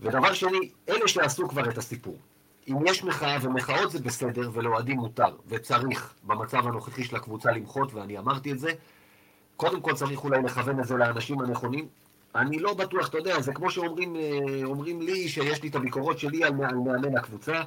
ודבר 0.00 0.32
שני, 0.32 0.70
אלה 0.88 1.08
שעשו 1.08 1.48
כבר 1.48 1.68
את 1.68 1.78
הסיפור. 1.78 2.18
אם 2.68 2.76
יש 2.86 3.04
מחאה, 3.04 3.36
ומחאות 3.42 3.90
זה 3.90 3.98
בסדר, 3.98 4.50
ולאוהדים 4.52 4.96
מותר, 4.96 5.36
וצריך 5.48 6.14
במצב 6.22 6.66
הנוכחי 6.66 7.04
של 7.04 7.16
הקבוצה 7.16 7.50
למחות, 7.50 7.94
ואני 7.94 8.18
אמרתי 8.18 8.52
את 8.52 8.58
זה, 8.58 8.72
קודם 9.56 9.80
כל 9.80 9.94
צריך 9.94 10.24
אולי 10.24 10.42
לכוון 10.42 10.80
את 10.80 10.84
זה 10.84 10.96
לאנשים 10.96 11.40
הנכונים. 11.40 11.88
אני 12.34 12.58
לא 12.58 12.74
בטוח, 12.74 13.08
אתה 13.08 13.18
יודע, 13.18 13.40
זה 13.40 13.52
כמו 13.52 13.70
שאומרים 13.70 14.16
אה, 14.16 15.04
לי 15.04 15.28
שיש 15.28 15.62
לי 15.62 15.68
את 15.68 15.74
הביקורות 15.74 16.18
שלי 16.18 16.44
על 16.44 16.52
מאמן 16.52 17.16
הקבוצה. 17.16 17.62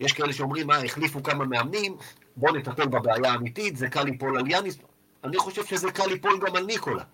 יש 0.00 0.12
כאלה 0.12 0.32
שאומרים, 0.32 0.66
מה, 0.66 0.76
החליפו 0.76 1.22
כמה 1.22 1.44
מאמנים, 1.44 1.96
בואו 2.36 2.56
נטפל 2.56 2.86
בבעיה 2.86 3.32
האמיתית, 3.32 3.76
זה 3.76 3.88
קל 3.88 4.02
ליפול 4.02 4.38
על 4.38 4.50
יאניס. 4.50 4.78
אני 5.24 5.38
חושב 5.38 5.64
שזה 5.64 5.92
קל 5.92 6.06
ליפול 6.06 6.38
גם 6.46 6.56
על 6.56 6.64
ניקולה. 6.66 7.04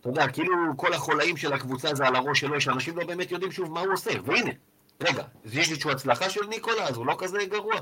אתה 0.00 0.08
יודע, 0.08 0.28
כאילו 0.28 0.54
כל 0.76 0.92
החולאים 0.92 1.36
של 1.36 1.52
הקבוצה 1.52 1.94
זה 1.94 2.06
על 2.06 2.16
הראש 2.16 2.40
שלו, 2.40 2.60
שאנשים 2.60 2.96
לא 2.96 3.06
באמת 3.06 3.32
יודעים 3.32 3.52
שוב 3.52 3.72
מה 3.72 3.80
הוא 3.80 3.92
עושה. 3.92 4.10
והנה, 4.24 4.50
רגע, 5.00 5.22
יש 5.44 5.70
איזושהי 5.70 5.90
הצלחה 5.90 6.30
של 6.30 6.46
ניקולה, 6.46 6.88
אז 6.88 6.96
הוא 6.96 7.06
לא 7.06 7.16
כזה 7.18 7.38
גרוע. 7.50 7.76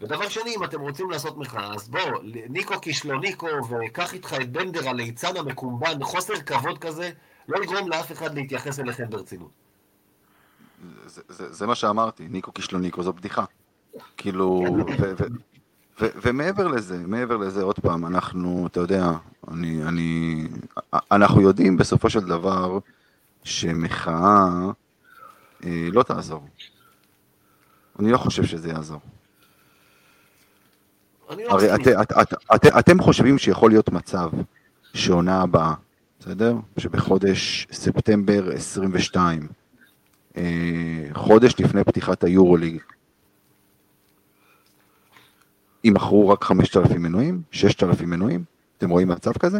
ודבר 0.00 0.28
שני, 0.28 0.56
אם 0.56 0.64
אתם 0.64 0.80
רוצים 0.80 1.10
לעשות 1.10 1.38
מחאה, 1.38 1.74
אז 1.74 1.88
בואו, 1.88 2.22
ניקו 2.48 2.80
כישלוניקו, 2.80 3.46
וקח 3.46 4.14
איתך 4.14 4.36
את 4.42 4.52
בנדר 4.52 4.88
הליצן 4.88 5.36
המקומבן, 5.36 6.02
חוסר 6.02 6.34
כבוד 6.34 6.78
כזה, 6.78 7.10
לא 7.48 7.62
יגרום 7.62 7.88
לאף 7.88 8.12
אחד 8.12 8.34
להתייחס 8.34 8.80
אליכם 8.80 9.10
ברצינות. 9.10 9.50
זה, 11.06 11.22
זה, 11.28 11.52
זה 11.52 11.66
מה 11.66 11.74
שאמרתי, 11.74 12.28
ניקו 12.28 12.54
כישלוניקו 12.54 13.02
זו 13.02 13.12
בדיחה. 13.12 13.44
כאילו, 14.16 14.64
ו, 14.98 15.12
ו, 15.18 15.24
ו, 16.00 16.06
ומעבר 16.22 16.68
לזה, 16.68 16.98
מעבר 17.06 17.36
לזה, 17.36 17.62
עוד 17.62 17.78
פעם, 17.78 18.06
אנחנו, 18.06 18.66
אתה 18.70 18.80
יודע, 18.80 19.10
אני, 19.50 19.84
אני, 19.84 20.44
אנחנו 21.12 21.40
יודעים 21.40 21.76
בסופו 21.76 22.10
של 22.10 22.20
דבר 22.20 22.78
שמחאה 23.44 24.48
אה, 25.64 25.88
לא 25.92 26.02
תעזור. 26.02 26.48
אני 27.98 28.10
לא 28.10 28.18
חושב 28.18 28.44
שזה 28.44 28.68
יעזור. 28.68 29.00
לא 31.30 31.50
הרי 31.50 31.74
את, 31.74 31.80
את, 31.80 32.12
את, 32.22 32.34
את, 32.54 32.66
אתם 32.78 33.02
חושבים 33.02 33.38
שיכול 33.38 33.70
להיות 33.70 33.92
מצב 33.92 34.30
שעונה 34.94 35.42
הבאה, 35.42 35.74
בסדר? 36.20 36.56
שבחודש 36.78 37.66
ספטמבר 37.72 38.50
22, 38.54 39.48
אה, 40.36 40.42
חודש 41.12 41.54
לפני 41.60 41.84
פתיחת 41.84 42.24
היורוליג, 42.24 42.80
יימכרו 45.84 46.28
רק 46.28 46.44
5,000 46.44 47.02
מנויים? 47.02 47.42
6,000 47.50 48.10
מנויים? 48.10 48.44
אתם 48.78 48.90
רואים 48.90 49.08
מצב 49.08 49.32
כזה? 49.32 49.58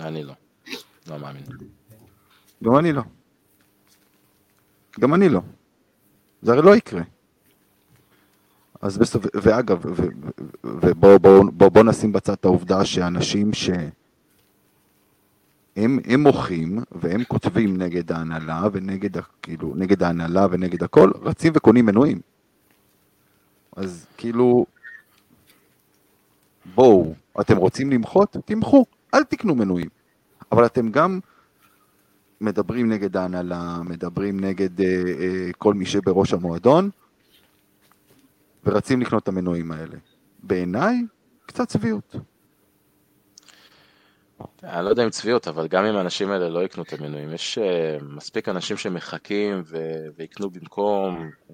אני 0.00 0.24
לא. 0.24 0.34
לא 1.06 1.18
מאמין. 1.18 1.42
גם 2.64 2.78
אני 2.78 2.92
לא. 2.92 3.02
גם 5.00 5.14
אני 5.14 5.28
לא. 5.28 5.40
זה 6.42 6.52
הרי 6.52 6.62
לא 6.62 6.76
יקרה. 6.76 7.02
אז 8.80 8.98
בסוף, 8.98 9.24
ואגב, 9.34 9.84
ובואו 10.64 11.18
בוא, 11.18 11.44
בוא, 11.52 11.68
בוא 11.68 11.82
נשים 11.82 12.12
בצד 12.12 12.32
את 12.32 12.44
העובדה 12.44 12.84
שאנשים 12.84 13.52
שהם 13.52 13.90
הם 15.76 16.22
מוחים 16.22 16.78
והם 16.92 17.24
כותבים 17.24 17.76
נגד 17.76 18.12
ההנהלה 18.12 18.62
ונגד, 18.72 19.20
כאילו, 19.42 19.72
נגד 19.76 20.02
ההנהלה 20.02 20.46
ונגד 20.50 20.82
הכל, 20.82 21.10
רצים 21.22 21.52
וקונים 21.56 21.86
מנויים. 21.86 22.20
אז 23.78 24.06
כאילו, 24.16 24.66
בואו, 26.74 27.14
אתם 27.40 27.56
רוצים 27.56 27.90
למחות? 27.90 28.36
תמחו, 28.44 28.84
אל 29.14 29.24
תקנו 29.24 29.54
מנויים. 29.54 29.88
אבל 30.52 30.66
אתם 30.66 30.90
גם 30.90 31.20
מדברים 32.40 32.92
נגד 32.92 33.16
ההנהלה, 33.16 33.78
מדברים 33.84 34.40
נגד 34.40 34.80
אה, 34.80 34.86
אה, 34.86 35.50
כל 35.58 35.74
מי 35.74 35.86
שבראש 35.86 36.32
המועדון, 36.32 36.90
ורצים 38.64 39.00
לקנות 39.00 39.22
את 39.22 39.28
המנועים 39.28 39.72
האלה. 39.72 39.96
בעיניי, 40.42 40.96
קצת 41.46 41.68
צביעות. 41.68 42.16
אני 44.62 44.84
לא 44.84 44.90
יודע 44.90 45.04
אם 45.04 45.10
צביעות, 45.10 45.48
אבל 45.48 45.68
גם 45.68 45.84
אם 45.84 45.96
האנשים 45.96 46.30
האלה 46.30 46.48
לא 46.48 46.64
יקנו 46.64 46.82
את 46.82 46.92
המנויים, 46.92 47.32
יש 47.32 47.58
uh, 47.58 48.04
מספיק 48.04 48.48
אנשים 48.48 48.76
שמחכים 48.76 49.62
ו- 49.64 50.06
ויקנו 50.16 50.50
במקום, 50.50 51.30
uh, 51.48 51.52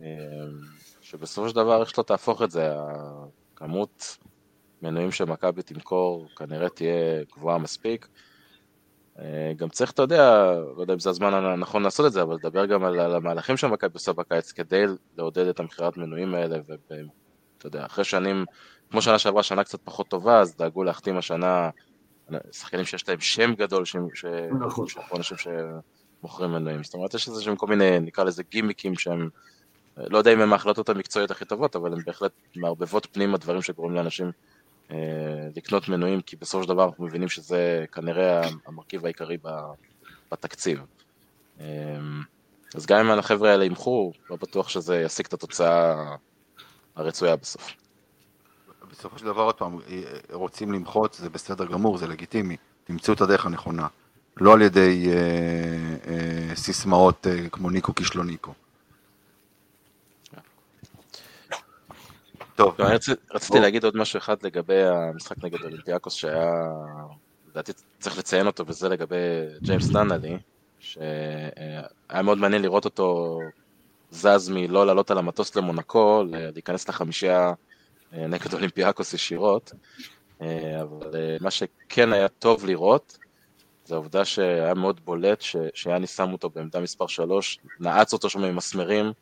שבסופו 1.14 1.48
של 1.48 1.54
דבר 1.54 1.80
איך 1.80 1.90
שלא 1.90 2.02
תהפוך 2.02 2.42
את 2.42 2.50
זה, 2.50 2.74
הכמות 3.54 4.18
מנויים 4.82 5.12
שמכבי 5.12 5.62
תמכור 5.62 6.28
כנראה 6.36 6.68
תהיה 6.68 7.24
גבוהה 7.36 7.58
מספיק. 7.58 8.08
אה, 9.18 9.52
גם 9.56 9.68
צריך, 9.68 9.90
אתה 9.90 10.02
יודע, 10.02 10.52
לא 10.76 10.80
יודע 10.80 10.94
אם 10.94 10.98
זה 10.98 11.10
הזמן 11.10 11.34
הנכון 11.34 11.82
לעשות 11.82 12.06
את 12.06 12.12
זה, 12.12 12.22
אבל 12.22 12.34
לדבר 12.34 12.66
גם 12.66 12.84
על, 12.84 13.00
על 13.00 13.14
המהלכים 13.14 13.56
שמכבי 13.56 13.90
עושה 13.94 14.12
בקיץ 14.12 14.52
כדי 14.52 14.84
לעודד 15.16 15.46
את 15.46 15.60
המכירת 15.60 15.96
מנויים 15.96 16.34
האלה, 16.34 16.58
ואתה 16.68 17.66
יודע, 17.66 17.86
אחרי 17.86 18.04
שנים, 18.04 18.44
כמו 18.90 19.02
שנה 19.02 19.18
שעברה, 19.18 19.42
שנה 19.42 19.64
קצת 19.64 19.80
פחות 19.84 20.08
טובה, 20.08 20.40
אז 20.40 20.56
דאגו 20.56 20.84
להחתים 20.84 21.16
השנה 21.16 21.70
שחקנים 22.52 22.84
שיש 22.84 23.08
להם 23.08 23.20
שם 23.20 23.54
גדול, 23.54 23.84
נכון. 24.60 24.86
אנשים 25.16 25.36
שמוכרים 25.36 26.50
מנויים, 26.50 26.84
זאת 26.84 26.94
אומרת, 26.94 27.14
יש 27.14 27.28
איזה 27.28 27.42
שהם 27.42 27.56
כל 27.56 27.66
מיני, 27.66 28.00
נקרא 28.00 28.24
לזה 28.24 28.42
גימיקים 28.42 28.94
שהם, 28.94 29.28
לא 29.96 30.18
יודע 30.18 30.32
אם 30.32 30.40
הם 30.40 30.52
ההחלטות 30.52 30.88
המקצועיות 30.88 31.30
הכי 31.30 31.44
טובות, 31.44 31.76
אבל 31.76 31.92
הם 31.92 31.98
בהחלט 32.06 32.32
מערבבות 32.56 33.06
פנימה 33.12 33.38
דברים 33.38 33.62
שגורמים 33.62 33.96
לאנשים 33.96 34.32
אה, 34.90 34.96
לקנות 35.56 35.88
מנויים, 35.88 36.20
כי 36.20 36.36
בסופו 36.36 36.62
של 36.62 36.68
דבר 36.68 36.84
אנחנו 36.84 37.04
מבינים 37.04 37.28
שזה 37.28 37.84
כנראה 37.92 38.40
המרכיב 38.66 39.04
העיקרי 39.04 39.36
בתקציב. 40.32 40.80
אה, 41.60 41.66
אז 42.74 42.86
גם 42.86 42.98
אם 42.98 43.18
החבר'ה 43.18 43.50
האלה 43.50 43.64
ימחו, 43.64 44.12
לא 44.30 44.36
בטוח 44.36 44.68
שזה 44.68 45.00
ישיג 45.00 45.26
את 45.26 45.32
התוצאה 45.32 46.04
הרצויה 46.96 47.36
בסוף. 47.36 47.70
בסופו 48.90 49.18
של 49.18 49.24
דבר, 49.24 49.42
עוד 49.42 49.54
פעם, 49.54 49.78
רוצים 50.32 50.72
למחות, 50.72 51.14
זה 51.14 51.30
בסדר 51.30 51.64
גמור, 51.64 51.98
זה 51.98 52.06
לגיטימי. 52.06 52.56
תמצאו 52.84 53.14
את 53.14 53.20
הדרך 53.20 53.46
הנכונה. 53.46 53.86
לא 54.40 54.52
על 54.52 54.62
ידי 54.62 55.08
אה, 55.08 56.12
אה, 56.12 56.56
סיסמאות 56.56 57.26
אה, 57.26 57.48
כמו 57.48 57.70
ניקו 57.70 57.94
כישלוניקו. 57.94 58.54
טוב. 62.56 62.74
לא, 62.78 62.86
רציתי 63.34 63.60
להגיד 63.60 63.84
עוד 63.84 63.96
משהו 63.96 64.18
אחד 64.18 64.36
לגבי 64.42 64.82
המשחק 64.82 65.44
נגד 65.44 65.64
אולימפיאקוס 65.64 66.14
שהיה, 66.14 66.52
לדעתי 67.50 67.72
צריך 67.98 68.18
לציין 68.18 68.46
אותו, 68.46 68.66
וזה 68.66 68.88
לגבי 68.88 69.16
ג'יימס 69.62 69.90
ננלי, 69.90 70.38
שהיה 70.78 72.22
מאוד 72.22 72.38
מעניין 72.38 72.62
לראות 72.62 72.84
אותו 72.84 73.38
זז 74.10 74.48
מלא 74.48 74.86
לעלות 74.86 75.10
על 75.10 75.18
המטוס 75.18 75.56
למונקו, 75.56 76.24
להיכנס 76.28 76.88
לחמישייה 76.88 77.52
אה, 78.12 78.26
נגד 78.26 78.54
אולימפיאקוס 78.54 79.14
ישירות, 79.14 79.72
אה, 80.42 80.82
אבל 80.82 81.16
אה, 81.16 81.36
מה 81.40 81.50
שכן 81.50 82.12
היה 82.12 82.28
טוב 82.28 82.64
לראות, 82.64 83.18
זה 83.84 83.94
העובדה 83.94 84.24
שהיה 84.24 84.74
מאוד 84.74 85.00
בולט, 85.04 85.42
שיאני 85.74 86.06
שם 86.06 86.32
אותו 86.32 86.50
בעמדה 86.50 86.80
מספר 86.80 87.06
3, 87.06 87.58
נעץ 87.80 88.12
אותו 88.12 88.30
שם 88.30 88.44
עם 88.44 88.56
מסמרים, 88.56 89.12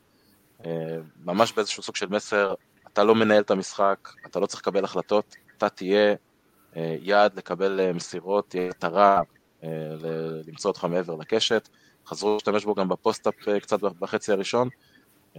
ממש 1.24 1.53
באיזשהו 1.53 1.83
סוג 1.83 1.97
של 1.97 2.07
מסר, 2.09 2.55
אתה 2.93 3.05
לא 3.05 3.14
מנהל 3.14 3.43
את 3.43 3.51
המשחק, 3.51 4.09
אתה 4.26 4.40
לא 4.40 4.47
צריך 4.47 4.61
לקבל 4.62 4.84
החלטות, 4.84 5.36
אתה 5.57 5.68
תהיה 5.68 6.14
יעד 6.76 7.36
לקבל 7.36 7.93
מסירות, 7.93 8.49
תהיה 8.49 8.68
מטרה 8.68 9.20
למצוא 10.47 10.70
אותך 10.70 10.84
מעבר 10.84 11.14
לקשת. 11.14 11.68
חזרו 12.07 12.34
להשתמש 12.34 12.64
בו 12.64 12.74
גם 12.74 12.88
בפוסט-אפ 12.88 13.34
קצת 13.62 13.80
בחצי 13.80 14.32
הראשון. 14.32 14.68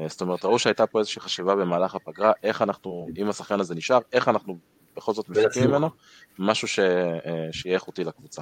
זאת 0.07 0.21
אומרת, 0.21 0.45
ראו 0.45 0.59
שהייתה 0.59 0.87
פה 0.87 0.99
איזושהי 0.99 1.21
חשיבה 1.21 1.55
במהלך 1.55 1.95
הפגרה, 1.95 2.31
איך 2.43 2.61
אנחנו, 2.61 3.07
אם 3.17 3.29
השחקן 3.29 3.59
הזה 3.59 3.75
נשאר, 3.75 3.99
איך 4.13 4.27
אנחנו 4.27 4.57
בכל 4.95 5.13
זאת 5.13 5.29
מסתכלים 5.29 5.69
ממנו, 5.69 5.89
משהו 6.39 6.67
ש, 6.67 6.79
שיהיה 7.51 7.75
איכותי 7.75 8.03
לקבוצה. 8.03 8.41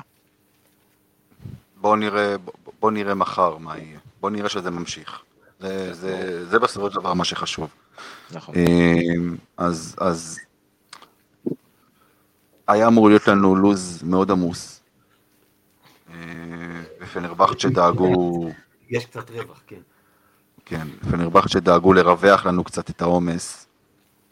בואו 1.75 1.95
נראה, 1.95 2.35
בוא 2.79 2.91
נראה 2.91 3.13
מחר 3.13 3.57
מה 3.57 3.77
יהיה, 3.77 3.99
בואו 4.21 4.33
נראה 4.33 4.49
שזה 4.49 4.71
ממשיך. 4.71 5.21
זה, 5.59 5.93
זה, 5.93 6.45
זה 6.45 6.59
בסופו 6.59 6.91
של 6.91 6.99
דבר 6.99 7.13
מה 7.13 7.25
שחשוב. 7.25 7.69
נכון. 8.31 8.55
אז, 9.57 9.95
אז 9.99 10.39
היה 12.67 12.87
אמור 12.87 13.09
להיות 13.09 13.27
לנו 13.27 13.55
לוז 13.55 14.03
מאוד 14.03 14.31
עמוס. 14.31 14.81
ופנרבכצ'ה 17.01 17.69
דאגו... 17.69 18.49
יש 18.89 19.05
קצת 19.05 19.29
רווח, 19.29 19.61
כן. 19.67 19.81
כן, 20.65 20.87
פנרבכצ'ה 21.11 21.59
דאגו 21.59 21.93
לרווח 21.93 22.45
לנו 22.45 22.63
קצת 22.63 22.89
את 22.89 23.01
העומס. 23.01 23.67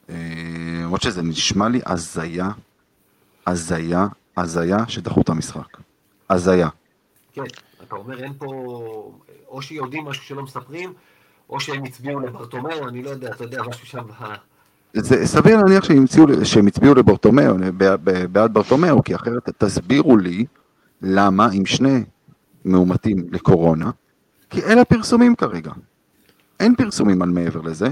למרות 0.09 1.01
שזה 1.01 1.21
נשמע 1.21 1.69
לי 1.69 1.81
הזיה, 1.85 2.49
הזיה, 3.47 4.07
הזיה 4.37 4.77
שדחו 4.87 5.21
את 5.21 5.29
המשחק. 5.29 5.77
הזיה. 6.29 6.69
כן, 7.33 7.43
אתה 7.83 7.95
אומר 7.95 8.23
אין 8.23 8.33
פה, 8.37 8.45
או 9.47 9.61
שיודעים 9.61 10.05
משהו 10.05 10.23
שלא 10.23 10.43
מספרים, 10.43 10.93
או 11.49 11.59
שהם 11.59 11.83
הצביעו 11.83 12.19
לברטומאו, 12.19 12.87
אני 12.87 13.03
לא 13.03 13.09
יודע, 13.09 13.31
אתה 13.31 13.43
יודע, 13.43 13.61
משהו 13.67 13.87
שם... 13.87 14.03
זה 14.93 15.25
סביר 15.25 15.57
להניח 15.57 15.83
שהם 16.43 16.67
הצביעו 16.67 16.95
לברטומאו, 16.95 17.53
בעד 18.31 18.53
ברטומאו, 18.53 19.03
כי 19.03 19.15
אחרת 19.15 19.49
תסבירו 19.57 20.17
לי 20.17 20.45
למה 21.01 21.49
עם 21.53 21.65
שני 21.65 22.03
מאומתים 22.65 23.27
לקורונה, 23.31 23.91
כי 24.49 24.63
אלה 24.63 24.81
הפרסומים 24.81 25.35
כרגע. 25.35 25.71
אין 26.59 26.75
פרסומים 26.75 27.21
על 27.21 27.29
מעבר 27.29 27.61
לזה. 27.61 27.87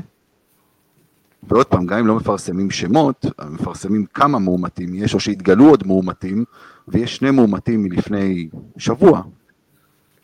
ועוד 1.44 1.66
פעם, 1.66 1.86
גם 1.86 2.00
אם 2.00 2.08
לא 2.08 2.16
מפרסמים 2.16 2.72
שמות, 2.72 3.26
מפרסמים 3.50 4.06
כמה 4.14 4.40
מאומתים 4.40 4.96
יש, 4.96 5.14
או 5.14 5.20
שהתגלו 5.20 5.70
עוד 5.70 5.88
מאומתים, 5.88 6.46
ויש 6.88 7.16
שני 7.16 7.32
מאומתים 7.32 7.84
מלפני 7.84 8.50
שבוע, 8.78 9.22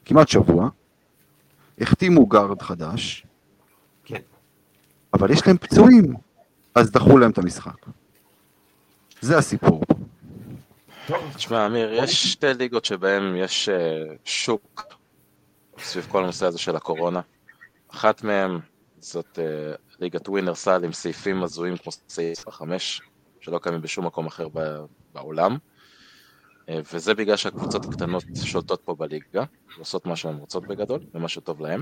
כמעט 0.05 0.27
שבוע, 0.27 0.69
החתימו 1.82 2.26
גארד 2.26 2.61
חדש, 2.61 3.26
כן. 4.03 4.21
אבל 5.13 5.32
יש 5.32 5.47
להם 5.47 5.57
פצועים, 5.57 6.15
אז 6.76 6.91
דחו 6.91 7.17
להם 7.17 7.32
את 7.32 7.38
המשחק. 7.38 7.86
זה 9.21 9.38
הסיפור. 9.38 9.82
תשמע, 11.36 11.65
אמיר, 11.65 11.93
יש 11.93 12.32
שתי 12.32 12.53
ליגות 12.53 12.86
שבהן 12.86 13.36
יש 13.36 13.69
אה, 13.69 14.03
שוק 14.26 14.97
סביב 15.80 16.07
כל 16.09 16.24
הנושא 16.24 16.45
הזה 16.45 16.59
של 16.59 16.76
הקורונה. 16.76 17.21
אחת 17.88 18.24
מהן 18.24 18.59
זאת 18.99 19.39
אה, 19.39 19.76
ליגת 19.99 20.30
ווינר 20.30 20.55
סל 20.55 20.84
עם 20.84 20.93
סעיפים 20.93 21.43
הזויים 21.43 21.78
כמו 21.78 21.91
סעיף 22.09 22.47
החמש, 22.47 23.01
שלא 23.41 23.59
קיימים 23.59 23.82
בשום 23.82 24.05
מקום 24.05 24.28
אחר 24.28 24.47
בעולם. 25.13 25.57
אה, 26.70 26.80
וזה 26.93 27.14
בגלל 27.14 27.36
שהקבוצות 27.36 27.86
הקטנות 27.86 28.24
שולטות 28.43 28.82
פה 28.86 28.95
בליגה, 28.95 29.43
ועושות 29.78 30.05
מה 30.05 30.16
שהן 30.16 30.36
רוצות 30.36 30.68
בגדול, 30.68 30.99
ומה 31.14 31.28
שטוב 31.28 31.61
להן. 31.61 31.82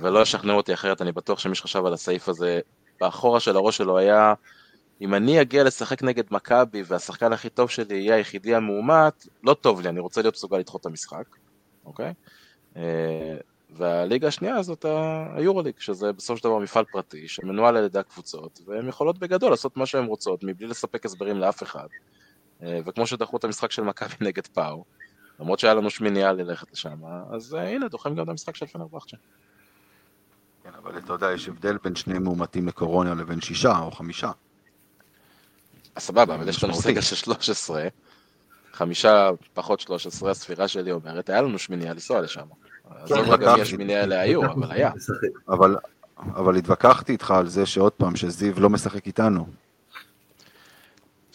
ולא 0.00 0.22
ישכנעו 0.22 0.56
אותי 0.56 0.74
אחרת, 0.74 1.02
אני 1.02 1.12
בטוח 1.12 1.38
שמי 1.38 1.54
שחשב 1.54 1.86
על 1.86 1.92
הסעיף 1.92 2.28
הזה, 2.28 2.60
באחורה 3.00 3.40
של 3.40 3.56
הראש 3.56 3.76
שלו 3.76 3.98
היה 3.98 4.34
אם 5.00 5.14
אני 5.14 5.40
אגיע 5.40 5.64
לשחק 5.64 6.02
נגד 6.02 6.24
מכבי 6.30 6.82
והשחקן 6.86 7.32
הכי 7.32 7.48
טוב 7.48 7.70
שלי 7.70 7.96
יהיה 7.96 8.14
היחידי 8.14 8.54
המאומת, 8.54 9.26
לא 9.42 9.54
טוב 9.54 9.80
לי, 9.80 9.88
אני 9.88 10.00
רוצה 10.00 10.22
להיות 10.22 10.34
מסוגל 10.34 10.58
לדחות 10.58 10.80
את 10.80 10.86
המשחק, 10.86 11.24
אוקיי? 11.84 12.12
אה, 12.76 13.36
והליגה 13.70 14.28
השנייה 14.28 14.62
זאת 14.62 14.84
היורוליג, 15.34 15.74
שזה 15.78 16.12
בסופו 16.12 16.36
של 16.36 16.44
דבר 16.44 16.58
מפעל 16.58 16.84
פרטי 16.84 17.28
שמנוהל 17.28 17.76
על 17.76 17.84
ידי 17.84 17.98
הקבוצות, 17.98 18.60
והן 18.66 18.88
יכולות 18.88 19.18
בגדול 19.18 19.50
לעשות 19.50 19.76
מה 19.76 19.86
שהן 19.86 20.04
רוצות 20.04 20.44
מבלי 20.44 20.66
לספק 20.66 21.06
הסברים 21.06 21.36
לאף 21.38 21.62
אחד. 21.62 21.86
אה, 22.62 22.80
וכמו 22.86 23.06
שדחו 23.06 23.36
את 23.36 23.44
המשחק 23.44 23.72
של 23.72 23.82
מכבי 23.82 24.14
נגד 24.28 24.46
פאו, 24.46 24.84
למרות 25.40 25.58
שהיה 25.58 25.74
לנו 25.74 25.90
שמיניה 25.90 26.32
ללכת 26.32 26.72
לשם, 26.72 26.98
אז 27.30 27.54
אה, 27.54 27.68
הנה, 27.68 27.88
דוחים 27.88 28.14
גם 28.14 28.24
את 28.24 28.28
המשחק 28.28 28.56
של 28.56 28.66
פנרבכצ'ה. 28.66 29.16
כן, 30.64 30.70
אבל 30.82 30.98
אתה 30.98 31.12
יודע, 31.12 31.32
יש 31.32 31.48
הבדל 31.48 31.76
בין 31.84 31.94
שני 31.94 32.18
מאומתים 32.18 32.68
לקורונה 32.68 33.14
לבין 33.14 33.40
שישה 33.40 33.78
או 33.78 33.90
חמישה. 33.90 34.30
סבבה, 35.98 36.34
אבל 36.34 36.48
יש 36.48 36.64
לנו 36.64 36.74
סגל 36.74 37.00
של 37.00 37.16
13, 37.16 37.88
חמישה 38.72 39.30
פחות 39.54 39.80
13, 39.80 40.30
הספירה 40.30 40.68
שלי 40.68 40.92
אומרת, 40.92 41.30
היה 41.30 41.42
לנו 41.42 41.58
שמיניה 41.58 41.92
לנסוע 41.92 42.20
לשם. 42.20 42.46
עזוב 42.90 43.24
כן, 43.24 43.30
רגע 43.30 43.54
מי 43.54 43.60
השמיניה 43.60 44.00
האלה 44.00 44.20
היו, 44.20 44.44
אבל 44.44 44.72
היה. 44.72 44.90
אבל 46.18 46.56
התווכחתי 46.56 47.12
איתך 47.12 47.30
על 47.30 47.46
זה 47.46 47.66
שעוד 47.66 47.92
פעם, 47.92 48.16
שזיו 48.16 48.60
לא 48.60 48.70
משחק 48.70 49.06
איתנו. 49.06 49.46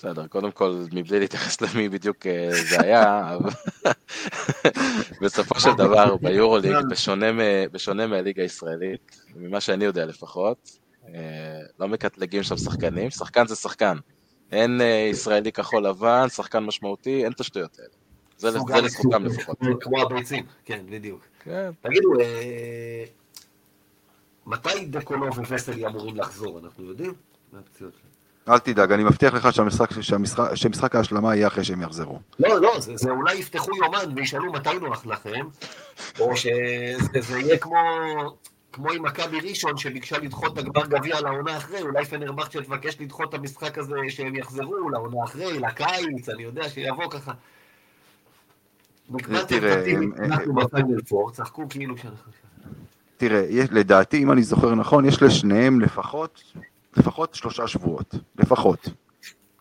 בסדר, 0.03 0.27
קודם 0.27 0.51
כל, 0.51 0.83
מבלי 0.93 1.19
להתייחס 1.19 1.61
למי 1.61 1.89
בדיוק 1.89 2.27
אה, 2.27 2.49
זה 2.69 2.81
היה, 2.81 3.37
בסופו 5.21 5.59
של 5.59 5.73
דבר, 5.77 6.15
ביורוליג, 6.17 6.75
בשונה 7.71 8.07
מהליגה 8.07 8.43
הישראלית, 8.43 9.21
ממה 9.35 9.61
שאני 9.61 9.85
יודע 9.85 10.05
לפחות, 10.05 10.79
אה, 11.07 11.59
לא 11.79 11.87
מקטלגים 11.87 12.43
שם 12.43 12.57
שחקנים, 12.57 13.09
שחקן 13.09 13.47
זה 13.47 13.55
שחקן. 13.55 13.97
אין 14.51 14.81
אה, 14.81 15.07
ישראלי 15.11 15.51
כחול 15.51 15.87
לבן, 15.87 16.29
שחקן 16.29 16.59
משמעותי, 16.59 17.23
אין 17.23 17.31
את 17.31 17.39
השטויות 17.39 17.79
האלה. 17.79 17.93
זה 18.37 18.49
לזכותם 18.81 19.25
לפחות. 19.25 19.57
כמו 19.81 20.01
הביצים, 20.01 20.45
כן, 20.65 20.85
בדיוק. 20.89 21.21
כן. 21.43 21.71
תגידו, 21.81 22.09
מתי 24.45 24.85
דקונוב 24.85 25.39
ופסלי 25.39 25.87
אמורים 25.87 26.17
לחזור, 26.17 26.59
אנחנו 26.59 26.83
יודעים? 26.83 27.13
אל 28.49 28.59
תדאג, 28.59 28.91
אני 28.91 29.03
מבטיח 29.03 29.33
לך 29.33 29.49
שמשחק 30.55 30.95
ההשלמה 30.95 31.35
יהיה 31.35 31.47
אחרי 31.47 31.63
שהם 31.63 31.81
יחזרו. 31.81 32.19
לא, 32.39 32.61
לא, 32.61 32.79
זה 32.79 33.09
אולי 33.11 33.35
יפתחו 33.35 33.71
יומן 33.75 34.13
וישאלו 34.15 34.51
מתי 34.51 34.79
נוח 34.81 35.05
לכם, 35.05 35.45
או 36.19 36.35
שזה 36.35 37.39
יהיה 37.39 37.57
כמו... 37.57 37.77
כמו 38.75 38.91
עם 38.91 39.03
מכבי 39.03 39.39
ראשון 39.39 39.77
שביקשה 39.77 40.17
לדחות 40.17 40.53
את 40.53 40.57
הגמר 40.57 40.87
גביע 40.87 41.21
לעונה 41.21 41.57
אחרי, 41.57 41.81
אולי 41.81 42.05
פנרבכצ'ה 42.05 42.61
תבקש 42.61 42.97
לדחות 43.01 43.29
את 43.29 43.33
המשחק 43.33 43.77
הזה 43.77 43.95
שהם 44.09 44.35
יחזרו 44.35 44.89
לעונה 44.89 45.23
אחרי, 45.23 45.59
לקיץ, 45.59 46.29
אני 46.29 46.43
יודע 46.43 46.69
שיבוא 46.69 47.11
ככה. 47.11 47.31
תראה, 49.47 49.83
כאילו. 49.83 50.01
תראה, 53.17 53.45
לדעתי, 53.71 54.23
אם 54.23 54.31
אני 54.31 54.43
זוכר 54.43 54.75
נכון, 54.75 55.05
יש 55.05 55.21
לשניהם 55.21 55.81
לפחות, 55.81 56.43
לפחות 56.97 57.35
שלושה 57.35 57.67
שבועות. 57.67 58.15
לפחות. 58.35 58.89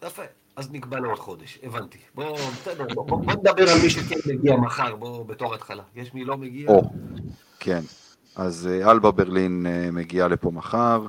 יפה, 0.04 0.22
אז 0.56 0.70
נקבע 0.70 1.00
לעוד 1.00 1.18
חודש, 1.18 1.58
הבנתי. 1.62 1.98
בואו, 2.14 2.36
בסדר, 2.36 2.86
בואו 2.94 3.20
נדבר 3.20 3.70
על 3.70 3.78
מי 3.82 3.90
שכן 3.90 4.16
מגיע 4.26 4.56
מחר, 4.56 4.96
בואו, 4.96 5.24
בתור 5.24 5.54
התחלה. 5.54 5.82
יש 5.94 6.14
מי 6.14 6.24
לא 6.24 6.36
מגיע? 6.36 6.68
או, 6.68 6.90
כן. 7.58 7.80
אז 8.36 8.66
אה, 8.72 8.90
אלבה 8.90 9.10
ברלין 9.10 9.66
אה, 9.66 9.90
מגיעה 9.90 10.28
לפה 10.28 10.50
מחר, 10.50 11.06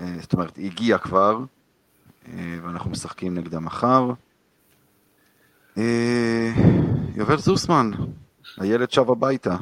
אה, 0.00 0.06
זאת 0.20 0.32
אומרת, 0.32 0.56
היא 0.56 0.70
הגיעה 0.70 0.98
כבר, 0.98 1.38
ואנחנו 2.62 2.90
משחקים 2.90 3.34
נגדה 3.34 3.60
מחר. 3.60 4.10
יובל 7.14 7.36
זוסמן, 7.36 7.90
הילד 8.58 8.90
שב 8.90 9.10
הביתה. 9.10 9.56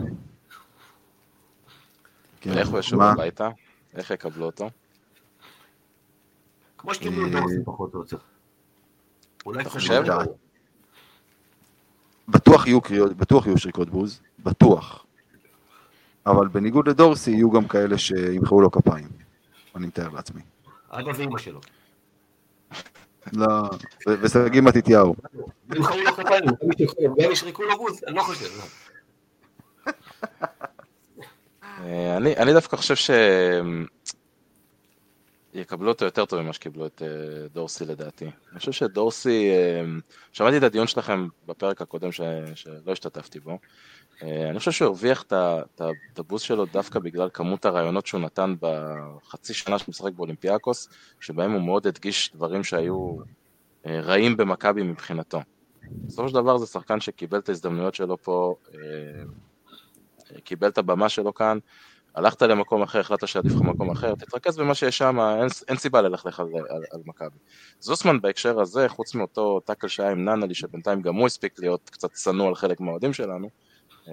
איך 2.47 2.69
הוא 2.69 2.79
ישוב 2.79 3.03
הביתה? 3.03 3.49
איך 3.95 4.11
יקבלו 4.11 4.47
אותו? 4.47 4.71
כמו 6.83 6.95
שקיבלו 6.95 7.27
את 7.27 7.33
דורסי 7.33 7.55
פחות 7.65 7.95
או 7.95 7.99
יותר. 7.99 8.17
אתה 9.61 9.71
חושב? 9.71 10.03
בטוח 12.29 12.67
יהיו 12.67 12.81
קריאות, 12.81 13.17
בטוח 13.17 13.47
יהיו 13.47 13.59
שריקות 13.59 13.91
בוז, 13.91 14.21
בטוח. 14.39 15.07
אבל 16.27 16.49
בניגוד 16.49 16.89
לדורסי, 16.89 17.31
יהיו 17.31 17.51
גם 17.51 17.69
כאלה 17.69 17.99
שימחאו 17.99 18.61
לו 18.61 18.71
כפיים. 18.71 19.09
אני 19.77 19.87
מתאר 19.87 20.09
לעצמי. 20.09 20.41
אבא 20.91 21.11
ואמא 21.17 21.39
שלו. 21.39 21.61
לא, 23.33 23.71
ושגיא 24.07 24.61
מתתיהו. 24.61 25.15
ימחאו 25.75 25.97
לו 26.01 26.13
כפיים, 26.13 26.45
גם 27.19 27.31
ישרקו 27.31 27.63
לו 27.63 27.79
בוז, 27.79 28.05
אני 28.07 28.17
לא 28.17 28.23
חושב. 28.23 28.47
לא. 28.59 28.65
אה, 31.85 32.17
אני 32.17 32.53
דווקא 32.53 32.77
חושב 32.77 32.97
ש... 32.97 33.11
יקבלו 35.55 35.89
אותו 35.89 36.05
יותר 36.05 36.25
טוב 36.25 36.41
ממה 36.41 36.53
שקיבלו 36.53 36.87
את 36.87 37.03
אה, 37.03 37.49
דורסי 37.49 37.85
לדעתי. 37.85 38.25
אני 38.25 38.59
חושב 38.59 38.73
שדורסי, 38.73 39.51
אה, 39.51 39.85
שמעתי 40.33 40.59
את 40.59 40.63
הדיון 40.63 40.87
שלכם 40.87 41.29
בפרק 41.47 41.83
הקודם 41.83 42.13
ש... 42.13 42.21
שלא 42.55 42.93
השתתפתי 42.93 43.41
בו, 43.41 43.59
אה, 44.23 44.51
אני 44.51 44.59
חושב 44.59 44.71
שהוא 44.71 44.87
הרוויח 44.87 45.23
את 45.23 46.19
הבוסט 46.19 46.45
שלו 46.45 46.67
דווקא 46.67 46.99
בגלל 46.99 47.29
כמות 47.33 47.65
הרעיונות 47.65 48.07
שהוא 48.07 48.21
נתן 48.21 48.55
בחצי 48.61 49.55
שנה 49.55 49.79
שהוא 49.79 49.89
משחק 49.89 50.13
באולימפיאקוס, 50.13 50.89
שבהם 51.21 51.53
הוא 51.53 51.63
מאוד 51.63 51.87
הדגיש 51.87 52.33
דברים 52.35 52.65
שהיו 52.65 53.17
רעים 53.87 54.37
במכבי 54.37 54.83
מבחינתו. 54.83 55.41
בסופו 55.91 56.29
של 56.29 56.35
דבר 56.35 56.59
זה 56.59 56.67
שחקן 56.67 57.01
שקיבל 57.01 57.39
את 57.39 57.49
ההזדמנויות 57.49 57.95
שלו 57.95 58.23
פה, 58.23 58.55
קיבל 60.45 60.69
את 60.69 60.79
הבמה 60.79 61.09
שלו 61.09 61.35
כאן, 61.35 61.59
הלכת 62.15 62.43
למקום 62.43 62.83
אחר, 62.83 63.01
החלטת 63.01 63.29
שעדיף 63.29 63.53
לך 63.53 63.61
מקום 63.61 63.91
אחר, 63.91 64.15
תתרכז 64.15 64.57
במה 64.57 64.75
שיש 64.75 64.99
שם, 64.99 65.21
אין, 65.21 65.49
אין 65.69 65.77
סיבה 65.77 66.03
ללכלך 66.03 66.41
על, 66.41 66.47
על, 66.71 66.83
על 66.93 67.01
מכבי. 67.07 67.39
זוסמן 67.81 68.21
בהקשר 68.21 68.61
הזה, 68.61 68.89
חוץ 68.89 69.15
מאותו 69.15 69.61
טאקל 69.61 69.89
שהיה 69.89 70.11
עם 70.11 70.25
ננלי, 70.25 70.55
שבינתיים 70.55 71.03
גם 71.03 71.15
הוא 71.15 71.27
הספיק 71.27 71.59
להיות 71.59 71.91
קצת 71.91 72.13
צנוע 72.13 72.49
על 72.49 72.55
חלק 72.55 72.81
מהאוהדים 72.81 73.13
שלנו, 73.13 73.49
אמ, 74.09 74.13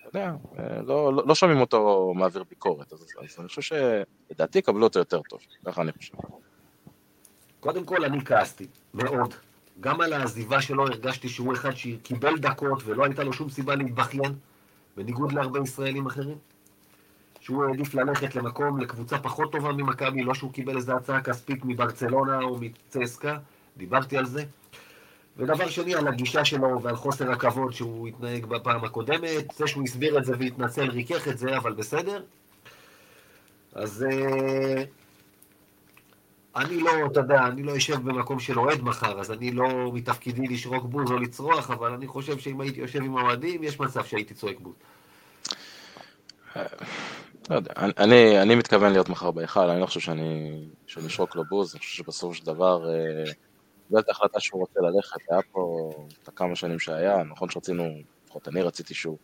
אתה 0.00 0.18
יודע, 0.18 0.32
אה, 0.58 0.82
לא, 0.82 1.14
לא, 1.14 1.22
לא 1.26 1.34
שומעים 1.34 1.60
אותו 1.60 2.12
מעביר 2.16 2.44
ביקורת, 2.50 2.92
אז, 2.92 3.02
אז 3.02 3.36
אני 3.38 3.48
חושב 3.48 3.76
שלדעתי 4.30 4.58
יקבלו 4.58 4.84
אותו 4.84 4.98
יותר 4.98 5.20
טוב, 5.22 5.40
ככה 5.66 5.82
אני 5.82 5.92
חושב. 5.92 6.14
קודם 7.60 7.84
כל 7.84 8.04
אני 8.04 8.24
כעסתי, 8.24 8.66
מאוד. 8.94 9.34
גם 9.80 10.00
על 10.00 10.12
העזיבה 10.12 10.62
שלו 10.62 10.86
הרגשתי 10.86 11.28
שהוא 11.28 11.52
אחד 11.52 11.76
שקיבל 11.76 12.38
דקות 12.38 12.82
ולא 12.84 13.04
הייתה 13.04 13.24
לו 13.24 13.32
שום 13.32 13.50
סיבה 13.50 13.74
להתבכיין, 13.74 14.34
בניגוד 14.96 15.32
להרבה 15.32 15.60
ישראלים 15.60 16.06
אחרים. 16.06 16.38
שהוא 17.42 17.64
העדיף 17.64 17.94
ללכת 17.94 18.34
למקום, 18.34 18.80
לקבוצה 18.80 19.18
פחות 19.18 19.52
טובה 19.52 19.72
ממכבי, 19.72 20.22
לא 20.22 20.34
שהוא 20.34 20.52
קיבל 20.52 20.76
איזו 20.76 20.92
הצעה 20.92 21.20
כספית 21.20 21.64
מברצלונה 21.64 22.38
או 22.38 22.58
מצסקה, 22.60 23.38
דיברתי 23.76 24.16
על 24.16 24.26
זה. 24.26 24.44
ודבר 25.36 25.68
שני, 25.68 25.94
על 25.94 26.08
הגישה 26.08 26.44
שלו 26.44 26.82
ועל 26.82 26.96
חוסר 26.96 27.32
הכבוד 27.32 27.72
שהוא 27.72 28.08
התנהג 28.08 28.46
בפעם 28.46 28.84
הקודמת, 28.84 29.52
זה 29.56 29.66
שהוא 29.66 29.84
הסביר 29.84 30.18
את 30.18 30.24
זה 30.24 30.32
והתנצל, 30.38 30.90
ריכך 30.90 31.28
את 31.28 31.38
זה, 31.38 31.56
אבל 31.56 31.72
בסדר. 31.72 32.22
אז 33.74 34.06
אה, 34.10 34.84
אני 36.56 36.80
לא, 36.80 36.90
אתה 37.06 37.20
יודע, 37.20 37.46
אני 37.46 37.62
לא 37.62 37.76
אשב 37.76 37.96
במקום 38.02 38.40
של 38.40 38.58
אוהד 38.58 38.82
מחר, 38.82 39.20
אז 39.20 39.30
אני 39.30 39.52
לא 39.52 39.92
מתפקידי 39.94 40.46
לשרוק 40.46 40.84
בוז 40.84 41.10
או 41.10 41.18
לצרוח, 41.18 41.70
אבל 41.70 41.92
אני 41.92 42.06
חושב 42.06 42.38
שאם 42.38 42.60
הייתי 42.60 42.80
יושב 42.80 43.02
עם 43.02 43.16
האוהדים, 43.16 43.62
יש 43.62 43.80
מצב 43.80 44.04
שהייתי 44.04 44.34
צועק 44.34 44.56
בוז. 44.60 44.74
לא 47.50 47.56
יודע, 47.56 47.72
אני, 47.76 48.42
אני 48.42 48.54
מתכוון 48.54 48.92
להיות 48.92 49.08
מחר 49.08 49.30
בהיכל, 49.30 49.70
אני 49.70 49.80
לא 49.80 49.86
חושב 49.86 50.00
שאני, 50.00 50.60
שאני 50.86 51.06
אשרוק 51.06 51.36
לו 51.36 51.44
בוז, 51.44 51.74
אני 51.74 51.80
חושב 51.80 51.96
שבסופו 51.96 52.34
של 52.34 52.46
דבר, 52.46 52.90
אה, 52.90 53.24
זו 53.90 53.96
הייתה 53.96 54.10
החלטה 54.10 54.40
שהוא 54.40 54.60
רוצה 54.60 54.80
ללכת, 54.80 55.20
היה 55.30 55.40
פה 55.52 55.90
את 56.22 56.28
הכמה 56.28 56.56
שנים 56.56 56.78
שהיה, 56.78 57.22
נכון 57.22 57.50
שרצינו, 57.50 57.88
לפחות 58.24 58.48
אני 58.48 58.62
רציתי 58.62 58.94
שהוא, 58.94 59.18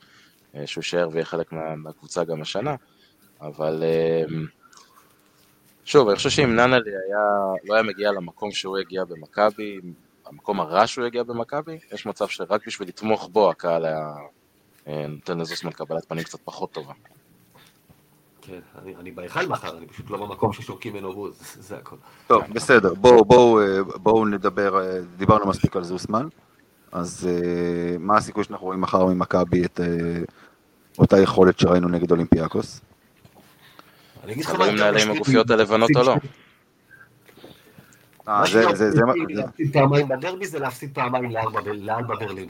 אה, 0.55 0.61
יישאר 0.61 1.09
ויהיה 1.13 1.25
חלק 1.25 1.53
מה, 1.53 1.77
מהקבוצה 1.77 2.25
גם 2.25 2.43
השנה, 2.43 2.75
אבל 3.41 3.83
אה, 3.83 4.25
שוב, 5.85 6.09
אני 6.09 6.17
חושב 6.17 6.31
שאם 6.31 6.57
ננלי 6.57 6.91
היה, 6.91 7.55
לא 7.65 7.75
היה 7.75 7.83
מגיע 7.83 8.13
למקום 8.13 8.51
שהוא 8.51 8.79
הגיע 8.79 9.05
במכבי, 9.05 9.81
המקום 10.27 10.61
הרע 10.61 10.87
שהוא 10.87 11.05
הגיע 11.07 11.23
במכבי, 11.23 11.79
יש 11.93 12.07
מצב 12.07 12.29
שרק 12.29 12.67
בשביל 12.67 12.89
לתמוך 12.89 13.29
בו 13.33 13.51
הקהל 13.51 13.85
היה 13.85 14.13
נותן 15.09 15.39
לזוסמן 15.39 15.71
קבלת 15.71 16.05
פנים 16.09 16.25
קצת 16.25 16.39
פחות 16.45 16.73
טובה. 16.73 16.93
כן, 18.49 18.61
אני, 18.83 18.97
אני 19.01 19.11
בהיכל 19.11 19.47
מחר, 19.47 19.79
אני 19.79 19.87
פשוט 19.87 20.11
לא 20.11 20.27
במקום 20.27 20.53
ששורקים 20.53 20.93
ממנו 20.93 21.13
בוז, 21.13 21.39
זה 21.69 21.77
הכל. 21.77 21.97
טוב, 22.27 22.43
בסדר, 22.53 22.95
בואו 22.95 23.25
בוא, 23.25 23.63
בוא 23.97 24.27
נדבר, 24.27 24.81
אה, 24.81 24.99
דיברנו 25.17 25.47
מספיק 25.47 25.77
על 25.77 25.85
זוסמן, 25.85 26.29
אז 26.93 27.29
uh, 27.31 27.99
מה 27.99 28.17
הסיכוי 28.17 28.45
שאנחנו 28.45 28.67
רואים 28.67 28.81
מחר 28.81 29.07
ממכבי 29.07 29.65
את 29.65 29.81
uh, 29.81 30.33
אותה 30.99 31.21
יכולת 31.21 31.59
שראינו 31.59 31.89
נגד 31.89 32.11
אולימפיאקוס? 32.11 32.81
אני 34.25 34.33
אגיד 34.33 34.45
לך 34.45 34.55
מה... 34.55 34.69
אם 34.69 34.77
נעלה 34.77 35.03
עם 35.03 35.11
הגופיות 35.11 35.51
הלבנות 35.51 35.91
או 35.97 36.03
לא. 36.03 36.17
מה 38.27 38.45
זה, 38.47 38.65
זה, 38.75 38.91
זה... 38.91 39.01
להפסיד 39.29 39.73
פעמיים 39.73 40.09
בדרבי 40.09 40.47
זה 40.47 40.59
להפסיד 40.59 40.95
פעמיים 40.95 41.31
לאלבה 41.67 42.17
ברלין. 42.17 42.49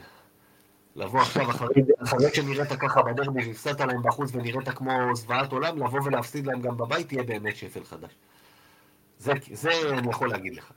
לבוא 0.98 1.20
עכשיו 1.20 1.50
אחרי, 1.50 1.82
אחרי 2.02 2.34
שנראית 2.34 2.72
ככה 2.72 3.02
בדרבי 3.02 3.46
והפסדת 3.46 3.80
להם 3.80 4.02
בחוץ 4.02 4.30
ונראית 4.34 4.68
כמו 4.68 4.92
זוועת 5.14 5.52
עולם, 5.52 5.78
לבוא 5.78 6.00
ולהפסיד 6.04 6.46
להם 6.46 6.60
גם 6.60 6.76
בבית 6.76 7.08
תהיה 7.08 7.22
באמת 7.22 7.56
שפל 7.56 7.84
חדש. 7.84 8.10
זה, 9.18 9.32
זה 9.52 9.70
אני 9.98 10.10
יכול 10.10 10.28
להגיד 10.28 10.54
לך. 10.54 10.72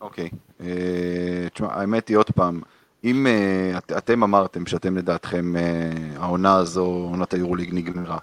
אוקיי. 0.00 0.28
אה, 0.60 1.46
תשמע, 1.52 1.68
האמת 1.70 2.08
היא 2.08 2.16
עוד 2.16 2.30
פעם, 2.30 2.60
אם 3.04 3.26
אה, 3.26 3.78
את, 3.78 3.92
אתם 3.98 4.22
אמרתם 4.22 4.66
שאתם 4.66 4.96
לדעתכם 4.96 5.56
אה, 5.56 5.92
העונה 6.16 6.56
הזו, 6.56 6.84
עונת 6.84 7.34
היורוליג 7.34 7.74
נגמרה. 7.74 8.18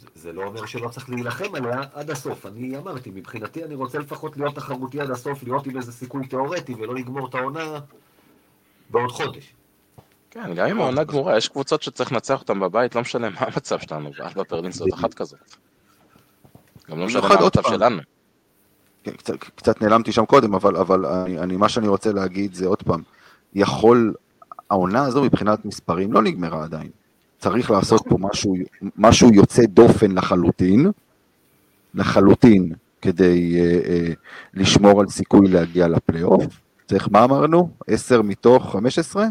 זה, 0.00 0.06
זה 0.14 0.32
לא 0.32 0.44
אומר 0.44 0.66
שלא 0.66 0.88
צריך 0.88 1.10
להילחם 1.10 1.54
עליה 1.54 1.80
עד 1.94 2.10
הסוף. 2.10 2.46
אני 2.46 2.76
אמרתי, 2.76 3.10
מבחינתי 3.14 3.64
אני 3.64 3.74
רוצה 3.74 3.98
לפחות 3.98 4.36
להיות 4.36 4.54
תחרותי 4.54 5.00
עד 5.00 5.10
הסוף, 5.10 5.42
להיות 5.42 5.66
עם 5.66 5.76
איזה 5.76 5.92
סיכוי 5.92 6.26
תיאורטי 6.26 6.74
ולא 6.74 6.94
לגמור 6.94 7.28
את 7.28 7.34
העונה 7.34 7.78
בעוד 8.94 9.10
חודש. 9.10 9.54
כן, 10.30 10.54
גם 10.54 10.66
אם 10.66 10.80
העונה 10.80 11.04
גמורה, 11.04 11.36
יש 11.36 11.48
קבוצות 11.48 11.82
שצריך 11.82 12.12
לנצח 12.12 12.40
אותן 12.40 12.60
בבית, 12.60 12.94
לא 12.94 13.00
משנה 13.00 13.30
מה 13.30 13.40
המצב 13.40 13.78
שלנו, 13.78 14.10
ואלבה 14.18 14.42
ברלין 14.50 14.72
זאת 14.72 14.94
אחת 14.94 15.14
כזאת. 15.14 15.38
גם 16.90 16.98
לא 16.98 17.06
משנה 17.06 17.28
מה 17.28 17.34
המצב 17.34 17.62
שלנו. 17.62 18.02
כן, 19.04 19.10
קצת, 19.10 19.34
קצת 19.38 19.82
נעלמתי 19.82 20.12
שם 20.12 20.24
קודם, 20.24 20.54
אבל, 20.54 20.76
אבל 20.76 21.06
אני, 21.06 21.38
אני, 21.38 21.56
מה 21.56 21.68
שאני 21.68 21.88
רוצה 21.88 22.12
להגיד 22.12 22.54
זה 22.54 22.66
עוד 22.66 22.82
פעם, 22.82 23.02
יכול, 23.54 24.14
העונה 24.70 25.04
הזו 25.04 25.22
מבחינת 25.22 25.64
מספרים 25.64 26.12
לא 26.12 26.22
נגמרה 26.22 26.64
עדיין. 26.64 26.90
צריך 27.38 27.70
לעשות 27.70 28.02
פה 28.08 28.16
משהו, 28.20 28.54
משהו 28.96 29.34
יוצא 29.34 29.62
דופן 29.62 30.12
לחלוטין, 30.12 30.90
לחלוטין, 31.94 32.72
כדי 33.02 33.56
uh, 33.56 33.86
uh, 33.86 34.16
לשמור 34.54 35.00
על 35.00 35.08
סיכוי 35.08 35.48
להגיע 35.48 35.88
לפלייאוף. 35.88 36.63
צריך, 36.86 37.08
מה 37.10 37.24
אמרנו? 37.24 37.70
10 37.86 38.22
מתוך 38.22 38.72
15? 38.72 39.26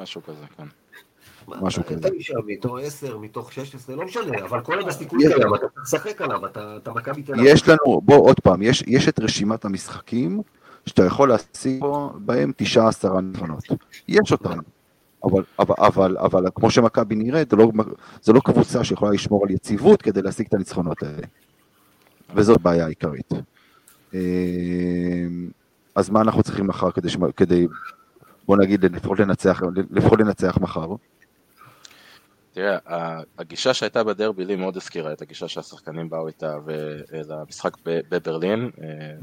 משהו 0.00 0.22
כזה, 0.22 0.44
כן. 0.56 0.66
משהו 1.48 1.82
כזה. 1.86 2.10
תשע 2.18 2.34
מתוך 2.46 2.78
10, 2.82 3.18
מתוך 3.18 3.52
16, 3.52 3.96
לא 3.96 4.04
משנה, 4.04 4.44
אבל 4.44 4.60
כל 4.60 4.78
עוד 4.78 4.88
הסיכוי 4.88 5.18
קיים, 5.28 5.54
אתה 5.54 5.66
צריך 5.68 5.82
לשחק 5.82 6.22
עליו, 6.22 6.46
אתה 6.46 6.92
מכבי 6.94 7.22
תל 7.22 7.32
אביב. 7.32 7.46
יש 7.46 7.68
לנו, 7.68 8.00
בוא 8.00 8.16
עוד 8.16 8.40
פעם, 8.40 8.62
יש, 8.62 8.84
יש 8.86 9.08
את 9.08 9.20
רשימת 9.20 9.64
המשחקים 9.64 10.42
שאתה 10.86 11.04
יכול 11.04 11.28
להשיג 11.28 11.84
בהם 12.14 12.52
19 12.56 13.20
ניצחונות. 13.20 13.64
יש 14.08 14.32
אותם. 14.32 14.58
אבל, 15.24 15.42
אבל, 15.58 15.74
אבל, 15.78 16.18
אבל 16.18 16.44
כמו 16.54 16.70
שמכבי 16.70 17.14
נראית, 17.14 17.50
זה 17.50 17.56
לא, 17.56 17.72
זה 18.22 18.32
לא 18.32 18.40
קבוצה 18.40 18.84
שיכולה 18.84 19.10
לשמור 19.10 19.44
על 19.44 19.50
יציבות 19.50 20.02
כדי 20.02 20.22
להשיג 20.22 20.46
את 20.46 20.54
הניצחונות 20.54 21.02
האלה. 21.02 21.26
וזאת 22.34 22.60
בעיה 22.60 22.84
העיקרית. 22.84 23.32
אז 25.96 26.10
מה 26.10 26.20
אנחנו 26.20 26.42
צריכים 26.42 26.66
מחר 26.66 26.90
כדי, 26.90 27.08
כדי 27.36 27.66
בוא 28.46 28.56
נגיד, 28.56 28.84
לפחות 28.84 29.20
לנצח, 29.20 29.62
לפחות 29.90 30.20
לנצח 30.20 30.58
מחר? 30.60 30.86
תראה, 32.52 32.78
הגישה 33.38 33.74
שהייתה 33.74 34.04
בדרבי 34.04 34.44
לי 34.44 34.56
מאוד 34.56 34.76
הזכירה 34.76 35.12
את 35.12 35.22
הגישה 35.22 35.48
שהשחקנים 35.48 36.08
באו 36.10 36.28
איתה 36.28 36.56
למשחק 37.12 37.76
בברלין. 37.84 38.70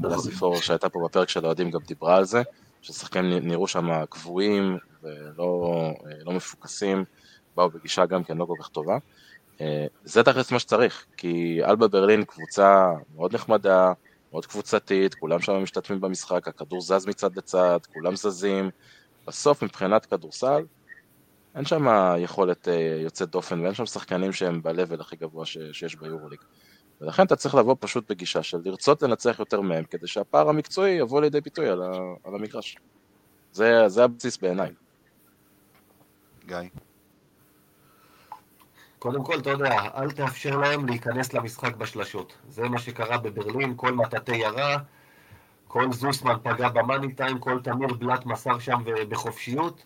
לסיפור 0.02 0.56
שהייתה 0.56 0.88
פה 0.88 1.00
בפרק 1.04 1.28
של 1.28 1.44
האוהדים 1.44 1.70
גם 1.70 1.80
דיברה 1.86 2.16
על 2.16 2.24
זה, 2.24 2.42
ששחקנים 2.82 3.48
נראו 3.48 3.68
שם 3.68 4.04
קבועים 4.08 4.78
ולא 5.02 5.74
לא 6.24 6.32
מפוקסים, 6.32 7.04
באו 7.56 7.70
בגישה 7.70 8.06
גם 8.06 8.24
כן 8.24 8.36
לא 8.38 8.44
כל 8.44 8.54
כך 8.60 8.68
טובה. 8.68 8.98
זה 10.04 10.22
תכלס 10.22 10.52
מה 10.52 10.58
שצריך, 10.58 11.04
כי 11.16 11.60
אלבה 11.64 11.88
ברלין 11.88 12.24
קבוצה 12.24 12.92
מאוד 13.16 13.34
נחמדה, 13.34 13.92
מאוד 14.34 14.46
קבוצתית, 14.46 15.14
כולם 15.14 15.40
שם 15.40 15.52
משתתפים 15.52 16.00
במשחק, 16.00 16.48
הכדור 16.48 16.80
זז 16.80 17.06
מצד 17.06 17.36
לצד, 17.36 17.78
כולם 17.92 18.16
זזים. 18.16 18.70
בסוף 19.26 19.62
מבחינת 19.62 20.06
כדורסל, 20.06 20.64
אין 21.54 21.64
שם 21.64 21.86
יכולת 22.18 22.68
אה, 22.68 22.98
יוצאת 23.02 23.30
דופן 23.30 23.60
ואין 23.60 23.74
שם 23.74 23.86
שחקנים 23.86 24.32
שהם 24.32 24.62
ב-level 24.62 25.00
הכי 25.00 25.16
גבוה 25.16 25.46
ש- 25.46 25.58
שיש 25.72 25.96
ביורוליג. 25.96 26.38
ולכן 27.00 27.26
אתה 27.26 27.36
צריך 27.36 27.54
לבוא 27.54 27.76
פשוט 27.80 28.10
בגישה 28.10 28.42
של 28.42 28.58
לרצות 28.64 29.02
לנצח 29.02 29.36
יותר 29.38 29.60
מהם, 29.60 29.84
כדי 29.84 30.06
שהפער 30.06 30.48
המקצועי 30.48 30.92
יבוא 30.92 31.20
לידי 31.20 31.40
ביטוי 31.40 31.68
על, 31.68 31.82
ה- 31.82 32.14
על 32.24 32.34
המגרש. 32.34 32.76
זה, 33.52 33.88
זה 33.88 34.04
הבסיס 34.04 34.38
בעיניי. 34.38 34.70
גיא. 36.46 36.56
קודם 39.04 39.24
כל, 39.24 39.38
אתה 39.38 39.50
יודע, 39.50 39.80
אל 39.94 40.10
תאפשר 40.10 40.56
להם 40.56 40.86
להיכנס 40.86 41.32
למשחק 41.32 41.76
בשלשות. 41.76 42.32
זה 42.48 42.68
מה 42.68 42.78
שקרה 42.78 43.18
בברלין, 43.18 43.72
כל 43.76 43.94
מטאטי 43.94 44.36
ירה, 44.36 44.76
כל 45.68 45.92
זוסמן 45.92 46.34
פגע 46.42 46.68
במאני 46.68 47.12
טיים, 47.12 47.38
כל 47.38 47.60
תמיר 47.62 47.88
בלאט 47.94 48.26
מסר 48.26 48.58
שם 48.58 48.82
בחופשיות. 49.08 49.84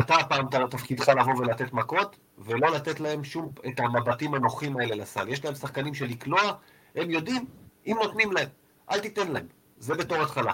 אתה 0.00 0.14
הפעם 0.14 0.46
אתה 0.46 0.58
תפקידך 0.70 1.08
לבוא 1.08 1.34
ולתת 1.38 1.72
מכות, 1.72 2.16
ולא 2.38 2.70
לתת 2.70 3.00
להם 3.00 3.24
שום, 3.24 3.52
את 3.68 3.80
המבטים 3.80 4.34
הנוחים 4.34 4.76
האלה 4.76 4.94
לסל. 4.94 5.28
יש 5.28 5.44
להם 5.44 5.54
שחקנים 5.54 5.94
של 5.94 6.06
לקלוע, 6.06 6.52
הם 6.94 7.10
יודעים, 7.10 7.44
אם 7.86 7.96
נותנים 8.02 8.32
להם, 8.32 8.48
אל 8.90 9.00
תיתן 9.00 9.32
להם. 9.32 9.46
זה 9.78 9.94
בתור 9.94 10.18
התחלה. 10.22 10.52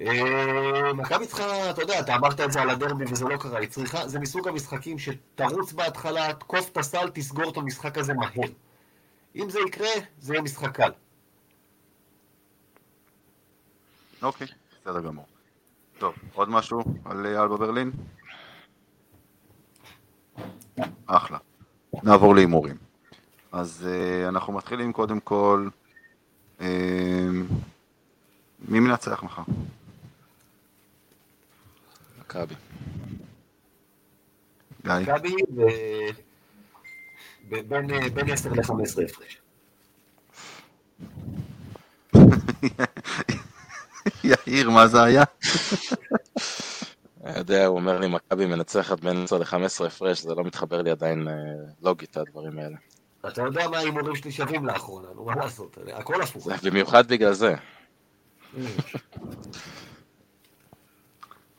אה, 0.00 0.92
מכבי 0.92 1.26
צריכה, 1.26 1.70
אתה 1.70 1.82
יודע, 1.82 2.00
אתה 2.00 2.16
אמרת 2.16 2.40
את 2.40 2.52
זה 2.52 2.60
על 2.60 2.70
הדרבי 2.70 3.04
וזה 3.10 3.24
לא 3.24 3.36
קרה, 3.36 3.58
היא 3.58 3.68
צריכה, 3.68 4.08
זה 4.08 4.18
מסוג 4.18 4.48
המשחקים 4.48 4.98
שתרוץ 4.98 5.72
בהתחלה, 5.72 6.32
תקוף 6.34 6.68
את 6.68 6.76
הסל, 6.76 7.10
תסגור 7.14 7.50
את 7.50 7.56
המשחק 7.56 7.98
הזה 7.98 8.14
מהר. 8.14 8.50
אם 9.36 9.50
זה 9.50 9.58
יקרה, 9.66 9.88
זה 10.18 10.34
יהיה 10.34 10.42
משחק 10.42 10.76
קל. 10.76 10.90
אוקיי, 14.22 14.46
בסדר 14.80 15.00
גמור. 15.00 15.26
טוב, 15.98 16.14
עוד 16.34 16.48
משהו 16.48 16.84
על 17.04 17.26
אלבה 17.26 17.56
ברלין? 17.56 17.90
אחלה. 21.06 21.38
נעבור 22.02 22.34
להימורים. 22.34 22.76
אז 23.52 23.86
uh, 23.88 24.28
אנחנו 24.28 24.52
מתחילים 24.52 24.92
קודם 24.92 25.20
כל, 25.20 25.68
מי 28.68 28.80
מנצח 28.80 29.22
מחר? 29.22 29.42
מכבי. 32.30 32.54
מכבי 34.84 35.34
בין 38.14 38.30
10 38.30 38.50
ל-15 38.50 39.02
הפרש. 39.04 39.40
יאיר, 44.24 44.70
מה 44.70 44.86
זה 44.86 45.02
היה? 45.02 45.24
אני 47.24 47.38
יודע, 47.38 47.66
הוא 47.66 47.76
אומר 47.76 47.98
לי, 47.98 48.08
מכבי 48.08 48.46
מנצחת 48.46 49.00
בין 49.00 49.22
10 49.24 49.38
ל-15 49.38 49.86
הפרש, 49.86 50.22
זה 50.22 50.34
לא 50.34 50.44
מתחבר 50.44 50.82
לי 50.82 50.90
עדיין 50.90 51.28
אה, 51.28 51.34
לוגית, 51.82 52.16
הדברים 52.16 52.58
האלה. 52.58 52.76
אתה 53.28 53.42
יודע 53.42 53.68
מה 53.68 53.78
ההימורים 53.78 54.16
שלי 54.16 54.32
שווים 54.32 54.66
לאחרונה, 54.66 55.08
נו, 55.14 55.24
מה 55.24 55.34
לעשות, 55.34 55.78
הכל 55.92 56.22
הפוך. 56.22 56.48
במיוחד 56.62 57.08
בגלל 57.08 57.32
זה. 57.32 57.54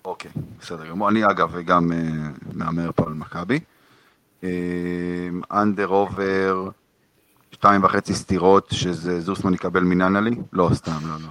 אוקיי, 0.05 0.31
בסדר 0.59 0.87
גמור. 0.87 1.09
אני 1.09 1.25
אגב 1.25 1.55
גם 1.65 1.91
אה, 1.91 1.97
מהמר 2.53 2.91
פה 2.95 3.03
על 3.07 3.13
מכבי. 3.13 3.59
אנדר 5.51 5.87
עובר 5.87 6.69
שתיים 7.51 7.83
וחצי 7.83 8.13
סטירות 8.13 8.67
שזה 8.71 9.19
זוסמן 9.19 9.53
יקבל 9.53 9.83
מננלי? 9.83 10.35
לא, 10.53 10.69
סתם, 10.73 10.99
לא, 11.07 11.15
לא. 11.21 11.29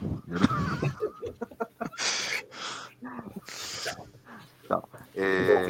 אה, 5.18 5.66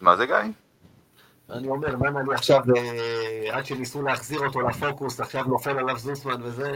מה 0.00 0.16
זה 0.16 0.26
גיא? 0.26 0.36
אני 1.50 1.68
אומר, 1.68 1.96
ננלי 1.96 2.34
עכשיו, 2.34 2.60
אה, 2.76 3.56
עד 3.56 3.66
שניסו 3.66 4.02
להחזיר 4.02 4.40
אותו 4.40 4.60
לפוקוס, 4.60 5.20
עכשיו 5.20 5.44
נופל 5.44 5.78
עליו 5.78 5.98
זוסמן 5.98 6.42
וזה... 6.42 6.72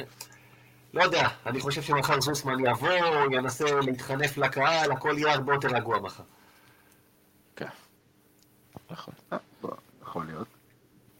לא 0.95 1.03
יודע, 1.03 1.29
אני 1.47 1.61
חושב 1.61 1.83
שמחר 1.83 2.21
זוסמן 2.21 2.67
יבוא, 2.67 2.89
ינסה 3.33 3.81
להתחנף 3.81 4.39
לקהל, 4.39 4.93
הכל 4.93 5.15
יהיה 5.19 5.35
הרבה 5.35 5.55
יותר 5.55 5.69
רגוע 5.69 6.01
מחר. 6.01 6.23
כן, 7.57 7.69
נכון. 8.91 9.15
אה, 9.33 9.39
יכול 10.03 10.27
להיות. 10.27 10.49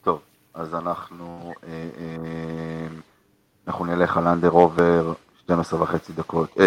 טוב, 0.01 0.21
אז 0.53 0.75
אנחנו, 0.75 1.53
אה, 1.63 1.89
אה, 1.97 2.87
אנחנו 3.67 3.85
נלך 3.85 4.17
על 4.17 4.27
אנדר 4.27 4.49
עובר 4.49 5.13
12 5.43 5.81
וחצי 5.81 6.13
דקות, 6.13 6.57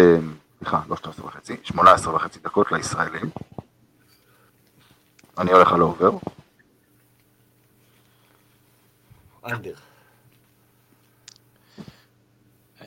סליחה, 0.59 0.81
לא 0.89 0.95
12 0.95 1.25
וחצי, 1.25 1.57
18 1.63 2.15
וחצי 2.15 2.39
דקות 2.39 2.71
לישראלים. 2.71 3.29
אני 5.37 5.51
הולך 5.51 5.73
על 5.73 5.81
עובר. 5.81 6.11
אנדר. 9.45 9.73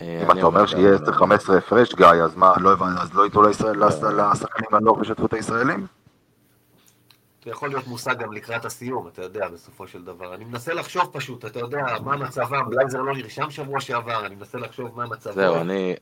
אם 0.01 0.31
אתה 0.31 0.43
אומר 0.43 0.67
שיהיה 0.67 0.97
10-15 0.97 1.53
הפרש, 1.59 1.95
גיא, 1.95 2.07
אז 2.07 2.37
מה, 2.37 2.53
לא 2.61 2.73
הבנתי, 2.73 3.03
אז 3.03 3.15
לא 3.15 3.25
ייתנו 3.25 3.43
לשחקנים 3.43 4.71
לשתפו 5.01 5.27
את 5.27 5.33
הישראלים? 5.33 5.87
זה 7.45 7.51
יכול 7.51 7.69
להיות 7.69 7.87
מושג 7.87 8.19
גם 8.19 8.33
לקראת 8.33 8.65
הסיום, 8.65 9.09
אתה 9.09 9.23
יודע, 9.23 9.49
בסופו 9.49 9.87
של 9.87 10.05
דבר. 10.05 10.35
אני 10.35 10.45
מנסה 10.45 10.75
לחשוב 10.75 11.11
פשוט, 11.13 11.45
אתה 11.45 11.59
יודע, 11.59 11.83
מה 12.05 12.17
מצבם, 12.17 12.71
בלייזר 12.71 12.99
לא 12.99 13.15
נרשם 13.15 13.51
שבוע 13.51 13.81
שעבר, 13.81 14.27
אני 14.27 14.35
מנסה 14.35 14.59
לחשוב 14.59 14.97
מה 14.97 15.07
מצבם. 15.07 15.35
זהו, 15.35 15.57
אני... 15.57 15.97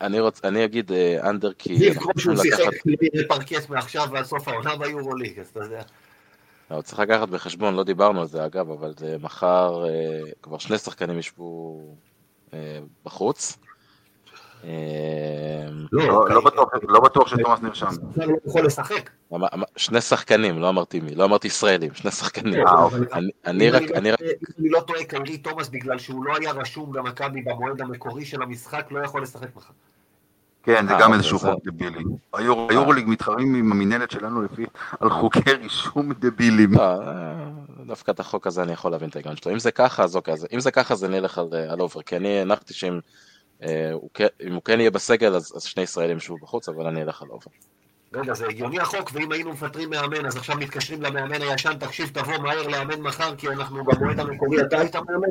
אני, 0.00 0.20
רוצ, 0.20 0.44
אני 0.44 0.64
אגיד 0.64 0.92
אנדר 1.22 1.52
כי... 1.52 1.78
זיו, 1.78 1.94
כמו 2.00 2.12
שהוא 2.16 2.36
שיחק 2.36 2.62
פרקט 3.28 3.68
מעכשיו 3.68 4.08
ועד 4.12 4.24
סוף 4.24 4.48
העונה 4.48 4.76
ביורוליג, 4.76 5.38
אז 5.40 5.48
אתה 5.48 5.60
יודע. 5.60 5.82
לא, 6.70 6.80
צריך 6.80 6.98
לקחת 6.98 7.28
בחשבון, 7.28 7.74
לא 7.74 7.84
דיברנו 7.84 8.20
על 8.20 8.26
זה 8.26 8.46
אגב, 8.46 8.70
אבל 8.70 8.94
זה 8.96 9.16
מחר 9.20 9.84
כבר 10.42 10.58
שני 10.58 10.78
שחקנים 10.78 11.18
ישבו 11.18 11.80
אה, 11.88 12.07
בחוץ. 13.04 13.58
אה, 14.64 14.70
לא, 15.92 16.28
לא, 16.28 16.40
לא 16.82 17.00
בטוח 17.00 17.28
שתומאס 17.28 17.60
נרשם. 17.62 17.86
לא 18.16 18.36
יכול 18.46 18.66
לשחק. 18.66 19.10
שני 19.76 20.00
שחקנים, 20.00 20.58
לא 20.58 20.68
אמרתי 20.68 21.00
מי, 21.00 21.14
לא 21.14 21.24
אמרתי 21.24 21.46
ישראלים, 21.46 21.94
שני 21.94 22.10
שחקנים. 22.10 22.66
אה. 22.66 22.88
אני 23.46 23.70
רק, 23.70 23.82
אני 23.82 24.10
רק... 24.10 24.20
אני 24.58 24.68
לא 24.68 24.80
טועה, 24.80 25.04
קיירי 25.04 25.38
תומאס, 25.38 25.68
בגלל 25.68 25.98
שהוא 25.98 26.24
לא 26.24 26.36
היה 26.40 26.52
רשום 26.52 26.92
במכבי 26.92 27.42
במועד 27.42 27.80
המקורי 27.80 28.24
של 28.24 28.42
המשחק, 28.42 28.86
לא 28.90 29.04
יכול 29.04 29.22
לשחק 29.22 29.56
מחר. 29.56 29.72
כן, 30.68 30.88
זה 30.88 30.94
גם 31.00 31.14
איזשהו 31.14 31.38
חוק 31.38 31.64
דבילי. 31.64 32.04
היורוליג 32.32 33.08
מתחרים 33.08 33.54
עם 33.54 33.72
המינהלת 33.72 34.10
שלנו 34.10 34.42
לפי, 34.42 34.66
על 35.00 35.10
חוקי 35.10 35.52
רישום 35.62 36.12
דבילים. 36.12 36.70
דווקא 37.86 38.10
את 38.10 38.20
החוק 38.20 38.46
הזה 38.46 38.62
אני 38.62 38.72
יכול 38.72 38.90
להבין 38.90 39.08
את 39.08 39.16
ההיגיון 39.16 39.36
שלו. 39.36 39.52
אם 39.52 39.58
זה 39.58 39.70
ככה, 39.70 40.04
אז 40.04 40.16
אוקיי, 40.16 40.34
אם 40.52 40.60
זה 40.60 40.70
ככה, 40.70 40.94
אז 40.94 41.04
אני 41.04 41.18
אלך 41.18 41.38
על 41.68 41.80
over, 41.80 42.02
כי 42.02 42.16
אני 42.16 42.40
הנחתי 42.40 42.74
שאם 42.74 42.98
הוא 44.50 44.62
כן 44.64 44.80
יהיה 44.80 44.90
בסגל, 44.90 45.34
אז 45.34 45.62
שני 45.64 45.82
ישראלים 45.82 46.16
ישבו 46.16 46.36
בחוץ, 46.42 46.68
אבל 46.68 46.86
אני 46.86 47.02
אלך 47.02 47.22
על 47.22 47.28
over. 47.28 47.50
רגע, 48.14 48.34
זה 48.34 48.46
הגיוני 48.46 48.80
החוק, 48.80 49.10
ואם 49.12 49.32
היינו 49.32 49.52
מפטרים 49.52 49.90
מאמן, 49.90 50.26
אז 50.26 50.36
עכשיו 50.36 50.56
מתקשרים 50.56 51.02
למאמן 51.02 51.42
הישן, 51.42 51.74
תקשיב, 51.80 52.10
תבוא 52.14 52.38
מהר 52.38 52.68
לאמן 52.68 53.00
מחר, 53.00 53.36
כי 53.36 53.48
אנחנו 53.48 53.84
במועד 53.84 54.20
המקורי, 54.20 54.60
אתה 54.60 54.78
היית 54.78 54.96
מאמן? 54.96 55.28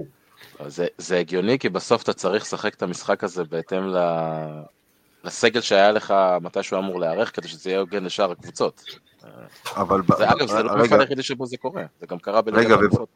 זה, 0.68 0.88
זה 0.98 1.18
הגיוני, 1.18 1.60
כי 1.60 1.70
בסוף 1.70 2.04
אתה 2.04 2.14
צריך 2.14 2.44
לשחק 2.44 2.74
את 2.74 2.84
המשחק 2.84 3.24
הזה 3.24 3.44
בהתאם 3.44 3.88
ל... 3.88 3.98
לסגל 5.28 5.62
שהיה 5.62 5.92
לך 5.92 6.14
מתי 6.42 6.64
שהוא 6.64 6.80
אמור 6.80 7.00
להיערך, 7.00 7.36
כדי 7.36 7.48
שזה 7.48 7.70
יהיה 7.70 7.80
הוגן 7.80 8.04
לשאר 8.04 8.32
הקבוצות. 8.32 8.84
אבל... 9.76 10.02
זה, 10.18 10.32
אגב, 10.32 10.48
זה 10.48 10.64
לא 10.64 10.72
המפעל 10.72 11.00
היחידי 11.00 11.24
שבו 11.24 11.46
זה 11.46 11.58
קורה, 11.58 11.84
זה 12.00 12.08
גם 12.08 12.20
קרה 12.20 12.42
בליגת 12.42 12.80
הקבוצות. 12.84 13.10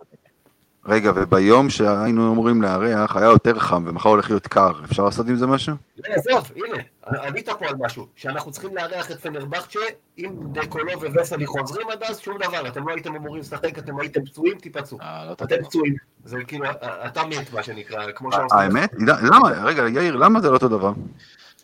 רגע, 0.86 1.12
וביום 1.16 1.70
שהיינו 1.70 2.34
אמורים 2.34 2.62
לארח 2.62 3.16
היה 3.16 3.26
יותר 3.26 3.60
חם 3.60 3.84
ומחר 3.88 4.10
הולך 4.10 4.30
להיות 4.30 4.48
קר, 4.48 4.72
אפשר 4.86 5.06
לעשות 5.06 5.28
עם 5.28 5.36
זה 5.36 5.48
משהו? 5.48 5.76
עזוב, 6.04 6.52
הנה, 6.56 6.84
ענית 7.28 7.50
פה 7.50 7.68
על 7.68 7.76
משהו, 7.80 8.08
שאנחנו 8.16 8.52
צריכים 8.52 8.76
לארח 8.76 9.12
את 9.12 9.22
פנרבכצ'ה, 9.22 9.80
אם 10.18 10.30
דקולו 10.52 11.00
וווסלי 11.02 11.46
חוזרים 11.46 11.90
עד 11.90 12.04
אז, 12.04 12.20
שום 12.20 12.38
דבר, 12.38 12.68
אתם 12.68 12.88
לא 12.88 12.94
הייתם 12.94 13.16
אמורים 13.16 13.42
לשחק, 13.42 13.80
אתם 13.80 14.00
הייתם 14.00 14.26
פצועים, 14.26 14.58
תיפצעו. 14.58 14.98
לא 15.28 15.32
אתם 15.34 15.64
פצועים, 15.64 15.96
זה 16.26 16.38
כאילו, 16.48 16.66
אתה 16.82 17.24
מת 17.26 17.54
מה 17.54 17.64
שנקרא, 17.64 18.12
כמו 18.12 18.32
שעושים. 18.32 18.60
האמת? 18.60 18.92
למה? 19.00 19.50
רגע, 19.64 19.88
יאיר, 19.90 20.16
למה 20.16 20.42
זה 20.42 20.50
לא 20.50 20.54
אותו 20.54 20.68
דבר? 20.68 20.92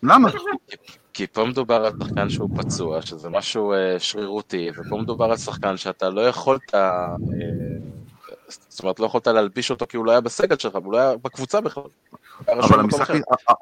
למה? 0.03 0.29
כי 1.13 1.27
פה 1.27 1.45
מדובר 1.45 1.85
על 1.85 1.93
שחקן 2.03 2.29
שהוא 2.29 2.49
פצוע, 2.57 3.01
שזה 3.01 3.29
משהו 3.29 3.73
שרירותי, 3.97 4.69
ופה 4.77 4.97
מדובר 4.97 5.25
על 5.25 5.37
שחקן 5.37 5.77
שאתה 5.77 6.09
לא 6.09 6.21
יכולת... 6.21 6.73
זאת 8.47 8.79
אומרת, 8.83 8.99
לא 8.99 9.05
יכולת 9.05 9.27
להלביש 9.27 9.71
אותו 9.71 9.85
כי 9.89 9.97
הוא 9.97 10.05
לא 10.05 10.11
היה 10.11 10.21
בסגל 10.21 10.57
שלך, 10.57 10.75
והוא 10.75 10.93
לא 10.93 10.97
היה 10.97 11.17
בקבוצה 11.17 11.61
בכלל. 11.61 11.83
אבל 12.47 12.79
המשחק, 12.79 13.15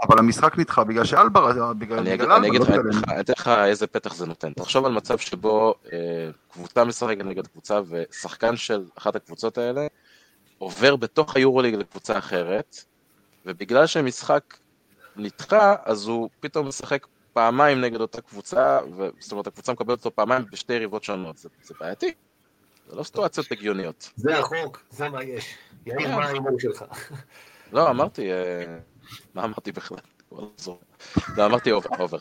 אבל 0.08 0.20
המשחק 0.20 0.58
נדחה 0.58 0.84
בגלל 0.84 1.06
שאלבר, 1.06 1.74
בגלל... 1.74 2.00
אני 2.00 2.14
אגיד, 2.14 2.30
אני 2.30 2.48
אגיד 2.48 2.62
לך, 2.62 2.70
אני 3.08 3.20
אתן 3.20 3.34
לך 3.38 3.48
איזה 3.48 3.88
פתח 3.88 4.16
זה 4.16 4.26
נותן. 4.26 4.54
תחשוב 4.54 4.86
על 4.86 4.92
מצב 4.92 5.18
שבו 5.18 5.76
אה, 5.94 6.30
קבוצה 6.52 6.84
משחקת 6.84 7.26
נגד 7.26 7.48
קבוצה, 7.48 7.80
ושחקן 7.90 8.56
של 8.56 8.84
אחת 8.98 9.16
הקבוצות 9.16 9.58
האלה 9.58 9.88
עובר 10.58 10.96
בתוך 10.96 11.36
היורוליג 11.36 11.76
לקבוצה 11.76 12.18
אחרת, 12.18 12.78
ובגלל 13.46 13.88
שמשחק 13.88 14.58
נדחה, 15.18 15.76
אז 15.84 16.07
הוא 16.07 16.30
פתאום 16.39 16.68
משחק 16.68 17.07
פעמיים 17.34 17.82
נגד 17.82 18.01
אותה 18.01 18.22
קבוצה, 18.22 18.80
זאת 19.20 19.32
אומרת, 19.32 19.47
הקבוצה 19.47 19.72
מקבלת 19.72 19.97
אותו 19.97 20.16
פעמיים 20.16 20.45
בשתי 20.51 20.74
יריבות 20.74 21.03
שונות. 21.03 21.38
זה, 21.38 21.49
זה 21.63 21.74
בעייתי. 21.80 22.13
זה 22.88 22.95
לא 22.95 23.03
סיטואציות 23.03 23.51
הגיוניות. 23.51 24.11
זה 24.16 24.39
החוק, 24.39 24.84
זה 24.89 25.09
מה 25.09 25.24
יש. 25.24 25.57
יאיר, 25.86 26.16
מה 26.16 26.26
ההימור 26.26 26.59
שלך? 26.59 26.86
לא, 27.72 27.89
אמרתי, 27.89 28.30
מה 29.34 29.43
אמרתי 29.43 29.72
בכלל? 29.72 29.97
לא, 31.38 31.45
אמרתי 31.45 31.72
over, 31.72 31.89
over. 31.99 32.18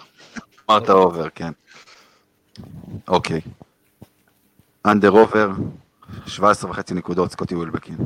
אמרת 0.71 0.91
over, 0.91 1.29
כן. 1.29 1.53
אוקיי. 3.09 3.41
under 4.87 5.11
over, 5.11 5.49
17 6.27 6.71
וחצי 6.71 6.95
נקודות, 6.95 7.31
סקוטי 7.31 7.55
ווילבקין. 7.55 7.97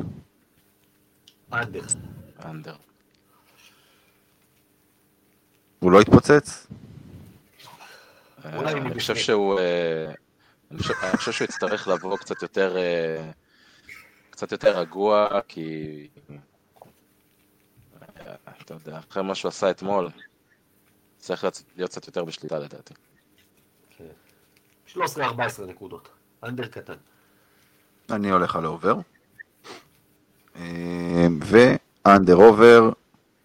under. 1.53 1.81
under. 2.45 2.75
הוא 5.79 5.91
לא 5.91 6.01
התפוצץ? 6.01 6.67
אה, 8.45 8.71
אני 8.71 8.93
חושב 8.93 9.15
שהוא... 9.15 9.59
אה, 9.59 10.11
אני 10.71 11.17
חושב 11.17 11.31
שהוא 11.31 11.45
יצטרך 11.45 11.87
לבוא 11.87 12.17
קצת 12.17 12.41
יותר... 12.41 12.77
אה, 12.77 13.31
קצת 14.29 14.51
יותר 14.51 14.79
רגוע, 14.79 15.27
כי... 15.47 16.07
אתה 18.61 18.73
יודע, 18.73 18.99
אחרי 19.09 19.23
מה 19.23 19.35
שהוא 19.35 19.49
עשה 19.49 19.69
אתמול, 19.69 20.09
צריך 21.17 21.45
להיות 21.75 21.91
קצת 21.91 22.07
יותר 22.07 22.25
בשליטה 22.25 22.59
לדעתי. 22.59 22.93
13-14 24.87 24.97
נקודות, 25.67 26.09
under 26.43 26.67
קטן. 26.67 26.93
אני 28.09 28.29
הולך 28.29 28.55
על 28.55 28.65
over. 28.65 28.95
ו 31.41 31.57
under 31.57 32.35
over, 32.35 32.89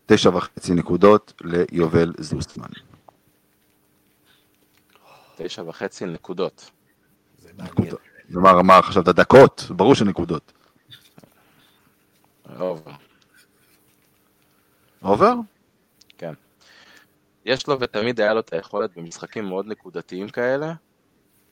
תשע 0.07 0.29
וחצי 0.29 0.75
נקודות 0.75 1.43
ליובל 1.45 2.13
זוסמן. 2.19 2.69
תשע 5.37 5.63
וחצי 5.63 6.07
נקודות. 6.07 6.71
זה 7.39 7.51
מעניין. 7.57 7.97
כלומר, 8.33 8.63
מה 8.63 8.83
חשבת 8.83 9.07
דקות? 9.07 9.67
ברור 9.71 9.95
שנקודות. 9.95 10.53
over. 12.59 12.93
over? 15.03 15.35
כן. 16.19 16.35
יש 17.45 17.67
לו 17.67 17.81
ותמיד 17.81 18.21
היה 18.21 18.35
לו 18.35 18.41
את 18.41 18.53
היכולת 18.53 18.97
במשחקים 18.97 19.45
מאוד 19.45 19.67
נקודתיים 19.67 20.29
כאלה, 20.29 20.75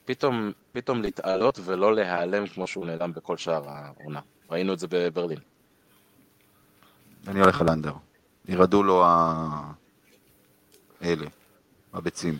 פתאום, 0.04 0.52
פתאום 0.72 1.02
להתעלות 1.02 1.58
ולא 1.64 1.94
להיעלם 1.94 2.46
כמו 2.46 2.66
שהוא 2.66 2.86
נעלם 2.86 3.12
בכל 3.12 3.36
שאר 3.36 3.68
העונה. 3.68 4.20
ראינו 4.50 4.72
את 4.72 4.78
זה 4.78 4.86
בברלין. 4.90 5.38
אני 7.28 7.40
הולך 7.40 7.60
על 7.60 7.68
אנדר. 7.70 7.92
ירדו 8.48 8.82
לו 8.82 9.04
ה... 9.04 9.72
אלה, 11.02 11.26
הביצים, 11.92 12.38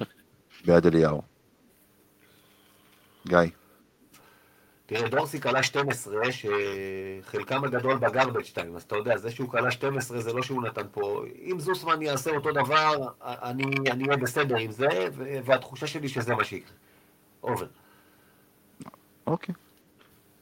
ביד 0.65 0.87
אליהו. 0.87 1.23
גיא. 3.27 3.39
תראה, 4.87 5.09
דורסי 5.09 5.41
כלה 5.41 5.63
12, 5.63 6.15
שחלקם 6.31 7.65
הגדול 7.65 7.99
בגרבג' 7.99 8.45
2, 8.45 8.77
אז 8.77 8.83
אתה 8.83 8.97
יודע, 8.97 9.17
זה 9.17 9.31
שהוא 9.31 9.49
כלה 9.49 9.71
12 9.71 10.21
זה 10.21 10.33
לא 10.33 10.43
שהוא 10.43 10.63
נתן 10.63 10.87
פה. 10.93 11.25
אם 11.43 11.61
זוסמן 11.61 12.03
יעשה 12.03 12.31
אותו 12.31 12.53
דבר, 12.53 13.09
אני 13.23 13.65
אהיה 14.07 14.17
בסדר 14.17 14.57
עם 14.57 14.71
זה, 14.71 15.09
והתחושה 15.45 15.87
שלי 15.87 16.09
שזה 16.09 16.35
מה 16.35 16.45
שיקרה. 16.45 16.73
אובר. 17.43 17.67
אוקיי. 19.27 19.55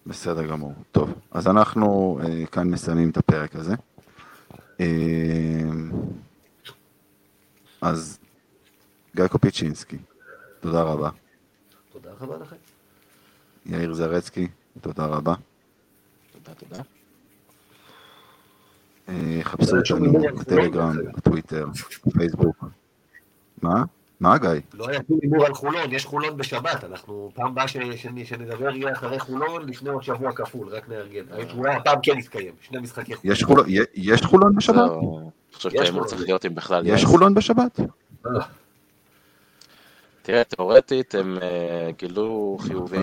בסדר 0.06 0.46
גמור. 0.46 0.74
טוב, 0.92 1.14
אז 1.30 1.48
אנחנו 1.48 2.18
אה, 2.22 2.46
כאן 2.46 2.70
מסיימים 2.70 3.10
את 3.10 3.16
הפרק 3.16 3.56
הזה. 3.56 3.74
אה, 4.80 4.86
אז 7.82 8.18
גיא 9.16 9.26
קופיצ'ינסקי, 9.26 9.96
תודה 10.60 10.82
רבה. 10.82 11.10
תודה 11.92 12.10
רבה 12.20 12.36
לכם. 12.38 12.56
יאיר 13.66 13.94
זרצקי, 13.94 14.48
תודה 14.80 15.06
רבה. 15.06 15.34
תודה, 16.32 16.54
תודה. 16.54 16.82
אה, 19.08 19.40
חפשו 19.42 19.76
אותנו 19.76 20.12
בטלגרם, 20.38 20.96
בטוויטר, 21.16 21.66
בפייסבוק. 22.06 22.64
מה? 23.62 23.84
מה 24.20 24.38
גיא? 24.38 24.50
לא 24.74 24.88
היה 24.88 25.00
שום 25.08 25.18
הימור 25.22 25.46
על 25.46 25.54
חולון, 25.54 25.92
יש 25.92 26.04
חולון 26.04 26.36
בשבת, 26.36 26.84
אנחנו 26.84 27.30
פעם 27.34 27.46
הבאה 27.46 27.68
שנדבר 27.68 28.76
יהיה 28.76 28.92
אחרי 28.92 29.18
חולון, 29.18 29.68
לפני 29.68 29.90
עוד 29.90 30.02
שבוע 30.02 30.32
כפול, 30.32 30.68
רק 30.68 30.88
נארגן. 30.88 31.24
אולי 31.56 31.74
הפעם 31.74 31.98
כן 32.02 32.18
יתקיים, 32.18 32.54
שני 32.60 32.78
משחקי 32.78 33.14
חולון. 33.16 33.66
יש 33.94 34.22
חולון 34.22 34.56
בשבת? 34.56 34.90
אני 35.50 35.56
חושב 35.56 35.70
שההימור 35.70 36.04
צריך 36.04 36.22
להיות 36.22 36.46
אם 36.46 36.54
בכלל 36.54 36.86
יש 36.86 37.04
חולון 37.04 37.34
בשבת? 37.34 37.80
תראה, 40.22 40.44
תאורטית 40.44 41.14
הם 41.14 41.38
גילו 41.98 42.58
חיובים 42.60 43.02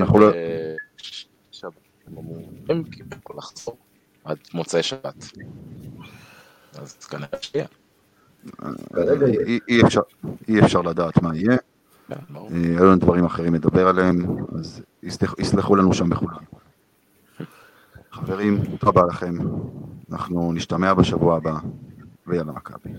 בשבת. 1.52 1.74
הם 2.08 2.18
אמורים 2.18 2.84
כאילו 2.92 3.10
לחזור 3.38 3.78
עד 4.24 4.38
מוצאי 4.54 4.84
שבת. 4.84 5.26
אז 6.76 6.96
כנראה 6.96 7.28
שיהיה. 7.42 7.68
אי 10.48 10.60
אפשר 10.64 10.82
לדעת 10.82 11.22
מה 11.22 11.36
יהיה. 11.36 11.58
היו 12.50 12.86
לנו 12.86 12.96
דברים 12.96 13.26
אחרים 13.26 13.54
לדבר 13.56 13.88
עליהם, 13.88 14.26
אז 14.60 14.82
יסלחו 15.40 15.76
לנו 15.76 15.94
שם 15.94 16.10
בכולם. 16.10 16.38
חברים, 18.12 18.66
תודה 18.66 18.78
רבה 18.84 19.02
לכם. 19.10 19.36
אנחנו 20.12 20.54
נשתמע 20.54 20.94
בשבוע 20.94 21.38
הבא, 21.38 21.54
Vienā 22.28 22.60
kapī. 22.68 22.92